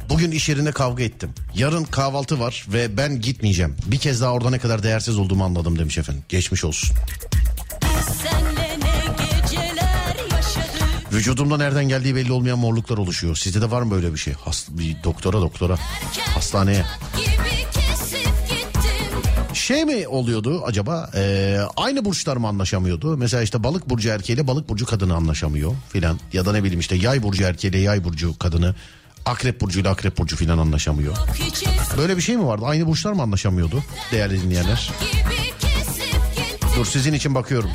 Bugün 0.08 0.30
iş 0.30 0.48
yerinde 0.48 0.72
kavga 0.72 1.02
ettim. 1.02 1.30
Yarın 1.54 1.84
kahvaltı 1.84 2.40
var 2.40 2.66
ve 2.68 2.96
ben 2.96 3.20
gitmeyeceğim. 3.20 3.76
Bir 3.86 3.98
kez 3.98 4.20
daha 4.20 4.32
orada 4.32 4.50
ne 4.50 4.58
kadar 4.58 4.82
değersiz 4.82 5.18
olduğumu 5.18 5.44
anladım 5.44 5.78
demiş 5.78 5.98
efendim. 5.98 6.24
Geçmiş 6.28 6.64
olsun. 6.64 6.96
Vücudumda 11.12 11.56
nereden 11.56 11.88
geldiği 11.88 12.14
belli 12.14 12.32
olmayan 12.32 12.58
morluklar 12.58 12.98
oluşuyor. 12.98 13.36
Sizde 13.36 13.60
de 13.60 13.70
var 13.70 13.82
mı 13.82 13.90
böyle 13.90 14.12
bir 14.12 14.18
şey? 14.18 14.34
Hast 14.34 14.68
bir 14.70 14.96
doktora 15.04 15.40
doktora. 15.40 15.76
Hastaneye. 16.34 16.84
Şey 19.64 19.84
mi 19.84 20.08
oluyordu 20.08 20.62
acaba? 20.66 21.10
Ee, 21.14 21.58
aynı 21.76 22.04
burçlar 22.04 22.36
mı 22.36 22.48
anlaşamıyordu? 22.48 23.16
Mesela 23.16 23.42
işte 23.42 23.64
balık 23.64 23.90
burcu 23.90 24.08
erkeğiyle 24.08 24.46
balık 24.46 24.68
burcu 24.68 24.86
kadını 24.86 25.14
anlaşamıyor 25.14 25.72
filan. 25.88 26.20
Ya 26.32 26.46
da 26.46 26.52
ne 26.52 26.62
bileyim 26.64 26.80
işte 26.80 26.96
yay 26.96 27.22
burcu 27.22 27.44
erkeğiyle 27.44 27.78
yay 27.78 28.04
burcu 28.04 28.38
kadını. 28.38 28.74
Akrep 29.26 29.60
burcuyla 29.60 29.90
akrep 29.90 30.18
burcu 30.18 30.36
filan 30.36 30.58
anlaşamıyor. 30.58 31.16
Böyle 31.98 32.16
bir 32.16 32.22
şey 32.22 32.36
mi 32.36 32.46
vardı? 32.46 32.64
Aynı 32.66 32.86
burçlar 32.86 33.12
mı 33.12 33.22
anlaşamıyordu? 33.22 33.82
Değerli 34.12 34.42
dinleyenler. 34.42 34.92
Dur 36.76 36.86
sizin 36.86 37.12
için 37.12 37.34
bakıyorum. 37.34 37.70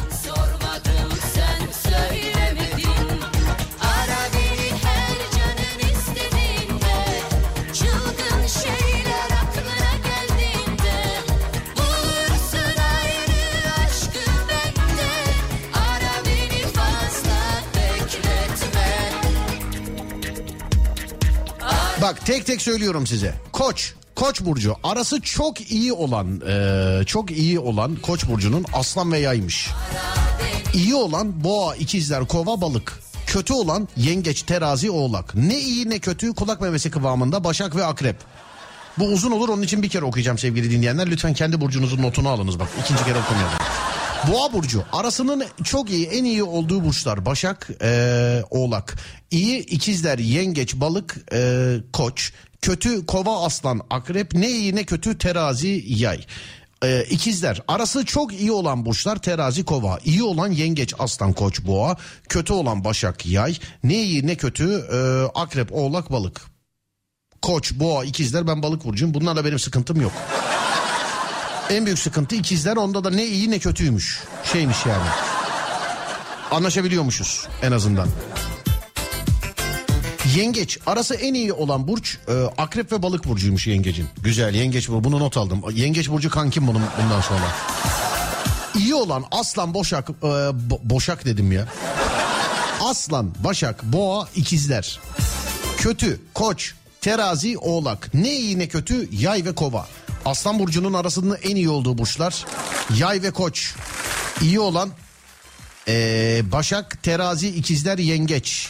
Bak 22.01 22.25
tek 22.25 22.45
tek 22.45 22.61
söylüyorum 22.61 23.07
size. 23.07 23.33
Koç, 23.51 23.93
Koç 24.15 24.41
burcu 24.41 24.75
arası 24.83 25.21
çok 25.21 25.71
iyi 25.71 25.93
olan, 25.93 26.41
e, 26.49 27.05
çok 27.05 27.31
iyi 27.31 27.59
olan 27.59 27.95
Koç 27.95 28.27
burcunun 28.27 28.65
Aslan 28.73 29.11
ve 29.11 29.19
Yaymış. 29.19 29.69
İyi 30.73 30.95
olan 30.95 31.43
Boğa, 31.43 31.75
İkizler, 31.75 32.27
Kova, 32.27 32.61
Balık. 32.61 32.99
Kötü 33.27 33.53
olan 33.53 33.87
Yengeç, 33.97 34.41
Terazi, 34.41 34.91
Oğlak. 34.91 35.35
Ne 35.35 35.59
iyi 35.59 35.89
ne 35.89 35.99
kötü 35.99 36.33
kulak 36.33 36.61
memesi 36.61 36.91
kıvamında 36.91 37.43
Başak 37.43 37.75
ve 37.75 37.85
Akrep. 37.85 38.15
Bu 38.97 39.05
uzun 39.05 39.31
olur 39.31 39.49
onun 39.49 39.61
için 39.61 39.83
bir 39.83 39.89
kere 39.89 40.05
okuyacağım 40.05 40.37
sevgili 40.37 40.71
dinleyenler. 40.71 41.11
Lütfen 41.11 41.33
kendi 41.33 41.61
burcunuzun 41.61 42.01
notunu 42.01 42.29
alınız 42.29 42.59
bak. 42.59 42.67
ikinci 42.83 43.05
kere 43.05 43.19
okumayalım. 43.19 43.57
Boğa 44.27 44.53
burcu. 44.53 44.83
Arasının 44.91 45.43
çok 45.63 45.89
iyi 45.89 46.07
en 46.07 46.23
iyi 46.23 46.43
olduğu 46.43 46.83
burçlar 46.83 47.25
Başak, 47.25 47.69
eee, 47.81 48.43
Oğlak. 48.49 48.97
İyi 49.31 49.59
ikizler, 49.59 50.19
Yengeç, 50.19 50.75
Balık, 50.75 51.17
eee, 51.31 51.77
Koç. 51.93 52.33
Kötü 52.61 53.05
Kova, 53.05 53.45
Aslan, 53.45 53.81
Akrep. 53.89 54.33
Ne 54.33 54.49
iyi 54.49 54.75
ne 54.75 54.83
kötü 54.83 55.17
Terazi, 55.17 55.83
Yay. 55.87 56.25
Ee, 56.83 57.03
ikizler. 57.09 57.61
Arası 57.67 58.05
çok 58.05 58.33
iyi 58.33 58.51
olan 58.51 58.85
burçlar 58.85 59.21
terazi 59.21 59.65
kova. 59.65 59.99
İyi 60.05 60.23
olan 60.23 60.51
yengeç 60.51 60.93
aslan 60.99 61.33
koç 61.33 61.65
boğa. 61.65 61.97
Kötü 62.29 62.53
olan 62.53 62.83
başak 62.83 63.25
yay. 63.25 63.57
Ne 63.83 64.03
iyi 64.03 64.27
ne 64.27 64.35
kötü 64.35 64.87
ee, 64.93 65.39
akrep 65.39 65.73
oğlak 65.73 66.11
balık. 66.11 66.41
Koç 67.41 67.73
boğa 67.73 68.05
ikizler. 68.05 68.47
Ben 68.47 68.63
balık 68.63 68.85
burcuyum. 68.85 69.13
Bunlarla 69.13 69.45
benim 69.45 69.59
sıkıntım 69.59 70.01
yok 70.01 70.11
en 71.69 71.85
büyük 71.85 71.99
sıkıntı 71.99 72.35
ikizler 72.35 72.75
onda 72.77 73.03
da 73.03 73.09
ne 73.09 73.25
iyi 73.25 73.51
ne 73.51 73.59
kötüymüş 73.59 74.23
şeymiş 74.53 74.85
yani 74.85 75.09
anlaşabiliyormuşuz 76.51 77.47
en 77.61 77.71
azından 77.71 78.07
Yengeç 80.35 80.77
arası 80.85 81.15
en 81.15 81.33
iyi 81.33 81.53
olan 81.53 81.87
burç 81.87 82.17
e, 82.27 82.33
akrep 82.57 82.91
ve 82.91 83.01
balık 83.01 83.25
burcuymuş 83.25 83.67
yengecin. 83.67 84.07
Güzel 84.21 84.55
yengeç 84.55 84.89
bu 84.89 85.03
bunu 85.03 85.19
not 85.19 85.37
aldım. 85.37 85.61
Yengeç 85.73 86.09
burcu 86.09 86.29
kankim 86.29 86.67
bunun 86.67 86.81
bundan 87.03 87.21
sonra. 87.21 87.55
İyi 88.77 88.95
olan 88.95 89.23
aslan 89.31 89.73
boşak 89.73 90.09
e, 90.09 90.13
bo- 90.23 90.79
boşak 90.83 91.25
dedim 91.25 91.51
ya. 91.51 91.65
Aslan, 92.81 93.31
başak, 93.43 93.83
boğa, 93.83 94.27
ikizler. 94.35 94.99
Kötü, 95.77 96.19
koç, 96.33 96.73
terazi, 97.01 97.57
oğlak. 97.57 98.13
Ne 98.13 98.35
iyi 98.35 98.59
ne 98.59 98.67
kötü 98.67 99.09
yay 99.11 99.45
ve 99.45 99.55
kova. 99.55 99.87
Aslan 100.25 100.59
burcunun 100.59 100.93
arasında 100.93 101.37
en 101.37 101.55
iyi 101.55 101.69
olduğu 101.69 101.97
burçlar 101.97 102.45
yay 102.97 103.21
ve 103.21 103.31
koç. 103.31 103.75
İyi 104.41 104.59
olan 104.59 104.89
e, 105.87 106.41
başak, 106.51 107.03
terazi, 107.03 107.49
ikizler, 107.49 107.97
yengeç. 107.97 108.69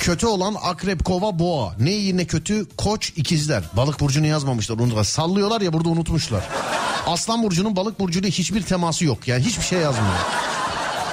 Kötü 0.00 0.26
olan 0.26 0.56
akrep, 0.62 1.04
kova, 1.04 1.38
boğa. 1.38 1.74
Ne 1.78 1.92
iyi 1.92 2.16
ne 2.16 2.26
kötü 2.26 2.66
koç, 2.76 3.12
ikizler. 3.16 3.64
Balık 3.72 4.00
burcunu 4.00 4.26
yazmamışlar. 4.26 4.78
Onu 4.78 5.04
sallıyorlar 5.04 5.60
ya 5.60 5.72
burada 5.72 5.88
unutmuşlar. 5.88 6.44
Aslan 7.06 7.42
burcunun 7.42 7.76
balık 7.76 8.00
burcuyla 8.00 8.28
hiçbir 8.28 8.62
teması 8.62 9.04
yok. 9.04 9.28
Yani 9.28 9.44
hiçbir 9.44 9.64
şey 9.64 9.78
yazmıyor. 9.78 10.14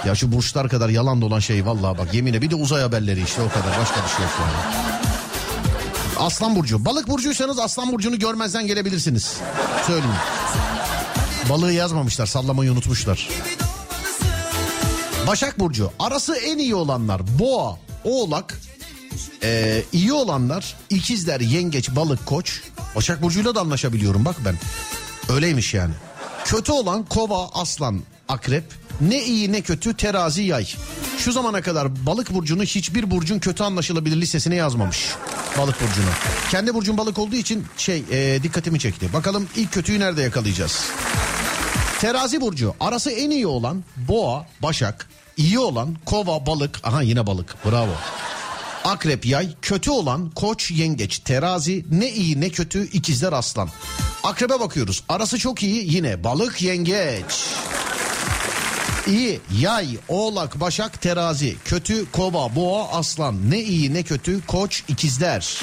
Ya 0.05 0.15
şu 0.15 0.31
burçlar 0.31 0.69
kadar 0.69 0.89
yalan 0.89 1.21
dolan 1.21 1.39
şey 1.39 1.65
vallahi 1.65 1.97
bak 1.97 2.13
yemine 2.13 2.41
bir 2.41 2.51
de 2.51 2.55
uzay 2.55 2.81
haberleri 2.81 3.23
işte 3.23 3.41
o 3.41 3.49
kadar 3.49 3.79
başka 3.79 4.03
bir 4.03 4.09
şey 4.09 4.25
yok 4.25 4.33
yani. 4.41 4.90
Aslan 6.21 6.55
burcu. 6.55 6.85
Balık 6.85 7.07
burcuysanız 7.07 7.59
aslan 7.59 7.91
burcunu 7.91 8.19
görmezden 8.19 8.67
gelebilirsiniz. 8.67 9.37
Söyleyeyim. 9.87 10.15
Balığı 11.49 11.73
yazmamışlar 11.73 12.25
sallamayı 12.25 12.71
unutmuşlar. 12.71 13.29
Başak 15.27 15.59
Burcu 15.59 15.91
arası 15.99 16.35
en 16.35 16.57
iyi 16.57 16.75
olanlar 16.75 17.21
boğa, 17.39 17.79
oğlak, 18.03 18.59
ee, 19.43 19.83
iyi 19.93 20.13
olanlar 20.13 20.75
ikizler, 20.89 21.39
yengeç, 21.39 21.89
balık, 21.95 22.25
koç. 22.25 22.61
Başak 22.95 23.21
Burcu'yla 23.21 23.55
da 23.55 23.61
anlaşabiliyorum 23.61 24.25
bak 24.25 24.35
ben. 24.45 24.55
Öyleymiş 25.29 25.73
yani. 25.73 25.93
Kötü 26.45 26.71
olan 26.71 27.05
kova, 27.05 27.49
aslan, 27.49 28.01
akrep. 28.29 28.63
Ne 29.01 29.23
iyi 29.23 29.51
ne 29.51 29.61
kötü 29.61 29.97
terazi, 29.97 30.43
yay. 30.43 30.67
Şu 31.17 31.31
zamana 31.31 31.61
kadar 31.61 32.05
balık 32.05 32.33
burcunu 32.33 32.63
hiçbir 32.63 33.11
burcun 33.11 33.39
kötü 33.39 33.63
anlaşılabilir 33.63 34.21
listesine 34.21 34.55
yazmamış. 34.55 35.05
Balık 35.57 35.75
burcunu. 35.81 36.09
Kendi 36.51 36.73
burcun 36.73 36.97
balık 36.97 37.19
olduğu 37.19 37.35
için 37.35 37.65
şey 37.77 38.03
ee, 38.11 38.39
dikkatimi 38.43 38.79
çekti. 38.79 39.13
Bakalım 39.13 39.47
ilk 39.55 39.71
kötüyü 39.71 39.99
nerede 39.99 40.21
yakalayacağız? 40.21 40.85
Terazi 41.99 42.41
burcu 42.41 42.73
arası 42.79 43.11
en 43.11 43.29
iyi 43.29 43.47
olan 43.47 43.83
boğa, 43.97 44.47
başak, 44.63 45.07
iyi 45.37 45.59
olan 45.59 45.97
kova, 46.05 46.45
balık. 46.45 46.79
Aha 46.83 47.01
yine 47.01 47.27
balık 47.27 47.55
bravo. 47.65 47.93
Akrep, 48.83 49.25
yay, 49.25 49.49
kötü 49.61 49.91
olan 49.91 50.29
koç, 50.29 50.71
yengeç, 50.71 51.19
terazi, 51.19 51.85
ne 51.91 52.11
iyi 52.11 52.41
ne 52.41 52.49
kötü 52.49 52.87
ikizler 52.87 53.33
aslan. 53.33 53.69
Akrebe 54.23 54.59
bakıyoruz 54.59 55.03
arası 55.09 55.37
çok 55.37 55.63
iyi 55.63 55.95
yine 55.95 56.23
balık, 56.23 56.61
yengeç. 56.61 57.45
İyi 59.07 59.39
yay, 59.59 59.97
oğlak, 60.07 60.59
başak, 60.59 61.01
terazi, 61.01 61.55
kötü 61.65 62.11
kova, 62.11 62.55
boğa, 62.55 62.89
aslan. 62.89 63.51
Ne 63.51 63.59
iyi 63.59 63.93
ne 63.93 64.03
kötü 64.03 64.45
koç, 64.45 64.83
ikizler. 64.87 65.59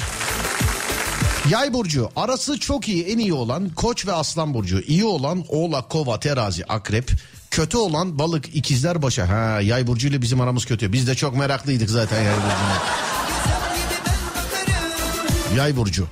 Yay 1.49 1.73
burcu 1.73 2.09
arası 2.15 2.59
çok 2.59 2.87
iyi 2.87 3.05
en 3.05 3.17
iyi 3.17 3.33
olan 3.33 3.69
koç 3.69 4.07
ve 4.07 4.13
aslan 4.13 4.53
burcu. 4.53 4.79
İyi 4.79 5.05
olan 5.05 5.45
oğlak, 5.49 5.89
kova, 5.89 6.19
terazi, 6.19 6.65
akrep. 6.65 7.11
Kötü 7.51 7.77
olan 7.77 8.19
balık, 8.19 8.55
ikizler, 8.55 9.01
başa. 9.01 9.29
Ha 9.29 9.61
yay 9.61 9.87
burcu 9.87 10.07
ile 10.07 10.21
bizim 10.21 10.41
aramız 10.41 10.65
kötü. 10.65 10.93
Biz 10.93 11.07
de 11.07 11.15
çok 11.15 11.35
meraklıydık 11.35 11.89
zaten 11.89 12.23
yay 12.23 12.35
burcuna. 12.35 12.83
Yay 15.57 15.77
burcu. 15.77 16.07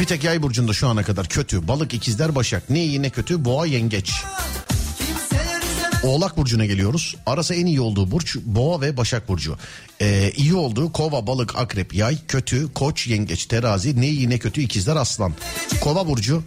Bir 0.00 0.04
tek 0.04 0.24
yay 0.24 0.42
burcunda 0.42 0.72
şu 0.72 0.88
ana 0.88 1.02
kadar 1.02 1.28
kötü. 1.28 1.68
Balık, 1.68 1.94
ikizler, 1.94 2.34
başak. 2.34 2.70
Ne 2.70 2.84
iyi 2.84 3.02
ne 3.02 3.10
kötü 3.10 3.44
boğa, 3.44 3.66
yengeç. 3.66 4.12
Oğlak 6.02 6.36
burcuna 6.36 6.66
geliyoruz. 6.66 7.16
Arası 7.26 7.54
en 7.54 7.66
iyi 7.66 7.80
olduğu 7.80 8.10
burç 8.10 8.36
boğa 8.44 8.80
ve 8.80 8.96
başak 8.96 9.28
burcu. 9.28 9.56
Ee, 10.00 10.32
iyi 10.36 10.54
olduğu 10.54 10.92
kova, 10.92 11.26
balık, 11.26 11.56
akrep, 11.56 11.94
yay, 11.94 12.18
kötü, 12.28 12.72
koç, 12.72 13.06
yengeç, 13.06 13.46
terazi, 13.46 14.00
ne 14.00 14.08
iyi 14.08 14.30
ne 14.30 14.38
kötü 14.38 14.60
ikizler, 14.60 14.96
aslan. 14.96 15.34
Kova 15.80 16.08
burcu. 16.08 16.42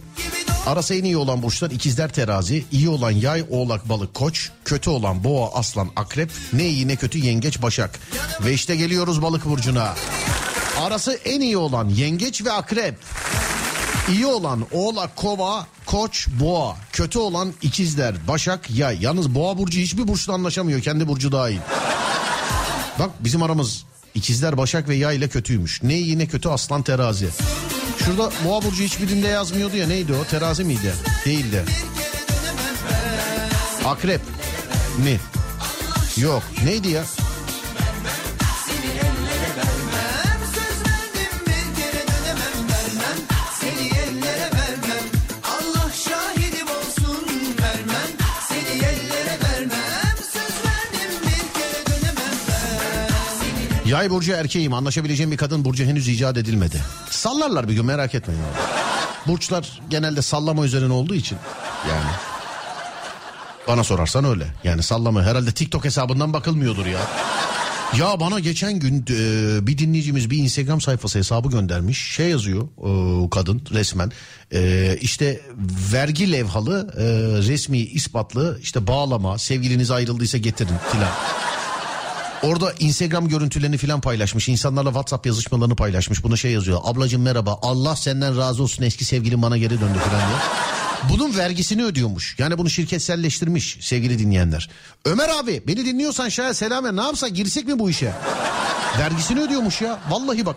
Arası 0.66 0.94
en 0.94 1.04
iyi 1.04 1.16
olan 1.16 1.42
burçlar 1.42 1.70
ikizler, 1.70 2.12
terazi, 2.12 2.64
iyi 2.72 2.88
olan 2.88 3.10
yay, 3.10 3.44
oğlak, 3.50 3.88
balık, 3.88 4.14
koç, 4.14 4.50
kötü 4.64 4.90
olan 4.90 5.24
boğa, 5.24 5.52
aslan, 5.54 5.90
akrep, 5.96 6.30
ne 6.52 6.68
iyi 6.68 6.88
ne 6.88 6.96
kötü 6.96 7.18
yengeç, 7.18 7.62
başak. 7.62 8.00
Ve 8.44 8.52
işte 8.52 8.76
geliyoruz 8.76 9.22
balık 9.22 9.44
burcuna. 9.44 9.94
Arası 10.80 11.12
en 11.24 11.40
iyi 11.40 11.56
olan 11.56 11.88
yengeç 11.88 12.44
ve 12.44 12.52
akrep. 12.52 12.94
İyi 14.10 14.26
olan 14.26 14.66
oğlak, 14.72 15.16
kova, 15.16 15.66
koç, 15.86 16.28
boğa. 16.40 16.76
Kötü 16.92 17.18
olan 17.18 17.52
ikizler, 17.62 18.14
başak, 18.28 18.70
yay. 18.70 18.98
Yalnız 19.00 19.34
boğa 19.34 19.58
burcu 19.58 19.78
hiçbir 19.80 20.08
burçla 20.08 20.32
anlaşamıyor. 20.32 20.80
Kendi 20.80 21.08
burcu 21.08 21.32
dahil. 21.32 21.58
Bak 22.98 23.10
bizim 23.20 23.42
aramız 23.42 23.84
ikizler, 24.14 24.56
başak 24.58 24.88
ve 24.88 24.94
yay 24.94 25.16
ile 25.16 25.28
kötüymüş. 25.28 25.82
Ne 25.82 25.98
iyi 25.98 26.18
ne 26.18 26.26
kötü 26.26 26.48
aslan 26.48 26.82
terazi. 26.82 27.28
Şurada 28.04 28.30
boğa 28.44 28.62
burcu 28.62 28.82
hiçbirinde 28.82 29.28
yazmıyordu 29.28 29.76
ya 29.76 29.86
neydi 29.86 30.12
o? 30.12 30.24
Terazi 30.24 30.64
miydi? 30.64 30.94
Değildi. 31.24 31.64
Akrep 33.84 34.20
mi? 35.04 35.20
Yok. 36.16 36.42
Neydi 36.64 36.88
ya? 36.88 37.04
Yay 53.92 54.10
burcu 54.10 54.32
erkeğim 54.32 54.74
anlaşabileceğim 54.74 55.32
bir 55.32 55.36
kadın 55.36 55.64
burcu 55.64 55.84
henüz 55.84 56.08
icat 56.08 56.36
edilmedi. 56.36 56.80
Sallarlar 57.10 57.68
bir 57.68 57.74
gün 57.74 57.84
merak 57.84 58.14
etmeyin. 58.14 58.40
abi. 58.42 59.32
Burçlar 59.32 59.80
genelde 59.90 60.22
sallama 60.22 60.64
üzerine 60.64 60.92
olduğu 60.92 61.14
için 61.14 61.38
yani. 61.88 62.10
Bana 63.68 63.84
sorarsan 63.84 64.24
öyle. 64.24 64.46
Yani 64.64 64.82
sallama 64.82 65.22
herhalde 65.22 65.52
TikTok 65.52 65.84
hesabından 65.84 66.32
bakılmıyordur 66.32 66.86
ya. 66.86 67.00
Ya 67.98 68.20
bana 68.20 68.40
geçen 68.40 68.78
gün 68.78 69.04
e, 69.10 69.66
bir 69.66 69.78
dinleyicimiz 69.78 70.30
bir 70.30 70.38
Instagram 70.38 70.80
sayfası 70.80 71.18
hesabı 71.18 71.48
göndermiş. 71.48 72.14
Şey 72.14 72.28
yazıyor 72.28 72.62
e, 72.62 73.30
kadın 73.30 73.62
resmen. 73.72 74.12
E, 74.52 74.96
işte 75.00 75.40
vergi 75.92 76.32
levhalı 76.32 76.94
e, 76.96 77.02
resmi 77.48 77.78
ispatlı 77.78 78.58
işte 78.62 78.86
bağlama 78.86 79.38
sevgiliniz 79.38 79.90
ayrıldıysa 79.90 80.38
getirin 80.38 80.76
filan. 80.92 81.10
Orada 82.42 82.72
Instagram 82.78 83.28
görüntülerini 83.28 83.78
falan 83.78 84.00
paylaşmış. 84.00 84.48
İnsanlarla 84.48 84.88
WhatsApp 84.90 85.26
yazışmalarını 85.26 85.76
paylaşmış. 85.76 86.24
Buna 86.24 86.36
şey 86.36 86.52
yazıyor. 86.52 86.80
Ablacığım 86.84 87.22
merhaba. 87.22 87.58
Allah 87.62 87.96
senden 87.96 88.38
razı 88.38 88.62
olsun 88.62 88.82
eski 88.82 89.04
sevgilim 89.04 89.42
bana 89.42 89.58
geri 89.58 89.80
döndü 89.80 89.98
falan 89.98 90.20
diye. 90.28 90.38
Bunun 91.10 91.38
vergisini 91.38 91.84
ödüyormuş. 91.84 92.36
Yani 92.38 92.58
bunu 92.58 92.70
şirketselleştirmiş 92.70 93.78
sevgili 93.80 94.18
dinleyenler. 94.18 94.70
Ömer 95.04 95.28
abi 95.28 95.62
beni 95.66 95.86
dinliyorsan 95.86 96.28
şayet 96.28 96.56
selam. 96.56 96.96
Ne 96.96 97.02
yapsak 97.02 97.34
girsek 97.34 97.66
mi 97.66 97.78
bu 97.78 97.90
işe? 97.90 98.12
Vergisini 98.98 99.40
ödüyormuş 99.40 99.80
ya. 99.80 99.98
Vallahi 100.10 100.46
bak. 100.46 100.56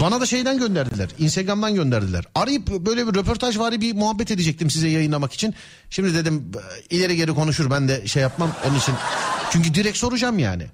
Bana 0.00 0.20
da 0.20 0.26
şeyden 0.26 0.58
gönderdiler. 0.58 1.08
Instagram'dan 1.18 1.74
gönderdiler. 1.74 2.24
Arayıp 2.34 2.68
böyle 2.68 3.06
bir 3.06 3.14
röportaj 3.14 3.58
vari 3.58 3.80
bir 3.80 3.94
muhabbet 3.94 4.30
edecektim 4.30 4.70
size 4.70 4.88
yayınlamak 4.88 5.32
için. 5.32 5.54
Şimdi 5.90 6.14
dedim 6.14 6.52
ileri 6.90 7.16
geri 7.16 7.34
konuşur 7.34 7.70
ben 7.70 7.88
de 7.88 8.06
şey 8.06 8.22
yapmam 8.22 8.50
onun 8.68 8.78
için. 8.78 8.94
Çünkü 9.52 9.74
direkt 9.74 9.98
soracağım 9.98 10.38
yani. 10.38 10.66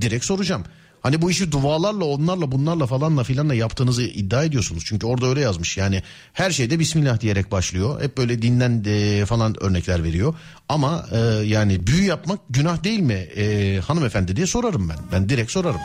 Direkt 0.00 0.24
soracağım. 0.24 0.64
Hani 1.02 1.22
bu 1.22 1.30
işi 1.30 1.52
dualarla 1.52 2.04
onlarla 2.04 2.52
bunlarla 2.52 2.86
falanla 2.86 3.24
filanla 3.24 3.54
yaptığınızı 3.54 4.02
iddia 4.02 4.44
ediyorsunuz. 4.44 4.82
Çünkü 4.86 5.06
orada 5.06 5.26
öyle 5.26 5.40
yazmış 5.40 5.76
yani 5.76 6.02
her 6.32 6.50
şeyde 6.50 6.78
Bismillah 6.78 7.20
diyerek 7.20 7.52
başlıyor. 7.52 8.02
Hep 8.02 8.18
böyle 8.18 8.42
dinden 8.42 8.84
de 8.84 9.26
falan 9.26 9.62
örnekler 9.62 10.04
veriyor. 10.04 10.34
Ama 10.68 11.06
e, 11.12 11.18
yani 11.44 11.86
büyü 11.86 12.04
yapmak 12.04 12.40
günah 12.50 12.84
değil 12.84 13.00
mi 13.00 13.12
e, 13.14 13.80
hanımefendi 13.80 14.36
diye 14.36 14.46
sorarım 14.46 14.88
ben. 14.88 14.98
Ben 15.12 15.28
direkt 15.28 15.50
sorarım. 15.50 15.80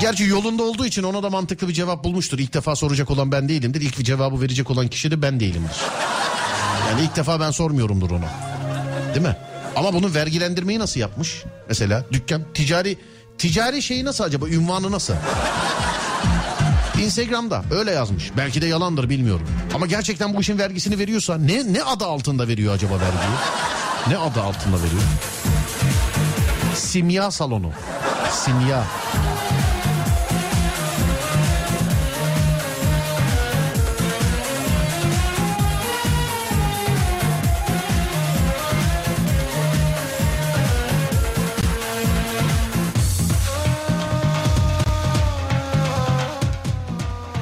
Gerçi 0.00 0.24
yolunda 0.24 0.62
olduğu 0.62 0.86
için 0.86 1.02
ona 1.02 1.22
da 1.22 1.30
mantıklı 1.30 1.68
bir 1.68 1.72
cevap 1.72 2.04
bulmuştur. 2.04 2.38
İlk 2.38 2.54
defa 2.54 2.76
soracak 2.76 3.10
olan 3.10 3.32
ben 3.32 3.48
değilimdir. 3.48 3.80
İlk 3.80 3.98
bir 3.98 4.04
cevabı 4.04 4.40
verecek 4.40 4.70
olan 4.70 4.88
kişi 4.88 5.10
de 5.10 5.22
ben 5.22 5.40
değilimdir. 5.40 5.76
Yani 6.90 7.02
ilk 7.02 7.16
defa 7.16 7.40
ben 7.40 7.50
sormuyorumdur 7.50 8.10
onu. 8.10 8.24
Değil 9.14 9.26
mi? 9.26 9.36
Ama 9.78 9.92
bunu 9.94 10.14
vergilendirmeyi 10.14 10.78
nasıl 10.78 11.00
yapmış? 11.00 11.44
Mesela 11.68 12.04
dükkan 12.12 12.42
ticari 12.54 12.96
ticari 13.38 13.82
şeyi 13.82 14.04
nasıl 14.04 14.24
acaba? 14.24 14.48
Ünvanı 14.48 14.92
nasıl? 14.92 15.14
Instagram'da 17.02 17.62
öyle 17.70 17.90
yazmış. 17.90 18.30
Belki 18.36 18.62
de 18.62 18.66
yalandır 18.66 19.08
bilmiyorum. 19.10 19.46
Ama 19.74 19.86
gerçekten 19.86 20.34
bu 20.34 20.40
işin 20.40 20.58
vergisini 20.58 20.98
veriyorsa 20.98 21.38
ne 21.38 21.72
ne 21.72 21.82
adı 21.82 22.04
altında 22.04 22.48
veriyor 22.48 22.74
acaba 22.74 22.94
vergiyi? 22.94 23.38
Ne 24.08 24.16
adı 24.18 24.42
altında 24.42 24.76
veriyor? 24.76 25.02
Simya 26.74 27.30
salonu. 27.30 27.70
Simya. 28.32 28.84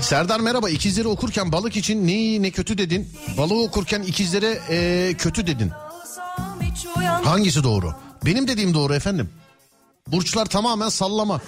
Serdar 0.07 0.41
merhaba 0.41 0.71
ikizleri 0.71 1.09
okurken 1.09 1.53
balık 1.53 1.77
için 1.77 2.07
ne 2.07 2.13
iyi 2.13 2.43
ne 2.43 2.51
kötü 2.51 2.79
dedin. 2.79 3.09
Balığı 3.39 3.63
okurken 3.63 4.03
ikizlere 4.03 4.59
e, 4.71 5.15
kötü 5.19 5.47
dedin. 5.47 5.73
Hangisi 7.25 7.65
doğru? 7.65 7.95
Benim 8.25 8.49
dediğim 8.49 8.75
doğru 8.75 8.95
efendim. 8.95 9.31
Burçlar 10.09 10.47
tamamen 10.47 10.89
sallama. 10.89 11.41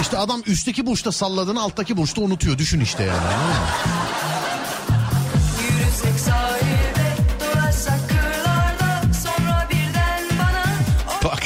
İşte 0.00 0.18
adam 0.18 0.42
üstteki 0.46 0.86
burçta 0.86 1.12
salladığını 1.12 1.62
alttaki 1.62 1.96
burçta 1.96 2.20
unutuyor. 2.20 2.58
Düşün 2.58 2.80
işte 2.80 3.02
yani. 3.02 3.26
Bak 11.24 11.42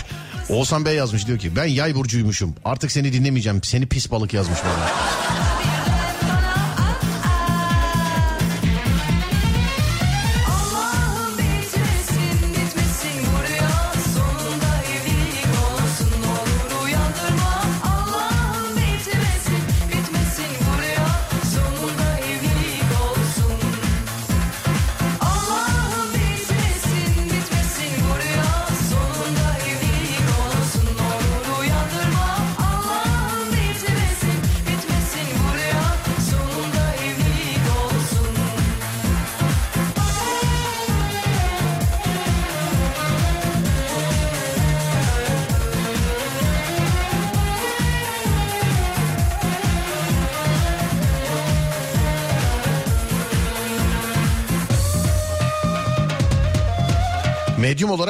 Oğuzhan 0.49 0.85
Bey 0.85 0.95
yazmış 0.97 1.27
diyor 1.27 1.39
ki 1.39 1.57
ben 1.57 1.65
yay 1.65 1.95
burcuymuşum. 1.95 2.55
Artık 2.65 2.93
seni 2.93 3.13
dinlemeyeceğim. 3.13 3.63
Seni 3.63 3.87
pis 3.87 4.11
balık 4.11 4.35
yazmış 4.35 4.59
bana. 4.65 5.28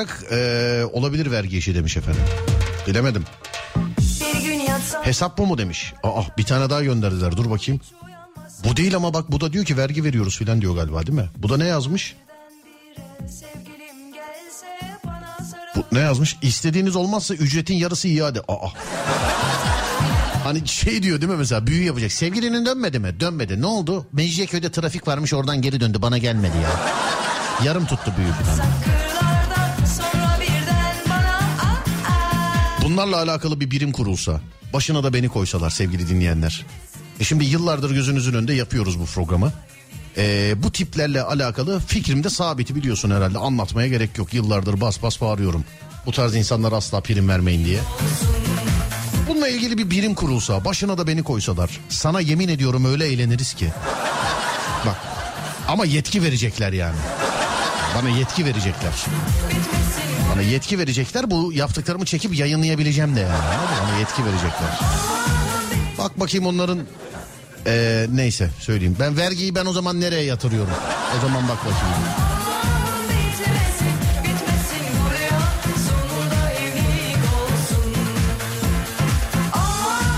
Olarak 0.08 0.32
e, 0.32 0.84
olabilir 0.92 1.30
vergi 1.30 1.58
işi 1.58 1.74
demiş 1.74 1.96
efendim. 1.96 2.22
Bilemedim. 2.86 3.24
Hesap 5.02 5.38
bu 5.38 5.46
mu 5.46 5.58
demiş. 5.58 5.92
Aa 6.02 6.22
bir 6.38 6.44
tane 6.44 6.70
daha 6.70 6.82
gönderdiler 6.82 7.36
dur 7.36 7.50
bakayım. 7.50 7.80
Bu 8.64 8.76
değil 8.76 8.96
ama 8.96 9.14
bak 9.14 9.32
bu 9.32 9.40
da 9.40 9.52
diyor 9.52 9.64
ki 9.64 9.76
vergi 9.76 10.04
veriyoruz 10.04 10.38
filan 10.38 10.60
diyor 10.60 10.74
galiba 10.74 11.06
değil 11.06 11.18
mi? 11.18 11.28
Bu 11.36 11.48
da 11.48 11.56
ne 11.56 11.66
yazmış? 11.66 12.16
Bu 15.76 15.84
ne 15.92 15.98
yazmış? 15.98 16.36
İstediğiniz 16.42 16.96
olmazsa 16.96 17.34
ücretin 17.34 17.74
yarısı 17.74 18.08
iade. 18.08 18.40
Aa. 18.48 18.68
Hani 20.44 20.68
şey 20.68 21.02
diyor 21.02 21.20
değil 21.20 21.32
mi 21.32 21.38
mesela 21.38 21.66
büyü 21.66 21.84
yapacak. 21.84 22.12
Sevgilinin 22.12 22.66
dönmedi 22.66 22.98
mi? 22.98 23.20
Dönmedi. 23.20 23.60
Ne 23.60 23.66
oldu? 23.66 24.06
Mecidiyeköy'de 24.12 24.70
trafik 24.70 25.08
varmış 25.08 25.34
oradan 25.34 25.62
geri 25.62 25.80
döndü. 25.80 26.02
Bana 26.02 26.18
gelmedi 26.18 26.56
ya. 26.62 26.70
Yarım 27.64 27.86
tuttu 27.86 28.12
büyü 28.18 28.32
falan. 28.32 28.68
Bunlarla 32.88 33.16
alakalı 33.16 33.60
bir 33.60 33.70
birim 33.70 33.92
kurulsa. 33.92 34.40
Başına 34.72 35.04
da 35.04 35.12
beni 35.12 35.28
koysalar 35.28 35.70
sevgili 35.70 36.08
dinleyenler. 36.08 36.66
E 37.20 37.24
şimdi 37.24 37.44
yıllardır 37.44 37.90
gözünüzün 37.90 38.34
önünde 38.34 38.54
yapıyoruz 38.54 39.00
bu 39.00 39.06
programı. 39.06 39.52
E, 40.16 40.54
bu 40.62 40.72
tiplerle 40.72 41.22
alakalı 41.22 41.80
fikrim 41.80 42.24
de 42.24 42.30
sabiti 42.30 42.74
biliyorsun 42.74 43.10
herhalde. 43.10 43.38
Anlatmaya 43.38 43.88
gerek 43.88 44.18
yok. 44.18 44.34
Yıllardır 44.34 44.80
bas 44.80 45.02
bas 45.02 45.20
bağırıyorum. 45.20 45.64
Bu 46.06 46.12
tarz 46.12 46.34
insanlara 46.34 46.76
asla 46.76 47.00
prim 47.00 47.28
vermeyin 47.28 47.64
diye. 47.64 47.80
Bununla 49.28 49.48
ilgili 49.48 49.78
bir 49.78 49.90
birim 49.90 50.14
kurulsa, 50.14 50.64
başına 50.64 50.98
da 50.98 51.06
beni 51.06 51.22
koysalar. 51.22 51.80
Sana 51.88 52.20
yemin 52.20 52.48
ediyorum 52.48 52.84
öyle 52.84 53.06
eğleniriz 53.06 53.54
ki. 53.54 53.68
Bak. 54.86 54.96
Ama 55.68 55.84
yetki 55.84 56.22
verecekler 56.22 56.72
yani. 56.72 56.96
Bana 57.96 58.08
yetki 58.08 58.44
verecekler. 58.44 58.92
Bana 60.38 60.46
yetki 60.46 60.78
verecekler. 60.78 61.30
Bu 61.30 61.52
yaptıklarımı 61.52 62.04
çekip 62.04 62.38
yayınlayabileceğim 62.38 63.16
de 63.16 63.20
yani. 63.20 63.32
Mı? 63.32 63.68
Bana 63.82 63.98
yetki 63.98 64.24
verecekler. 64.24 64.80
Bak 65.98 66.20
bakayım 66.20 66.46
onların 66.46 66.78
ee, 67.66 68.06
neyse 68.12 68.50
söyleyeyim. 68.60 68.96
Ben 69.00 69.16
vergiyi 69.16 69.54
ben 69.54 69.66
o 69.66 69.72
zaman 69.72 70.00
nereye 70.00 70.22
yatırıyorum? 70.22 70.72
O 71.18 71.20
zaman 71.20 71.48
bak 71.48 71.58
bakayım. 71.58 72.04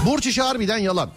Burç 0.07 0.27
işi 0.27 0.43
harbiden 0.43 0.79
yalan. 0.79 1.11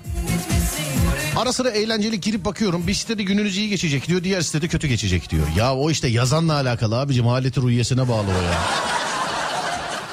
Ara 1.36 1.54
sıra 1.54 1.70
eğlenceli 1.70 2.20
girip 2.20 2.46
bakıyorum. 2.46 2.88
Bir 2.88 2.94
sitede 2.94 3.24
gününüz 3.24 3.58
iyi 3.58 3.70
geçecek 3.70 4.08
diyor. 4.08 4.24
Diğer 4.24 4.42
sitede 4.42 4.68
kötü 4.68 4.88
geçecek 4.88 5.30
diyor. 5.30 5.48
Ya 5.58 5.76
o 5.76 5.92
işte 5.92 6.08
yazanla 6.08 6.54
alakalı 6.54 7.00
abicim. 7.00 7.28
Haleti 7.28 7.62
ruhiyesine 7.62 8.10
bağlı 8.10 8.28
o 8.28 8.44
ya. 8.44 8.93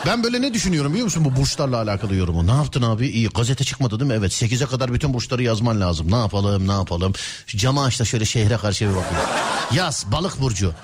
Ben 0.06 0.24
böyle 0.24 0.42
ne 0.42 0.54
düşünüyorum 0.54 0.92
biliyor 0.92 1.04
musun 1.04 1.24
bu 1.24 1.36
burçlarla 1.36 1.76
alakalı 1.76 2.14
yorumu? 2.14 2.46
Ne 2.46 2.50
yaptın 2.50 2.82
abi? 2.82 3.08
İyi 3.08 3.28
gazete 3.28 3.64
çıkmadı 3.64 4.00
değil 4.00 4.10
mi? 4.10 4.16
Evet 4.18 4.32
8'e 4.32 4.66
kadar 4.66 4.92
bütün 4.92 5.14
burçları 5.14 5.42
yazman 5.42 5.80
lazım. 5.80 6.12
Ne 6.12 6.16
yapalım 6.16 6.68
ne 6.68 6.72
yapalım? 6.72 7.12
Şu 7.46 7.58
Cama 7.58 7.84
aç 7.84 8.08
şöyle 8.08 8.24
şehre 8.24 8.56
karşı 8.56 8.84
bir 8.84 8.96
bakayım. 8.96 9.24
Yaz 9.72 10.06
balık 10.12 10.40
burcu. 10.40 10.74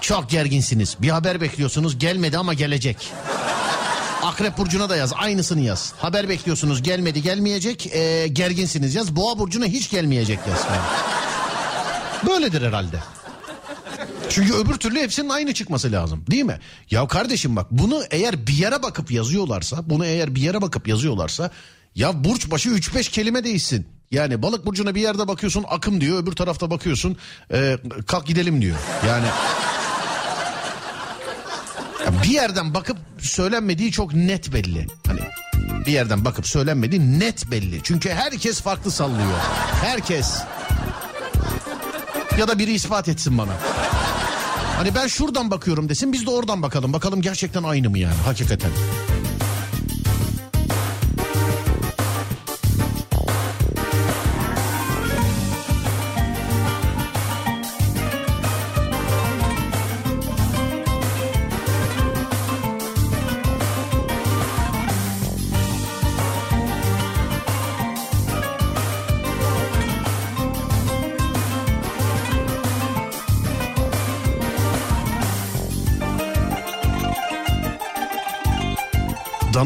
Çok 0.00 0.30
gerginsiniz. 0.30 0.96
Bir 1.00 1.08
haber 1.08 1.40
bekliyorsunuz 1.40 1.98
gelmedi 1.98 2.38
ama 2.38 2.54
gelecek. 2.54 3.12
Akrep 4.22 4.58
burcuna 4.58 4.88
da 4.88 4.96
yaz 4.96 5.12
aynısını 5.16 5.60
yaz. 5.60 5.92
Haber 5.98 6.28
bekliyorsunuz 6.28 6.82
gelmedi 6.82 7.22
gelmeyecek. 7.22 7.86
Ee, 7.86 8.28
gerginsiniz 8.32 8.94
yaz. 8.94 9.16
Boğa 9.16 9.38
burcuna 9.38 9.66
hiç 9.66 9.90
gelmeyecek 9.90 10.38
yaz. 10.50 10.66
Böyledir 12.26 12.62
herhalde. 12.62 13.15
Çünkü 14.30 14.54
öbür 14.54 14.74
türlü 14.74 15.00
hepsinin 15.00 15.28
aynı 15.28 15.54
çıkması 15.54 15.92
lazım 15.92 16.24
değil 16.30 16.44
mi? 16.44 16.58
Ya 16.90 17.06
kardeşim 17.08 17.56
bak 17.56 17.66
bunu 17.70 18.02
eğer 18.10 18.46
bir 18.46 18.52
yere 18.52 18.82
bakıp 18.82 19.10
yazıyorlarsa 19.10 19.90
bunu 19.90 20.06
eğer 20.06 20.34
bir 20.34 20.40
yere 20.40 20.62
bakıp 20.62 20.88
yazıyorlarsa 20.88 21.50
ya 21.94 22.24
burç 22.24 22.50
başı 22.50 22.68
3-5 22.68 23.10
kelime 23.10 23.44
değişsin. 23.44 23.86
Yani 24.10 24.42
balık 24.42 24.66
burcuna 24.66 24.94
bir 24.94 25.00
yerde 25.00 25.28
bakıyorsun 25.28 25.64
akım 25.68 26.00
diyor 26.00 26.22
öbür 26.22 26.32
tarafta 26.32 26.70
bakıyorsun 26.70 27.16
e, 27.52 27.78
kalk 28.06 28.26
gidelim 28.26 28.62
diyor. 28.62 28.76
Yani 29.08 29.26
Ya 32.04 32.22
bir 32.22 32.28
yerden 32.28 32.74
bakıp 32.74 32.96
söylenmediği 33.20 33.92
çok 33.92 34.14
net 34.14 34.52
belli. 34.52 34.86
Hani 35.06 35.20
bir 35.86 35.92
yerden 35.92 36.24
bakıp 36.24 36.46
söylenmediği 36.46 37.20
net 37.20 37.50
belli. 37.50 37.80
Çünkü 37.82 38.10
herkes 38.10 38.60
farklı 38.60 38.90
sallıyor. 38.90 39.38
Herkes. 39.84 40.38
Ya 42.38 42.48
da 42.48 42.58
biri 42.58 42.72
ispat 42.72 43.08
etsin 43.08 43.38
bana. 43.38 43.52
Hani 44.76 44.94
ben 44.94 45.06
şuradan 45.06 45.50
bakıyorum 45.50 45.88
desin 45.88 46.12
biz 46.12 46.26
de 46.26 46.30
oradan 46.30 46.62
bakalım. 46.62 46.92
Bakalım 46.92 47.22
gerçekten 47.22 47.62
aynı 47.62 47.90
mı 47.90 47.98
yani 47.98 48.14
hakikaten. 48.24 48.70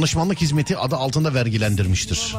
Danışmanlık 0.00 0.40
hizmeti 0.40 0.76
adı 0.76 0.96
altında 0.96 1.34
vergilendirmiştir. 1.34 2.36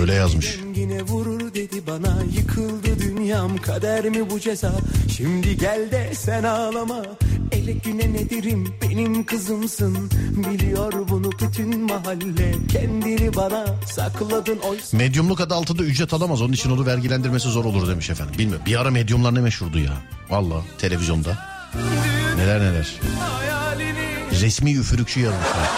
Öyle 0.00 0.14
yazmış. 0.14 0.58
Yine 0.76 1.02
vurur 1.02 1.54
dedi 1.54 1.86
bana 1.86 2.16
Yıkıldı 2.36 2.98
dünyam 3.00 3.56
kader 3.56 4.04
mi 4.04 4.30
bu 4.30 4.40
ceza 4.40 4.72
Şimdi 5.16 5.56
gel 5.56 5.90
de 5.90 6.12
sen 6.14 6.44
ağlama 6.44 7.02
Ele 7.52 7.72
güne 7.72 8.12
nedirim 8.12 8.74
benim 8.82 9.26
kızımsın 9.26 10.10
Biliyor 10.30 11.08
bunu 11.08 11.30
bütün 11.32 11.80
mahalle 11.80 12.54
Kendini 12.72 13.36
bana 13.36 13.66
sakladın 13.86 14.58
oysa 14.58 14.96
Medyumluk 14.96 15.40
adı 15.40 15.54
altında 15.54 15.82
ücret 15.82 16.14
alamaz. 16.14 16.42
Onun 16.42 16.52
için 16.52 16.70
onu 16.70 16.86
vergilendirmesi 16.86 17.48
zor 17.48 17.64
olur 17.64 17.88
demiş 17.88 18.10
efendim. 18.10 18.34
Bilmiyorum. 18.38 18.66
Bir 18.66 18.80
ara 18.80 18.90
medyumlar 18.90 19.34
ne 19.34 19.40
meşhurdu 19.40 19.78
ya. 19.78 19.92
Valla 20.30 20.62
televizyonda. 20.78 21.38
Neler 22.36 22.60
neler. 22.60 23.00
Hayalini 23.18 23.63
Resmi 24.44 24.72
üfürükçü 24.72 25.20
yazmışlar. 25.20 25.68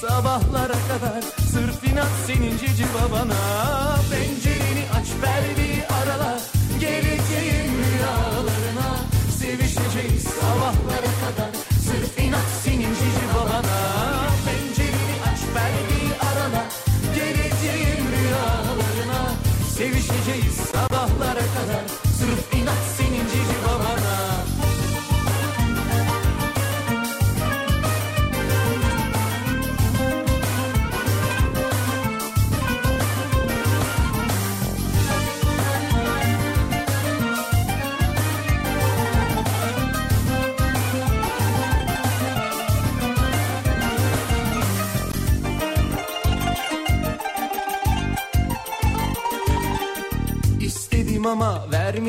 sabahlara 0.00 0.72
kadar. 0.72 1.22
Sırf 1.52 1.84
inat 1.92 2.08
senin 2.26 2.58
cici 2.58 2.84
babana 2.94 3.51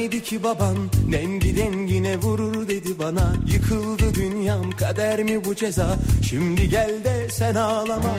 ama 0.04 0.12
vermedi 0.12 0.24
ki 0.24 0.44
baban 0.44 0.78
Dengi 1.12 1.58
dengine 1.58 2.18
vurur 2.18 2.68
dedi 2.68 3.00
bana 3.00 3.34
Yıkıldı 3.48 4.14
dünyam 4.14 4.72
kader 4.72 5.24
mi 5.24 5.46
bu 5.46 5.56
ceza 5.56 5.98
Şimdi 6.30 6.70
gel 6.70 7.04
de 7.04 7.30
sen 7.30 7.56
ağlama 7.56 8.16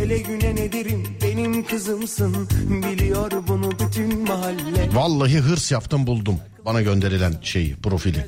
Ele 0.00 0.18
güne 0.18 0.56
nedirim 0.56 1.06
benim 1.22 1.66
kızımsın 1.66 2.48
Biliyor 2.68 3.30
bunu 3.48 3.70
bütün 3.70 4.28
mahalle 4.28 4.88
Vallahi 4.92 5.38
hırs 5.38 5.70
yaptım 5.72 6.06
buldum. 6.06 6.40
Bana 6.64 6.82
gönderilen 6.82 7.34
şeyi 7.42 7.76
profili. 7.76 8.26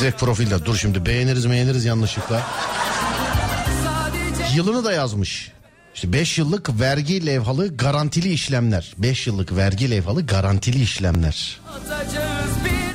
Direkt 0.00 0.20
profilde 0.20 0.64
dur 0.64 0.76
şimdi 0.76 1.06
beğeniriz 1.06 1.50
beğeniriz 1.50 1.84
yanlışlıkla. 1.84 2.42
Yılını 4.54 4.84
da 4.84 4.92
yazmış. 4.92 5.52
İşte 5.94 6.12
5 6.12 6.38
yıllık 6.38 6.80
vergi 6.80 7.26
levhalı 7.26 7.76
garantili 7.76 8.32
işlemler. 8.32 8.94
5 8.98 9.26
yıllık 9.26 9.56
vergi 9.56 9.90
levhalı 9.90 10.26
garantili 10.26 10.82
işlemler. 10.82 11.60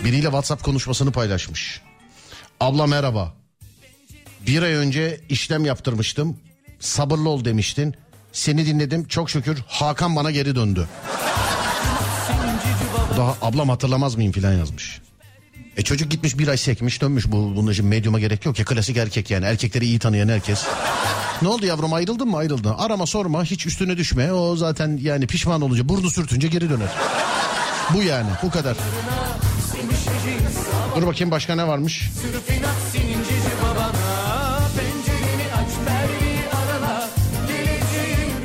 Biriyle 0.03 0.23
WhatsApp 0.23 0.63
konuşmasını 0.63 1.11
paylaşmış. 1.11 1.81
Abla 2.59 2.87
merhaba. 2.87 3.33
Bir 4.47 4.61
ay 4.61 4.73
önce 4.73 5.21
işlem 5.29 5.65
yaptırmıştım. 5.65 6.37
Sabırlı 6.79 7.29
ol 7.29 7.45
demiştin. 7.45 7.95
Seni 8.31 8.65
dinledim 8.65 9.07
çok 9.07 9.29
şükür 9.29 9.57
Hakan 9.67 10.15
bana 10.15 10.31
geri 10.31 10.55
döndü. 10.55 10.87
Daha 13.17 13.37
ablam 13.41 13.69
hatırlamaz 13.69 14.15
mıyım 14.15 14.31
filan 14.31 14.53
yazmış. 14.53 15.01
E 15.77 15.81
çocuk 15.81 16.11
gitmiş 16.11 16.37
bir 16.37 16.47
ay 16.47 16.57
sekmiş 16.57 17.01
dönmüş. 17.01 17.27
Bu, 17.27 17.55
bunun 17.55 17.71
için 17.71 17.85
medyuma 17.85 18.19
gerek 18.19 18.45
yok 18.45 18.59
ya 18.59 18.65
klasik 18.65 18.97
erkek 18.97 19.31
yani. 19.31 19.45
Erkekleri 19.45 19.85
iyi 19.85 19.99
tanıyan 19.99 20.27
herkes. 20.27 20.65
Ne 21.41 21.47
oldu 21.47 21.65
yavrum 21.65 21.93
ayrıldın 21.93 22.27
mı 22.27 22.37
ayrıldın. 22.37 22.73
Arama 22.77 23.05
sorma 23.05 23.43
hiç 23.43 23.65
üstüne 23.65 23.97
düşme. 23.97 24.33
O 24.33 24.55
zaten 24.55 24.99
yani 25.01 25.27
pişman 25.27 25.61
olunca 25.61 25.89
burnu 25.89 26.09
sürtünce 26.09 26.47
geri 26.47 26.69
döner. 26.69 26.89
Bu 27.93 28.03
yani 28.03 28.29
bu 28.43 28.51
kadar. 28.51 28.77
Dur 30.95 31.07
bakayım 31.07 31.31
başka 31.31 31.55
ne 31.55 31.67
varmış? 31.67 32.09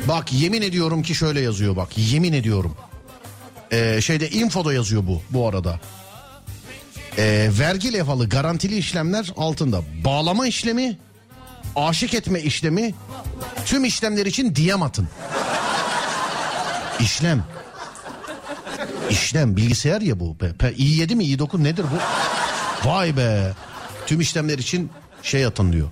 Bak 0.07 0.33
yemin 0.33 0.61
ediyorum 0.61 1.03
ki 1.03 1.15
şöyle 1.15 1.41
yazıyor 1.41 1.75
bak 1.75 1.97
yemin 1.97 2.33
ediyorum. 2.33 2.75
Ee, 3.71 4.01
şeyde 4.01 4.29
infoda 4.29 4.73
yazıyor 4.73 5.07
bu 5.07 5.21
bu 5.29 5.47
arada. 5.47 5.79
Ee, 7.17 7.49
vergi 7.59 7.93
levhalı 7.93 8.29
garantili 8.29 8.77
işlemler 8.77 9.33
altında 9.37 9.81
bağlama 10.05 10.47
işlemi, 10.47 10.97
aşık 11.75 12.13
etme 12.13 12.41
işlemi, 12.41 12.93
tüm 13.65 13.85
işlemler 13.85 14.25
için 14.25 14.55
diyem 14.55 14.81
atın. 14.83 15.07
İşlem. 16.99 17.43
İşlem 19.09 19.57
bilgisayar 19.57 20.01
ya 20.01 20.19
bu. 20.19 20.37
Pe- 20.39 20.57
pe- 20.57 20.75
i7 20.75 21.15
mi 21.15 21.25
i9 21.25 21.63
nedir 21.63 21.85
bu? 21.91 21.97
Vay 22.89 23.17
be. 23.17 23.53
Tüm 24.07 24.21
işlemler 24.21 24.57
için 24.57 24.89
şey 25.23 25.45
atın 25.45 25.73
diyor. 25.73 25.89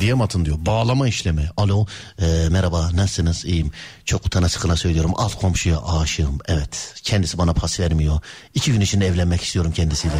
Diyem 0.00 0.20
atın 0.22 0.44
diyor. 0.44 0.56
Bağlama 0.60 1.08
işlemi. 1.08 1.48
Alo 1.56 1.86
e, 2.18 2.48
merhaba 2.50 2.90
nasılsınız 2.94 3.44
iyiyim. 3.44 3.72
Çok 4.04 4.26
utana 4.26 4.48
sıkına 4.48 4.76
söylüyorum. 4.76 5.12
Alt 5.16 5.34
komşuya 5.34 5.78
aşığım. 5.82 6.38
Evet 6.48 6.94
kendisi 7.02 7.38
bana 7.38 7.52
pas 7.52 7.80
vermiyor. 7.80 8.20
İki 8.54 8.72
gün 8.72 8.80
içinde 8.80 9.06
evlenmek 9.06 9.42
istiyorum 9.42 9.72
kendisiyle. 9.72 10.14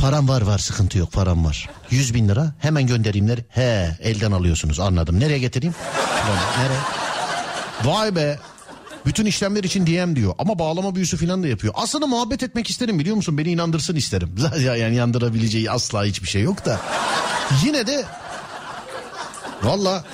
Param 0.00 0.28
var 0.28 0.42
var 0.42 0.58
sıkıntı 0.58 0.98
yok 0.98 1.12
param 1.12 1.44
var. 1.44 1.68
100 1.90 2.14
bin 2.14 2.28
lira 2.28 2.52
hemen 2.58 2.86
gönderimler. 2.86 3.38
He 3.48 3.96
elden 4.00 4.32
alıyorsunuz 4.32 4.80
anladım. 4.80 5.20
Nereye 5.20 5.38
getireyim? 5.38 5.74
Ulan, 6.26 6.64
Nereye? 6.64 6.80
Vay 7.84 8.16
be. 8.16 8.38
Bütün 9.06 9.26
işlemler 9.26 9.64
için 9.64 9.86
DM 9.86 10.16
diyor 10.16 10.34
ama 10.38 10.58
bağlama 10.58 10.94
büyüsü 10.94 11.16
falan 11.16 11.42
da 11.42 11.48
yapıyor. 11.48 11.74
Aslında 11.76 12.06
muhabbet 12.06 12.42
etmek 12.42 12.70
isterim 12.70 12.98
biliyor 12.98 13.16
musun? 13.16 13.38
Beni 13.38 13.50
inandırsın 13.50 13.96
isterim. 13.96 14.34
Ya 14.60 14.76
yani 14.76 14.96
yandırabileceği 14.96 15.70
asla 15.70 16.04
hiçbir 16.04 16.28
şey 16.28 16.42
yok 16.42 16.64
da. 16.64 16.80
Yine 17.64 17.86
de 17.86 18.04
valla 19.62 20.04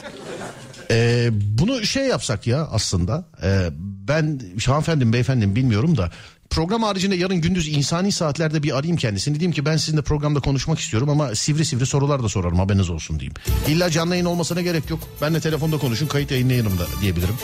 e, 0.91 1.29
bunu 1.33 1.87
şey 1.87 2.07
yapsak 2.07 2.47
ya 2.47 2.69
aslında. 2.73 3.25
E, 3.43 3.69
ben 4.09 4.41
hanımefendim 4.67 5.13
beyefendim 5.13 5.57
bilmiyorum 5.57 5.97
da 5.97 6.11
program 6.51 6.83
haricinde 6.83 7.15
yarın 7.17 7.37
gündüz 7.37 7.69
insani 7.69 8.13
saatlerde 8.13 8.63
bir 8.63 8.77
arayayım 8.77 8.97
kendisini. 8.97 9.41
Diyeyim 9.41 9.53
ki 9.53 9.65
ben 9.65 9.77
sizinle 9.77 10.03
programda 10.03 10.41
konuşmak 10.41 10.79
istiyorum 10.79 11.09
ama 11.09 11.35
sivri 11.35 11.65
sivri 11.65 11.87
sorular 11.87 12.23
da 12.23 12.29
sorarım 12.29 12.59
haberiniz 12.59 12.91
olsun 12.91 13.21
diyeyim. 13.21 13.35
İlla 13.69 13.91
canlı 13.91 14.15
yayın 14.15 14.25
olmasına 14.25 14.63
gerek 14.63 14.91
yok. 14.91 15.01
Benle 15.23 15.41
telefonda 15.41 15.79
konuşun 15.79 16.07
kayıt 16.07 16.31
yayın 16.31 16.49
yanımda 16.49 16.87
diyebilirim. 17.01 17.35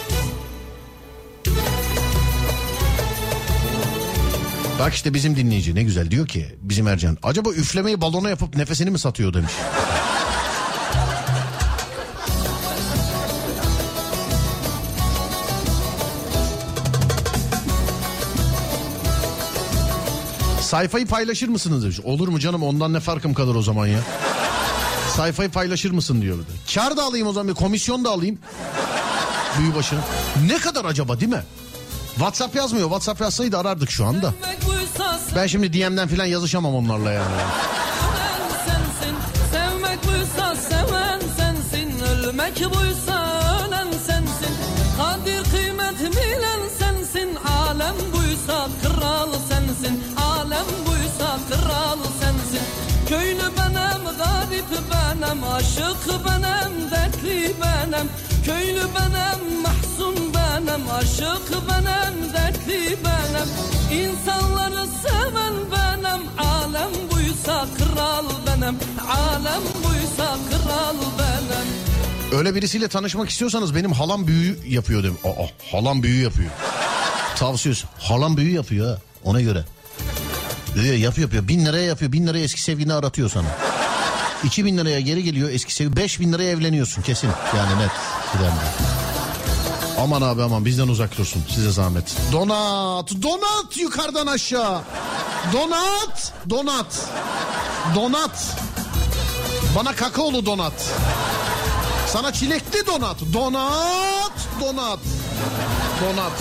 Bak 4.79 4.95
işte 4.95 5.15
bizim 5.15 5.37
dinleyici 5.37 5.75
ne 5.75 5.83
güzel 5.83 6.11
diyor 6.11 6.27
ki 6.27 6.47
bizim 6.63 6.87
Ercan. 6.89 7.19
Acaba 7.23 7.51
üflemeyi 7.51 8.01
balona 8.01 8.31
yapıp 8.31 8.57
nefesini 8.57 8.91
mi 8.91 8.99
satıyor 8.99 9.35
demiş. 9.35 9.53
Sayfayı 20.73 21.07
paylaşır 21.07 21.49
mısınız 21.49 21.83
demiş. 21.83 22.01
Olur 22.01 22.29
mu 22.29 22.39
canım 22.39 22.63
ondan 22.63 22.93
ne 22.93 23.01
farkım 23.01 23.35
kalır 23.35 23.55
o 23.55 23.63
zaman 23.63 23.87
ya. 23.87 23.99
Sayfayı 25.17 25.51
paylaşır 25.51 25.91
mısın 25.91 26.23
diyor 26.23 26.39
bir 26.39 26.43
de. 26.43 26.75
Kar 26.75 26.97
da 26.97 27.03
alayım 27.05 27.27
o 27.27 27.33
zaman 27.33 27.49
bir 27.49 27.55
komisyon 27.55 28.05
da 28.05 28.11
alayım. 28.11 28.39
Büyü 29.59 29.75
başına. 29.75 30.01
Ne 30.47 30.59
kadar 30.59 30.85
acaba 30.85 31.21
değil 31.21 31.33
mi? 31.33 31.43
WhatsApp 32.15 32.57
yazmıyor. 32.57 32.85
WhatsApp 32.85 33.21
yazsaydı 33.21 33.59
arardık 33.59 33.91
şu 33.91 34.05
anda. 34.07 34.35
Ben 35.37 35.47
şimdi 35.47 35.73
DM'den 35.73 36.09
falan 36.09 36.25
yazışamam 36.25 36.75
onlarla 36.75 37.13
yani. 37.13 37.35
Ölmek 42.13 42.57
buysa 42.57 43.41
ölen 43.67 43.93
sensin 44.07 44.55
Kadir 44.99 45.51
kıymet 45.51 46.01
bilen 46.01 46.61
sensin 46.79 47.39
Alem 47.69 47.95
buysa 48.13 48.69
kral 48.83 48.92
garip 54.71 54.85
benim 54.91 55.45
Aşık 55.45 56.25
benim, 56.27 56.91
dertli 56.91 57.53
benim 57.63 58.09
Köylü 58.45 58.81
benim, 58.81 59.63
mahzun 59.63 60.35
benim 60.35 60.91
Aşık 60.91 61.69
benim, 61.69 62.33
dertli 62.33 62.97
benim 63.05 63.49
İnsanları 64.01 64.87
seven 64.87 65.55
benim 65.73 66.23
Alem 66.39 66.91
buysa 67.11 67.67
kral 67.79 68.25
benim 68.47 68.77
Alem 69.09 69.63
buysa 69.85 70.37
kral 70.51 70.97
benim 71.19 72.39
Öyle 72.39 72.55
birisiyle 72.55 72.89
tanışmak 72.89 73.31
istiyorsanız 73.31 73.75
benim 73.75 73.93
halam 73.93 74.27
büyü 74.27 74.59
yapıyor 74.69 75.03
dedim. 75.03 75.19
Aa 75.25 75.73
halam 75.73 76.03
büyü 76.03 76.23
yapıyor. 76.23 76.51
Tavsiyesi. 77.37 77.87
Halam 77.99 78.37
büyü 78.37 78.55
yapıyor 78.55 78.89
ha 78.89 78.99
ona 79.25 79.41
göre. 79.41 79.65
Diyor 80.75 80.95
yapıyor 80.95 81.29
yapıyor. 81.29 81.49
Bin 81.49 81.67
liraya 81.67 81.85
yapıyor. 81.85 82.13
Bin 82.13 82.27
liraya 82.27 82.45
eski 82.45 82.63
sevgilini 82.63 82.95
aratıyor 82.95 83.31
sana. 83.31 83.49
İki 84.45 84.65
bin 84.65 84.79
liraya 84.79 85.01
geri 85.01 85.25
geliyor 85.25 85.51
eski 85.51 85.75
sevgili. 85.75 85.97
Beş 85.97 86.21
bin 86.21 86.33
liraya 86.33 86.51
evleniyorsun 86.51 87.03
kesin. 87.03 87.31
Yani 87.57 87.83
net. 87.83 87.91
Filan. 88.33 88.53
Aman 90.01 90.23
abi 90.23 90.43
aman 90.43 90.65
bizden 90.65 90.89
uzak 90.89 91.19
dursun 91.19 91.43
size 91.55 91.71
zahmet. 91.71 92.17
Donat, 92.33 93.11
donat 93.23 93.77
yukarıdan 93.77 94.27
aşağı. 94.27 94.81
Donat, 95.53 96.33
donat. 96.51 97.07
Donat. 97.95 98.57
Bana 99.77 99.95
kakaolu 99.95 100.47
donat. 100.47 100.73
Sana 102.07 102.33
çilekli 102.33 102.87
donat. 102.87 103.17
Donat, 103.33 104.33
donat. 104.61 104.99
Donat. 106.03 106.33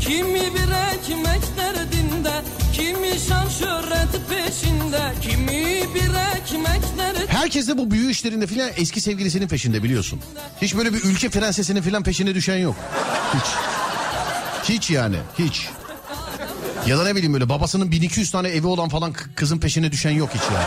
Kimi 0.00 0.54
bir 0.54 0.94
ekmek 0.94 1.56
derdinde 1.56 2.42
Kimi 2.74 3.20
şan 3.28 3.48
şöhret 3.48 4.28
peşinde 4.30 5.12
Kimi 5.22 5.94
bir 5.94 6.36
ekmek 6.36 6.98
derdinde 6.98 7.26
Herkes 7.28 7.68
de 7.68 7.78
bu 7.78 7.90
büyü 7.90 8.10
işlerinde 8.10 8.46
filan 8.46 8.70
eski 8.76 9.00
sevgilisinin 9.00 9.48
peşinde 9.48 9.82
biliyorsun. 9.82 10.20
Hiç 10.62 10.76
böyle 10.76 10.94
bir 10.94 11.04
ülke 11.04 11.28
prensesinin 11.28 11.82
filan 11.82 12.02
peşine 12.02 12.34
düşen 12.34 12.56
yok. 12.56 12.76
Hiç. 13.34 13.44
Hiç 14.68 14.90
yani 14.90 15.16
hiç. 15.38 15.68
Ya 16.86 16.98
da 16.98 17.04
ne 17.04 17.14
bileyim 17.14 17.32
böyle 17.32 17.48
babasının 17.48 17.90
1200 17.90 18.30
tane 18.30 18.48
evi 18.48 18.66
olan 18.66 18.88
falan 18.88 19.12
kızın 19.12 19.58
peşine 19.58 19.92
düşen 19.92 20.10
yok 20.10 20.30
hiç 20.34 20.42
yani. 20.42 20.66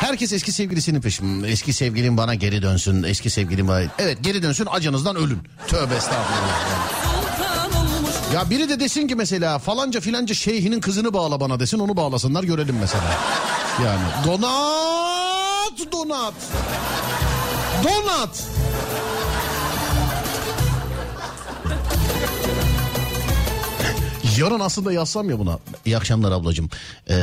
Herkes 0.00 0.32
eski 0.32 0.52
sevgilisinin 0.52 1.00
peşinde. 1.00 1.48
Eski 1.48 1.72
sevgilim 1.72 2.16
bana 2.16 2.34
geri 2.34 2.62
dönsün. 2.62 3.02
Eski 3.02 3.30
sevgilim 3.30 3.68
bana... 3.68 3.82
Evet 3.98 4.18
geri 4.22 4.42
dönsün 4.42 4.66
acınızdan 4.70 5.16
ölün. 5.16 5.38
Tövbe 5.68 5.94
estağfurullah. 5.94 7.15
Ya 8.36 8.50
biri 8.50 8.68
de 8.68 8.80
desin 8.80 9.08
ki 9.08 9.14
mesela 9.14 9.58
falanca 9.58 10.00
filanca 10.00 10.34
şeyhinin 10.34 10.80
kızını 10.80 11.12
bağla 11.12 11.40
bana 11.40 11.60
desin 11.60 11.78
onu 11.78 11.96
bağlasınlar 11.96 12.44
görelim 12.44 12.76
mesela. 12.80 13.04
Yani 13.84 14.02
donat 14.26 15.92
donat. 15.92 16.34
Donat. 17.84 18.44
Yarın 24.38 24.60
aslında 24.60 24.92
yazsam 24.92 25.30
ya 25.30 25.38
buna. 25.38 25.58
İyi 25.84 25.96
akşamlar 25.96 26.32
ablacığım. 26.32 26.70
Ee, 27.10 27.16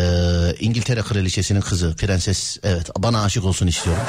İngiltere 0.60 1.02
kraliçesinin 1.02 1.62
kızı 1.62 1.96
prenses 1.96 2.58
evet 2.64 2.90
bana 2.98 3.24
aşık 3.24 3.46
olsun 3.46 3.68
istiyorum. 3.68 4.04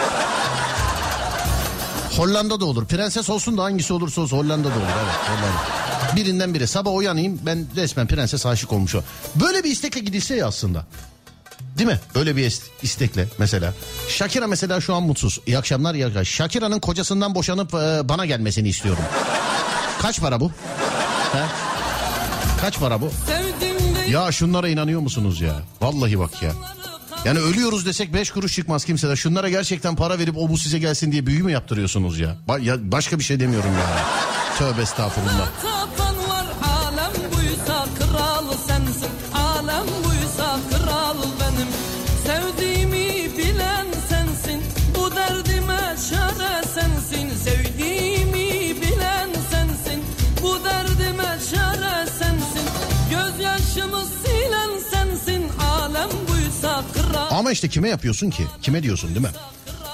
Hollanda 2.17 2.61
da 2.61 2.65
olur. 2.65 2.87
Prenses 2.87 3.31
olsun 3.31 3.59
da 3.59 3.63
hangisi 3.63 3.93
olursa 3.93 4.21
olsun 4.21 4.37
Hollanda 4.37 4.69
da 4.69 4.75
olur. 4.75 4.87
Evet 5.05 5.15
Hollanda. 5.29 5.84
Birinden 6.17 6.55
biri. 6.55 6.67
Sabah 6.67 6.95
uyanayım 6.95 7.41
ben 7.47 7.67
resmen 7.77 8.07
prenses 8.07 8.47
aşık 8.47 8.73
olmuş 8.73 8.95
o. 8.95 9.03
Böyle 9.35 9.65
bir 9.65 9.71
istekle 9.71 10.01
gidilse 10.01 10.35
ya 10.37 10.47
aslında. 10.47 10.87
Değil 11.79 11.89
mi? 11.89 12.01
Böyle 12.15 12.37
bir 12.37 12.51
ist- 12.51 12.63
istekle 12.83 13.29
mesela. 13.39 13.75
Shakira 14.09 14.47
mesela 14.47 14.81
şu 14.81 14.95
an 14.95 15.03
mutsuz. 15.03 15.41
İyi 15.47 15.59
akşamlar 15.59 15.95
iyi 15.95 16.05
akşamlar. 16.07 16.25
Shakira'nın 16.25 16.81
kocasından 16.81 17.35
boşanıp 17.35 17.75
e, 17.75 18.09
bana 18.09 18.27
gelmesini 18.27 18.69
istiyorum. 18.69 19.05
Kaç 20.03 20.21
para 20.21 20.41
bu? 20.41 20.51
He? 21.33 21.43
Kaç 22.61 22.79
para 22.81 23.01
bu? 23.01 23.11
De 23.29 24.11
Ya 24.11 24.33
şunlara 24.33 24.69
inanıyor 24.69 25.01
musunuz 25.01 25.41
ya? 25.41 25.55
Vallahi 25.81 26.19
bak 26.19 26.43
ya. 26.43 26.53
Yani 27.25 27.39
ölüyoruz 27.39 27.87
desek 27.87 28.15
beş 28.15 28.31
kuruş 28.31 28.55
çıkmaz 28.55 28.85
kimseden. 28.85 29.15
Şunlara 29.15 29.49
gerçekten 29.49 29.97
para 29.97 30.19
verip 30.19 30.37
o 30.39 30.49
bu 30.49 30.59
size 30.59 30.79
gelsin 30.79 31.13
diye 31.13 31.27
büyü 31.27 31.43
mü 31.43 31.53
yaptırıyorsunuz 31.53 32.19
ya? 32.19 32.37
Ba- 32.49 32.63
ya 32.63 32.93
başka 32.93 33.19
bir 33.19 33.25
şey 33.25 33.41
demiyorum 33.41 33.71
ya. 33.73 33.87
Tövbe 34.59 34.83
estağfurullah. 34.83 35.49
Ama 57.35 57.53
işte 57.53 57.69
kime 57.69 57.89
yapıyorsun 57.89 58.31
ki? 58.31 58.45
Kime 58.63 58.83
diyorsun 58.83 59.11
değil 59.11 59.27
mi? 59.27 59.33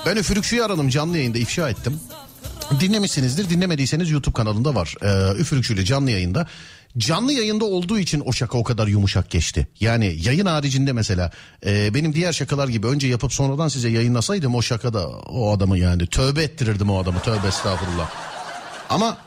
Ben 0.07 0.17
Üfürükçü'yü 0.17 0.65
aradım 0.65 0.89
canlı 0.89 1.17
yayında 1.17 1.39
ifşa 1.39 1.71
ettim. 1.71 2.01
Dinlemişsinizdir 2.81 3.51
dinlemediyseniz 3.51 4.11
YouTube 4.11 4.35
kanalında 4.35 4.75
var. 4.75 4.95
Ee, 5.03 5.41
Üfürükçü'yle 5.41 5.85
canlı 5.85 6.11
yayında. 6.11 6.47
Canlı 6.99 7.33
yayında 7.33 7.65
olduğu 7.65 7.99
için 7.99 8.23
o 8.25 8.33
şaka 8.33 8.59
o 8.59 8.65
kadar 8.65 8.87
yumuşak 8.87 9.31
geçti. 9.31 9.69
Yani 9.81 10.17
yayın 10.23 10.47
haricinde 10.47 10.93
mesela 10.93 11.31
e, 11.67 11.95
benim 11.95 12.15
diğer 12.15 12.33
şakalar 12.33 12.69
gibi 12.69 12.87
önce 12.87 13.07
yapıp 13.07 13.33
sonradan 13.33 13.69
size 13.69 13.89
yayınlasaydım 13.89 14.55
o 14.55 14.63
şakada 14.63 15.09
o 15.09 15.57
adamı 15.57 15.79
yani 15.79 16.07
tövbe 16.07 16.43
ettirirdim 16.43 16.91
o 16.91 17.03
adamı 17.03 17.21
tövbe 17.21 17.49
estağfurullah. 17.49 18.11
Ama 18.89 19.19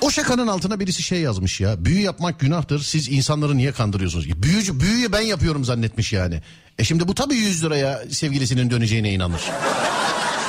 o 0.00 0.10
şakanın 0.10 0.46
altına 0.46 0.80
birisi 0.80 1.02
şey 1.02 1.20
yazmış 1.20 1.60
ya. 1.60 1.84
Büyü 1.84 2.00
yapmak 2.00 2.40
günahtır. 2.40 2.80
Siz 2.80 3.08
insanları 3.08 3.56
niye 3.56 3.72
kandırıyorsunuz? 3.72 4.42
Büyücü, 4.42 4.80
büyüyü 4.80 5.12
ben 5.12 5.20
yapıyorum 5.20 5.64
zannetmiş 5.64 6.12
yani. 6.12 6.42
E 6.78 6.84
şimdi 6.84 7.08
bu 7.08 7.14
tabii 7.14 7.34
100 7.34 7.64
liraya 7.64 8.02
sevgilisinin 8.10 8.70
döneceğine 8.70 9.12
inanır. 9.12 9.40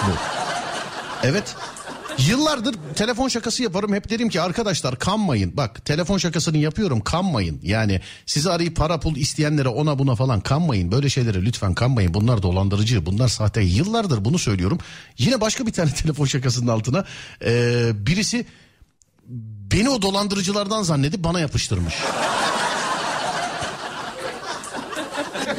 Bu. 0.08 0.12
Evet. 1.24 1.56
Yıllardır 2.18 2.76
telefon 2.96 3.28
şakası 3.28 3.64
yaparım 3.64 3.94
hep 3.94 4.10
derim 4.10 4.30
ki 4.30 4.42
arkadaşlar 4.42 5.00
kanmayın. 5.00 5.58
Bak 5.58 5.86
telefon 5.86 6.18
şakasını 6.18 6.58
yapıyorum 6.58 7.02
kanmayın. 7.02 7.60
Yani 7.64 8.02
sizi 8.26 8.52
arayıp 8.52 8.76
para 8.76 9.00
pul 9.00 9.16
isteyenlere 9.16 9.68
ona 9.68 10.00
buna 10.00 10.16
falan 10.16 10.42
kanmayın. 10.42 10.92
Böyle 10.92 11.10
şeylere 11.10 11.42
lütfen 11.42 11.74
kanmayın. 11.74 12.14
Bunlar 12.14 12.44
dolandırıcı 12.44 13.06
bunlar 13.06 13.28
sahte. 13.28 13.62
Yıllardır 13.62 14.26
bunu 14.26 14.40
söylüyorum. 14.40 14.78
Yine 15.18 15.42
başka 15.42 15.66
bir 15.66 15.74
tane 15.74 15.92
telefon 15.94 16.26
şakasının 16.26 16.68
altına 16.68 17.06
e, 17.46 17.90
birisi 17.94 18.46
beni 19.72 19.90
o 19.90 20.02
dolandırıcılardan 20.02 20.84
zannedip 20.84 21.24
bana 21.24 21.40
yapıştırmış. 21.40 21.96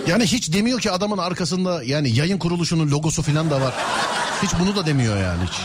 Yani 0.06 0.24
hiç 0.24 0.52
demiyor 0.52 0.80
ki 0.80 0.90
adamın 0.90 1.18
arkasında 1.18 1.82
yani 1.82 2.10
yayın 2.10 2.38
kuruluşunun 2.38 2.90
logosu 2.90 3.22
falan 3.22 3.50
da 3.50 3.60
var. 3.60 3.74
Hiç 4.42 4.50
bunu 4.60 4.76
da 4.76 4.86
demiyor 4.86 5.16
yani 5.16 5.42
hiç. 5.46 5.60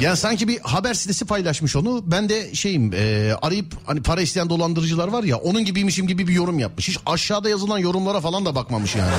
Yani 0.00 0.16
sanki 0.16 0.48
bir 0.48 0.60
haber 0.60 0.94
sitesi 0.94 1.24
paylaşmış 1.24 1.76
onu. 1.76 2.02
Ben 2.06 2.28
de 2.28 2.54
şeyim 2.54 2.92
e, 2.94 3.34
arayıp 3.42 3.74
hani 3.86 4.02
para 4.02 4.20
isteyen 4.20 4.50
dolandırıcılar 4.50 5.08
var 5.08 5.24
ya 5.24 5.36
onun 5.36 5.64
gibiymişim 5.64 6.06
gibi 6.06 6.28
bir 6.28 6.32
yorum 6.32 6.58
yapmış. 6.58 6.88
Hiç 6.88 6.98
aşağıda 7.06 7.48
yazılan 7.48 7.78
yorumlara 7.78 8.20
falan 8.20 8.46
da 8.46 8.54
bakmamış 8.54 8.96
yani 8.96 9.12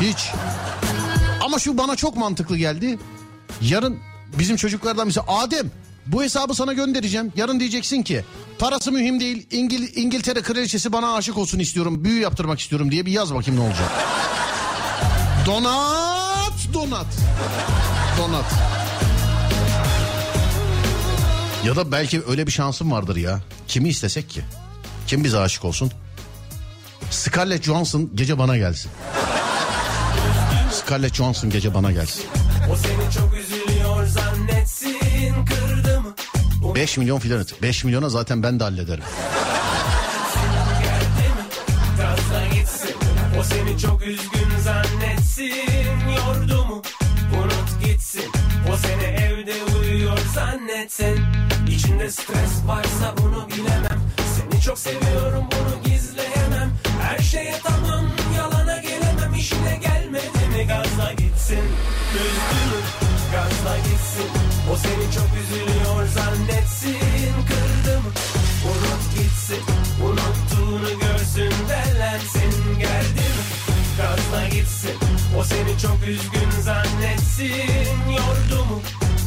hiç. 0.00 0.08
Hiç. 0.08 0.30
Ama 1.44 1.58
şu 1.58 1.78
bana 1.78 1.96
çok 1.96 2.16
mantıklı 2.16 2.56
geldi. 2.56 2.98
Yarın 3.60 3.98
bizim 4.38 4.56
çocuklardan 4.56 5.06
mesela 5.06 5.26
Adem 5.28 5.70
bu 6.06 6.22
hesabı 6.22 6.54
sana 6.54 6.72
göndereceğim. 6.72 7.32
Yarın 7.36 7.60
diyeceksin 7.60 8.02
ki 8.02 8.24
parası 8.58 8.92
mühim 8.92 9.20
değil. 9.20 9.46
İngil 9.50 9.96
İngiltere 9.96 10.42
kraliçesi 10.42 10.92
bana 10.92 11.14
aşık 11.14 11.38
olsun 11.38 11.58
istiyorum. 11.58 12.04
Büyü 12.04 12.20
yaptırmak 12.20 12.60
istiyorum 12.60 12.90
diye 12.90 13.06
bir 13.06 13.12
yaz 13.12 13.34
bakayım 13.34 13.60
ne 13.60 13.64
olacak. 13.64 13.90
Donat, 15.46 16.52
donat. 16.74 17.06
Donat. 18.18 18.52
Ya 21.64 21.76
da 21.76 21.92
belki 21.92 22.22
öyle 22.28 22.46
bir 22.46 22.52
şansım 22.52 22.92
vardır 22.92 23.16
ya. 23.16 23.40
Kimi 23.68 23.88
istesek 23.88 24.30
ki? 24.30 24.40
Kim 25.06 25.24
bize 25.24 25.38
aşık 25.38 25.64
olsun? 25.64 25.92
Scarlett 27.10 27.64
Johansson 27.64 28.10
gece 28.14 28.38
bana 28.38 28.56
gelsin. 28.56 28.90
Scarlett 30.72 31.14
Johansson 31.14 31.50
gece 31.50 31.74
bana 31.74 31.92
gelsin. 31.92 32.24
O 32.72 32.76
seni 32.76 33.12
çok 33.14 33.32
mı? 33.32 33.71
5 36.74 36.98
milyon 36.98 37.18
filan. 37.18 37.44
5 37.62 37.84
milyona 37.84 38.08
zaten 38.08 38.42
ben 38.42 38.60
de 38.60 38.64
hallederim. 38.64 39.04
Seni 43.52 43.78
çok 43.78 44.02
üzgün 44.06 44.58
zannetsin 44.64 45.52
Yordu 46.16 46.64
mu? 46.64 46.82
Unut 47.42 47.84
gitsin 47.84 48.32
O 48.72 48.76
seni 48.76 49.02
evde 49.02 49.52
uyuyor 49.80 50.18
zannetsin 50.34 51.20
İçinde 51.68 52.10
stres 52.10 52.66
varsa 52.66 53.14
bunu 53.22 53.48
bilemem 53.48 54.00
Seni 54.36 54.60
çok 54.60 54.78
seviyorum 54.78 55.44
bunu 55.50 55.82
gizleyemem 55.92 56.70
Her 57.02 57.18
şeye 57.18 57.54
tamam 57.62 58.06
yalana 58.36 58.76
gelemem 58.76 59.34
İşine 59.38 59.80
gelmedi 59.82 60.58
mi 60.58 60.66
gazla 60.66 61.12
gitsin 61.12 61.62
Üzdü 62.14 62.76
mü? 62.76 63.01
Gazla 63.32 63.76
gitsin 63.76 64.30
O 64.72 64.76
seni 64.76 65.12
çok 65.14 65.28
üzülüyor 65.42 66.08
zannetsin 66.08 67.32
Kırdı 67.48 67.98
mı? 67.98 68.10
Unut 68.66 69.16
gitsin 69.16 69.62
Unuttuğunu 70.04 71.00
görsün 71.00 71.52
derlensin 71.68 72.78
Geldi 72.78 73.20
mi? 73.20 73.42
Gazla 73.98 74.48
gitsin 74.48 74.90
O 75.38 75.44
seni 75.44 75.78
çok 75.78 76.08
üzgün 76.08 76.50
zannetsin 76.62 77.88
Yordu 78.10 78.64
mu? 78.64 78.80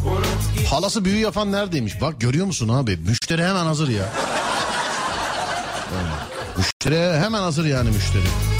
Unut 0.06 0.53
gitsin 0.53 0.65
Halası 0.69 1.06
büyü 1.06 1.18
yapan 1.18 1.52
neredeymiş? 1.52 2.02
Bak 2.02 2.22
görüyor 2.22 2.45
musun 2.45 2.69
abi? 2.69 2.98
Müşteri 2.98 3.44
hemen 3.44 3.65
hazır 3.65 3.88
ya. 3.90 4.06
Müşteri 6.57 7.19
hemen 7.19 7.41
hazır 7.41 7.65
yani 7.65 7.90
müşteri. 7.90 8.55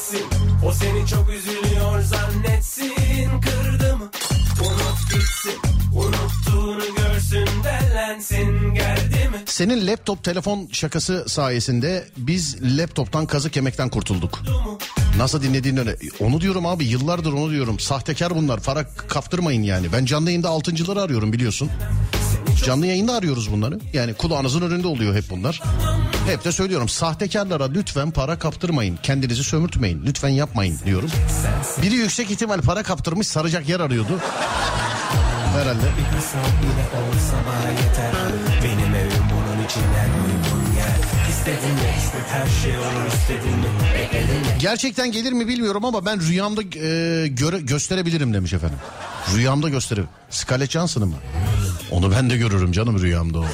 Gitsin 0.00 0.26
O 0.66 0.72
seni 0.72 1.06
çok 1.06 1.30
üzülüyor 1.30 2.00
zannetsin 2.02 2.92
Kırdı 3.40 3.96
mı? 3.96 4.10
Unut 4.60 5.12
gitsin 5.12 5.60
Unuttuğunu 5.94 6.96
görsün 6.96 7.48
derlensin 7.64 8.74
Geldi 8.74 9.28
mi? 9.28 9.36
Senin 9.46 9.86
laptop 9.86 10.24
telefon 10.24 10.68
şakası 10.72 11.24
sayesinde 11.28 12.04
biz 12.16 12.78
laptoptan 12.78 13.26
kazık 13.26 13.56
yemekten 13.56 13.88
kurtulduk. 13.88 14.42
Nasıl 15.16 15.42
dinlediğin 15.42 15.76
öyle. 15.76 15.96
Onu 16.20 16.40
diyorum 16.40 16.66
abi 16.66 16.84
yıllardır 16.84 17.32
onu 17.32 17.50
diyorum. 17.50 17.80
Sahtekar 17.80 18.36
bunlar. 18.36 18.60
Para 18.60 18.84
kaptırmayın 19.08 19.62
yani. 19.62 19.92
Ben 19.92 20.04
canlı 20.04 20.30
yayında 20.30 20.48
altıncıları 20.48 21.02
arıyorum 21.02 21.32
biliyorsun. 21.32 21.70
Canlı 22.64 22.86
yayında 22.86 23.14
arıyoruz 23.14 23.52
bunları. 23.52 23.78
Yani 23.92 24.14
kulağınızın 24.14 24.62
önünde 24.62 24.86
oluyor 24.86 25.14
hep 25.14 25.24
bunlar. 25.30 25.62
Hep 26.30 26.44
de 26.44 26.52
söylüyorum 26.52 26.88
sahtekarlara 26.88 27.64
lütfen 27.64 28.10
para 28.10 28.38
kaptırmayın. 28.38 28.98
Kendinizi 29.02 29.44
sömürtmeyin. 29.44 30.02
Lütfen 30.06 30.28
yapmayın 30.28 30.78
diyorum. 30.84 31.10
Biri 31.82 31.94
yüksek 31.94 32.30
ihtimal 32.30 32.60
para 32.60 32.82
kaptırmış 32.82 33.28
saracak 33.28 33.68
yer 33.68 33.80
arıyordu. 33.80 34.20
Herhalde. 35.58 35.80
Benim 38.64 38.94
evim 38.94 39.24
bunun 39.32 39.64
için 39.64 39.80
uygun 39.80 40.76
yer 40.76 41.10
şey 42.62 42.72
mi? 42.72 44.58
Gerçekten 44.58 45.12
gelir 45.12 45.32
mi 45.32 45.48
bilmiyorum 45.48 45.84
ama 45.84 46.06
ben 46.06 46.20
rüyamda 46.20 46.62
e, 46.62 47.26
göre, 47.28 47.60
gösterebilirim 47.60 48.34
demiş 48.34 48.52
efendim. 48.52 48.78
Rüyamda 49.34 49.68
gösterir. 49.68 50.04
Scarlett 50.30 50.70
Johansson'ı 50.70 51.06
mı? 51.06 51.16
Onu 51.90 52.10
ben 52.10 52.30
de 52.30 52.36
görürüm 52.36 52.72
canım 52.72 53.00
rüyamda 53.00 53.38
o. 53.38 53.46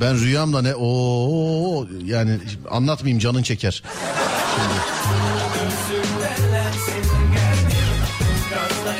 Ben 0.00 0.20
rüyamda 0.20 0.62
ne 0.62 0.74
o 0.74 1.86
yani 2.04 2.38
anlatmayayım 2.70 3.18
canın 3.18 3.42
çeker. 3.42 3.82
Şimdi. 4.56 4.74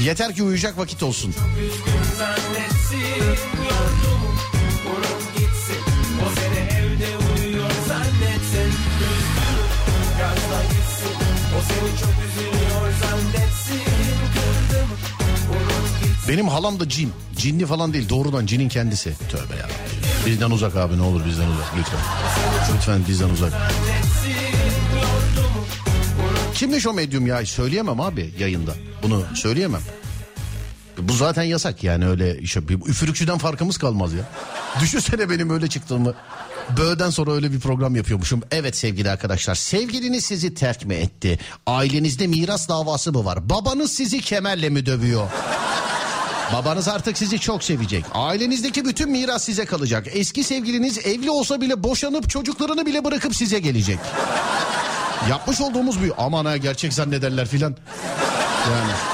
Yeter 0.04 0.34
ki 0.34 0.42
uyuyacak 0.42 0.78
vakit 0.78 1.02
olsun. 1.02 1.34
Benim 16.28 16.48
halam 16.48 16.80
da 16.80 16.88
cin. 16.88 17.12
Cinli 17.36 17.66
falan 17.66 17.92
değil 17.92 18.08
doğrudan 18.08 18.46
cinin 18.46 18.68
kendisi. 18.68 19.14
Tövbe 19.30 19.56
ya. 19.56 19.68
Bizden 20.26 20.50
uzak 20.50 20.76
abi 20.76 20.98
ne 20.98 21.02
olur 21.02 21.24
bizden 21.24 21.46
uzak 21.46 21.76
lütfen. 21.78 22.00
Lütfen 22.76 23.00
bizden 23.08 23.28
uzak. 23.28 23.52
Kimmiş 26.54 26.86
o 26.86 26.92
medyum 26.94 27.26
ya 27.26 27.46
söyleyemem 27.46 28.00
abi 28.00 28.34
yayında. 28.38 28.72
Bunu 29.02 29.24
söyleyemem. 29.34 29.80
Bu 30.98 31.12
zaten 31.12 31.42
yasak 31.42 31.84
yani 31.84 32.06
öyle 32.06 32.38
işe. 32.38 32.68
Bir 32.68 32.74
üfürükçüden 32.74 33.38
farkımız 33.38 33.78
kalmaz 33.78 34.12
ya. 34.12 34.24
Düşünsene 34.80 35.30
benim 35.30 35.50
öyle 35.50 35.68
çıktığımı. 35.68 36.14
Böğden 36.76 37.10
sonra 37.10 37.32
öyle 37.32 37.52
bir 37.52 37.60
program 37.60 37.96
yapıyormuşum. 37.96 38.42
Evet 38.50 38.76
sevgili 38.76 39.10
arkadaşlar. 39.10 39.54
Sevgiliniz 39.54 40.24
sizi 40.24 40.54
terk 40.54 40.84
mi 40.84 40.94
etti? 40.94 41.38
Ailenizde 41.66 42.26
miras 42.26 42.68
davası 42.68 43.12
mı 43.12 43.24
var? 43.24 43.50
Babanız 43.50 43.92
sizi 43.92 44.20
kemerle 44.20 44.68
mi 44.68 44.86
dövüyor? 44.86 45.28
Babanız 46.52 46.88
artık 46.88 47.18
sizi 47.18 47.38
çok 47.38 47.64
sevecek. 47.64 48.04
Ailenizdeki 48.14 48.84
bütün 48.84 49.10
miras 49.10 49.44
size 49.44 49.64
kalacak. 49.64 50.06
Eski 50.12 50.44
sevgiliniz 50.44 50.98
evli 51.06 51.30
olsa 51.30 51.60
bile 51.60 51.82
boşanıp 51.82 52.30
çocuklarını 52.30 52.86
bile 52.86 53.04
bırakıp 53.04 53.36
size 53.36 53.58
gelecek. 53.58 53.98
Yapmış 55.30 55.60
olduğumuz 55.60 56.02
bir 56.02 56.12
aman 56.18 56.44
ha 56.44 56.56
gerçek 56.56 56.92
zannederler 56.92 57.48
filan. 57.48 57.76
Yani. 58.70 59.13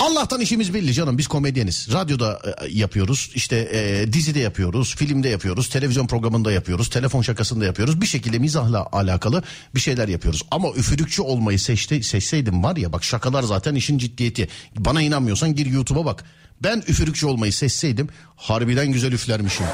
Allah'tan 0.00 0.40
işimiz 0.40 0.74
belli 0.74 0.94
canım 0.94 1.18
biz 1.18 1.26
komedyeniz. 1.26 1.92
Radyoda 1.92 2.40
e, 2.44 2.68
yapıyoruz 2.68 3.30
işte 3.34 3.56
e, 3.56 4.12
dizide 4.12 4.38
yapıyoruz 4.38 4.96
filmde 4.96 5.28
yapıyoruz 5.28 5.68
televizyon 5.68 6.06
programında 6.06 6.52
yapıyoruz 6.52 6.90
telefon 6.90 7.22
şakasında 7.22 7.64
yapıyoruz. 7.64 8.00
Bir 8.00 8.06
şekilde 8.06 8.38
mizahla 8.38 8.86
alakalı 8.92 9.42
bir 9.74 9.80
şeyler 9.80 10.08
yapıyoruz. 10.08 10.42
Ama 10.50 10.68
üfürükçü 10.70 11.22
olmayı 11.22 11.58
seçti, 11.58 12.02
seçseydim 12.02 12.64
var 12.64 12.76
ya 12.76 12.92
bak 12.92 13.04
şakalar 13.04 13.42
zaten 13.42 13.74
işin 13.74 13.98
ciddiyeti. 13.98 14.48
Bana 14.76 15.02
inanmıyorsan 15.02 15.54
gir 15.54 15.66
YouTube'a 15.66 16.04
bak. 16.04 16.24
Ben 16.62 16.82
üfürükçü 16.88 17.26
olmayı 17.26 17.52
seçseydim 17.52 18.08
harbiden 18.36 18.92
güzel 18.92 19.12
üflermişim. 19.12 19.66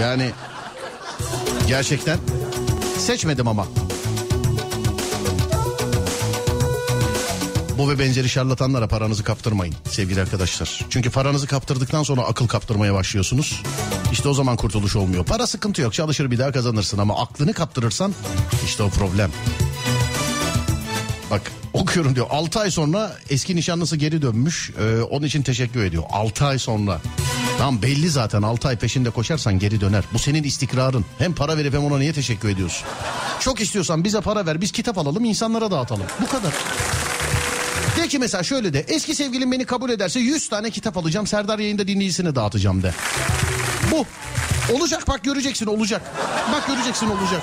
Yani 0.00 0.30
gerçekten 1.68 2.18
seçmedim 2.98 3.48
ama. 3.48 3.66
Bu 7.80 7.88
ve 7.88 7.98
benzeri 7.98 8.28
şarlatanlara 8.28 8.88
paranızı 8.88 9.24
kaptırmayın 9.24 9.74
sevgili 9.90 10.20
arkadaşlar. 10.20 10.80
Çünkü 10.90 11.10
paranızı 11.10 11.46
kaptırdıktan 11.46 12.02
sonra 12.02 12.22
akıl 12.22 12.46
kaptırmaya 12.46 12.94
başlıyorsunuz. 12.94 13.62
İşte 14.12 14.28
o 14.28 14.34
zaman 14.34 14.56
kurtuluş 14.56 14.96
olmuyor. 14.96 15.24
Para 15.24 15.46
sıkıntı 15.46 15.82
yok 15.82 15.94
çalışır 15.94 16.30
bir 16.30 16.38
daha 16.38 16.52
kazanırsın 16.52 16.98
ama 16.98 17.20
aklını 17.22 17.52
kaptırırsan 17.52 18.14
işte 18.64 18.82
o 18.82 18.88
problem. 18.88 19.30
Bak 21.30 21.52
okuyorum 21.72 22.14
diyor 22.14 22.26
6 22.30 22.60
ay 22.60 22.70
sonra 22.70 23.16
eski 23.30 23.56
nişanlısı 23.56 23.96
geri 23.96 24.22
dönmüş. 24.22 24.70
Ee, 24.80 25.02
onun 25.02 25.26
için 25.26 25.42
teşekkür 25.42 25.84
ediyor. 25.84 26.02
6 26.10 26.44
ay 26.44 26.58
sonra. 26.58 27.00
Tamam 27.58 27.82
belli 27.82 28.10
zaten 28.10 28.42
6 28.42 28.68
ay 28.68 28.76
peşinde 28.76 29.10
koşarsan 29.10 29.58
geri 29.58 29.80
döner. 29.80 30.04
Bu 30.12 30.18
senin 30.18 30.42
istikrarın. 30.42 31.04
Hem 31.18 31.34
para 31.34 31.56
verip 31.56 31.74
hem 31.74 31.84
ona 31.84 31.98
niye 31.98 32.12
teşekkür 32.12 32.48
ediyorsun? 32.48 32.88
Çok 33.40 33.60
istiyorsan 33.60 34.04
bize 34.04 34.20
para 34.20 34.46
ver 34.46 34.60
biz 34.60 34.72
kitap 34.72 34.98
alalım 34.98 35.24
insanlara 35.24 35.70
dağıtalım. 35.70 36.06
Bu 36.22 36.26
kadar. 36.26 36.52
De 38.00 38.08
ki 38.08 38.18
mesela 38.18 38.42
şöyle 38.42 38.72
de 38.72 38.84
eski 38.88 39.14
sevgilim 39.14 39.52
beni 39.52 39.64
kabul 39.64 39.90
ederse 39.90 40.20
100 40.20 40.48
tane 40.48 40.70
kitap 40.70 40.96
alacağım 40.96 41.26
Serdar 41.26 41.58
yayında 41.58 41.88
dinleyicisine 41.88 42.34
dağıtacağım 42.34 42.82
de. 42.82 42.94
Bu. 43.90 44.06
Olacak 44.74 45.08
bak 45.08 45.24
göreceksin 45.24 45.66
olacak. 45.66 46.02
Bak 46.52 46.66
göreceksin 46.66 47.06
olacak. 47.06 47.42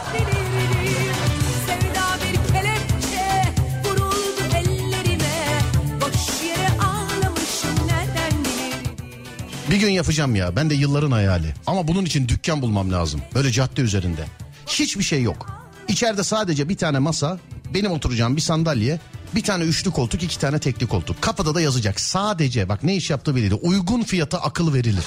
Bir 9.72 9.76
gün 9.76 9.90
yapacağım 9.90 10.36
ya. 10.36 10.56
Ben 10.56 10.70
de 10.70 10.76
yılların 10.76 11.12
hayali. 11.12 11.54
Ama 11.68 11.88
bunun 11.88 12.06
için 12.06 12.28
dükkan 12.28 12.62
bulmam 12.62 12.92
lazım. 12.92 13.22
Böyle 13.36 13.52
cadde 13.52 13.82
üzerinde. 13.82 14.26
Hiçbir 14.68 15.04
şey 15.04 15.22
yok. 15.22 15.48
İçeride 15.88 16.24
sadece 16.24 16.70
bir 16.70 16.78
tane 16.78 17.00
masa, 17.00 17.40
benim 17.74 17.92
oturacağım 17.92 18.36
bir 18.36 18.42
sandalye, 18.42 19.00
bir 19.36 19.44
tane 19.44 19.64
üçlü 19.64 19.92
koltuk, 19.92 20.24
iki 20.24 20.40
tane 20.40 20.60
tekli 20.60 20.88
koltuk. 20.88 21.22
Kapıda 21.22 21.56
da 21.56 21.62
yazacak. 21.62 22.00
Sadece 22.00 22.70
bak 22.70 22.84
ne 22.84 22.96
iş 22.96 23.10
yaptığı 23.10 23.36
belli. 23.36 23.54
Uygun 23.54 24.04
fiyata 24.04 24.42
akıl 24.42 24.74
verilir. 24.74 25.06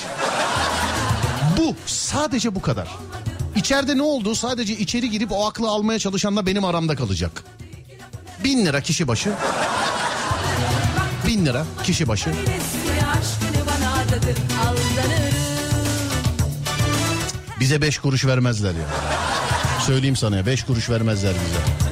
Bu 1.59 1.75
sadece 1.87 2.55
bu 2.55 2.63
kadar. 2.63 2.89
İçeride 3.57 3.97
ne 3.97 4.03
olduğu 4.03 4.35
sadece 4.35 4.77
içeri 4.77 5.11
girip 5.11 5.33
o 5.33 5.47
aklı 5.47 5.69
almaya 5.69 5.99
çalışanla 5.99 6.47
benim 6.47 6.65
aramda 6.65 6.97
kalacak. 6.97 7.45
Bin 8.45 8.67
lira 8.67 8.81
kişi 8.81 9.09
başı. 9.09 9.33
Bin 11.27 11.47
lira 11.47 11.65
kişi 11.85 12.09
başı. 12.09 12.31
Bize 17.61 17.83
beş 17.83 17.99
kuruş 17.99 18.27
vermezler 18.27 18.73
ya. 18.73 18.87
Söyleyeyim 19.87 20.17
sana 20.17 20.37
ya 20.37 20.47
beş 20.47 20.65
kuruş 20.65 20.91
vermezler 20.91 21.35
bize. 21.35 21.90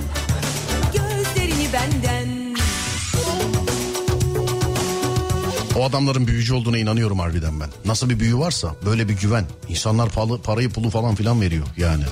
Adamların 5.88 6.26
büyücü 6.26 6.54
olduğuna 6.54 6.78
inanıyorum 6.78 7.18
harbiden 7.18 7.60
ben. 7.60 7.68
Nasıl 7.84 8.10
bir 8.10 8.20
büyü 8.20 8.38
varsa 8.38 8.74
böyle 8.86 9.08
bir 9.08 9.14
güven. 9.14 9.44
İnsanlar 9.68 10.08
pahalı, 10.08 10.42
parayı 10.42 10.70
pulu 10.70 10.90
falan 10.90 11.14
filan 11.14 11.40
veriyor 11.40 11.66
yani. 11.76 12.04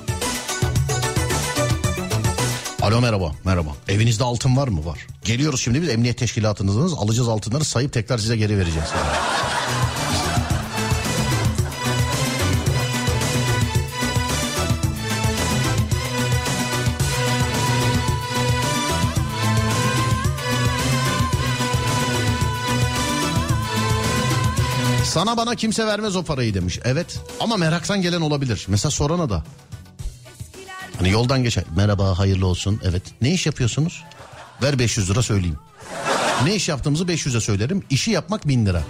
Alo 2.83 3.01
merhaba 3.01 3.33
merhaba. 3.45 3.71
Evinizde 3.89 4.25
altın 4.25 4.57
var 4.57 4.69
mı? 4.69 4.87
Var. 4.87 5.07
Geliyoruz 5.25 5.61
şimdi 5.61 5.83
biz 5.83 5.89
emniyet 5.89 6.19
teşkilatınızınız 6.19 6.95
alacağız 6.95 7.29
altınları 7.29 7.65
sayıp 7.65 7.93
tekrar 7.93 8.19
size 8.19 8.37
geri 8.37 8.59
vereceğiz. 8.59 8.89
Sana 25.17 25.37
bana 25.37 25.55
kimse 25.55 25.87
vermez 25.87 26.17
o 26.17 26.23
parayı 26.23 26.55
demiş. 26.55 26.79
Evet 26.85 27.21
ama 27.41 27.57
meraktan 27.57 28.03
gelen 28.03 28.21
olabilir. 28.21 28.65
Mesela 28.69 28.91
sorana 28.91 29.31
da. 29.31 29.45
Hani 30.99 31.11
yoldan 31.11 31.43
geçer. 31.43 31.65
Merhaba 31.77 32.19
hayırlı 32.19 32.47
olsun. 32.47 32.81
Evet 32.85 33.03
ne 33.23 33.33
iş 33.33 33.47
yapıyorsunuz? 33.47 34.05
Ver 34.63 34.79
500 34.79 35.11
lira 35.11 35.23
söyleyeyim. 35.23 35.59
Ne 36.45 36.55
iş 36.55 36.69
yaptığımızı 36.69 37.05
500'e 37.05 37.41
söylerim. 37.41 37.83
İşi 37.91 38.11
yapmak 38.11 38.49
1000 38.49 38.67
lira. 38.67 38.83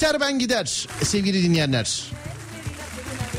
Biter 0.00 0.20
ben 0.20 0.38
gider 0.38 0.86
sevgili 1.02 1.42
dinleyenler. 1.42 2.02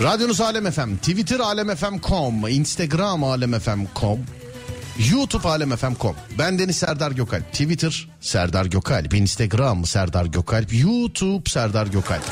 Radyonuz 0.04 0.42
Alem 0.42 0.72
FM, 0.72 0.96
Twitter 0.96 1.40
alemfm.com, 1.40 2.48
Instagram 2.48 3.24
alemfm.com, 3.24 4.20
YouTube 5.12 5.48
alemfm.com. 5.48 6.16
Ben 6.40 6.60
Deniz 6.60 6.78
Serdar 6.78 7.12
Gökalp. 7.12 7.52
Twitter 7.52 8.08
Serdar 8.20 8.66
Gökalp, 8.66 9.14
Instagram 9.14 9.86
Serdar 9.86 10.26
Gökalp, 10.26 10.74
YouTube 10.74 11.50
Serdar 11.50 11.88
Gökalp. 11.88 12.24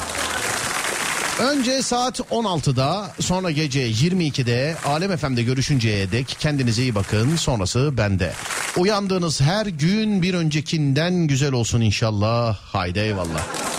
Önce 1.39 1.81
saat 1.81 2.19
16'da 2.19 3.11
sonra 3.19 3.51
gece 3.51 3.91
22'de 3.91 4.75
Alem 4.85 5.17
FM'de 5.17 5.43
görüşünceye 5.43 6.11
dek 6.11 6.37
kendinize 6.39 6.81
iyi 6.81 6.95
bakın 6.95 7.35
sonrası 7.35 7.97
bende. 7.97 8.33
Uyandığınız 8.77 9.41
her 9.41 9.65
gün 9.65 10.21
bir 10.21 10.33
öncekinden 10.33 11.27
güzel 11.27 11.53
olsun 11.53 11.81
inşallah. 11.81 12.57
Haydi 12.57 12.99
eyvallah. 12.99 13.78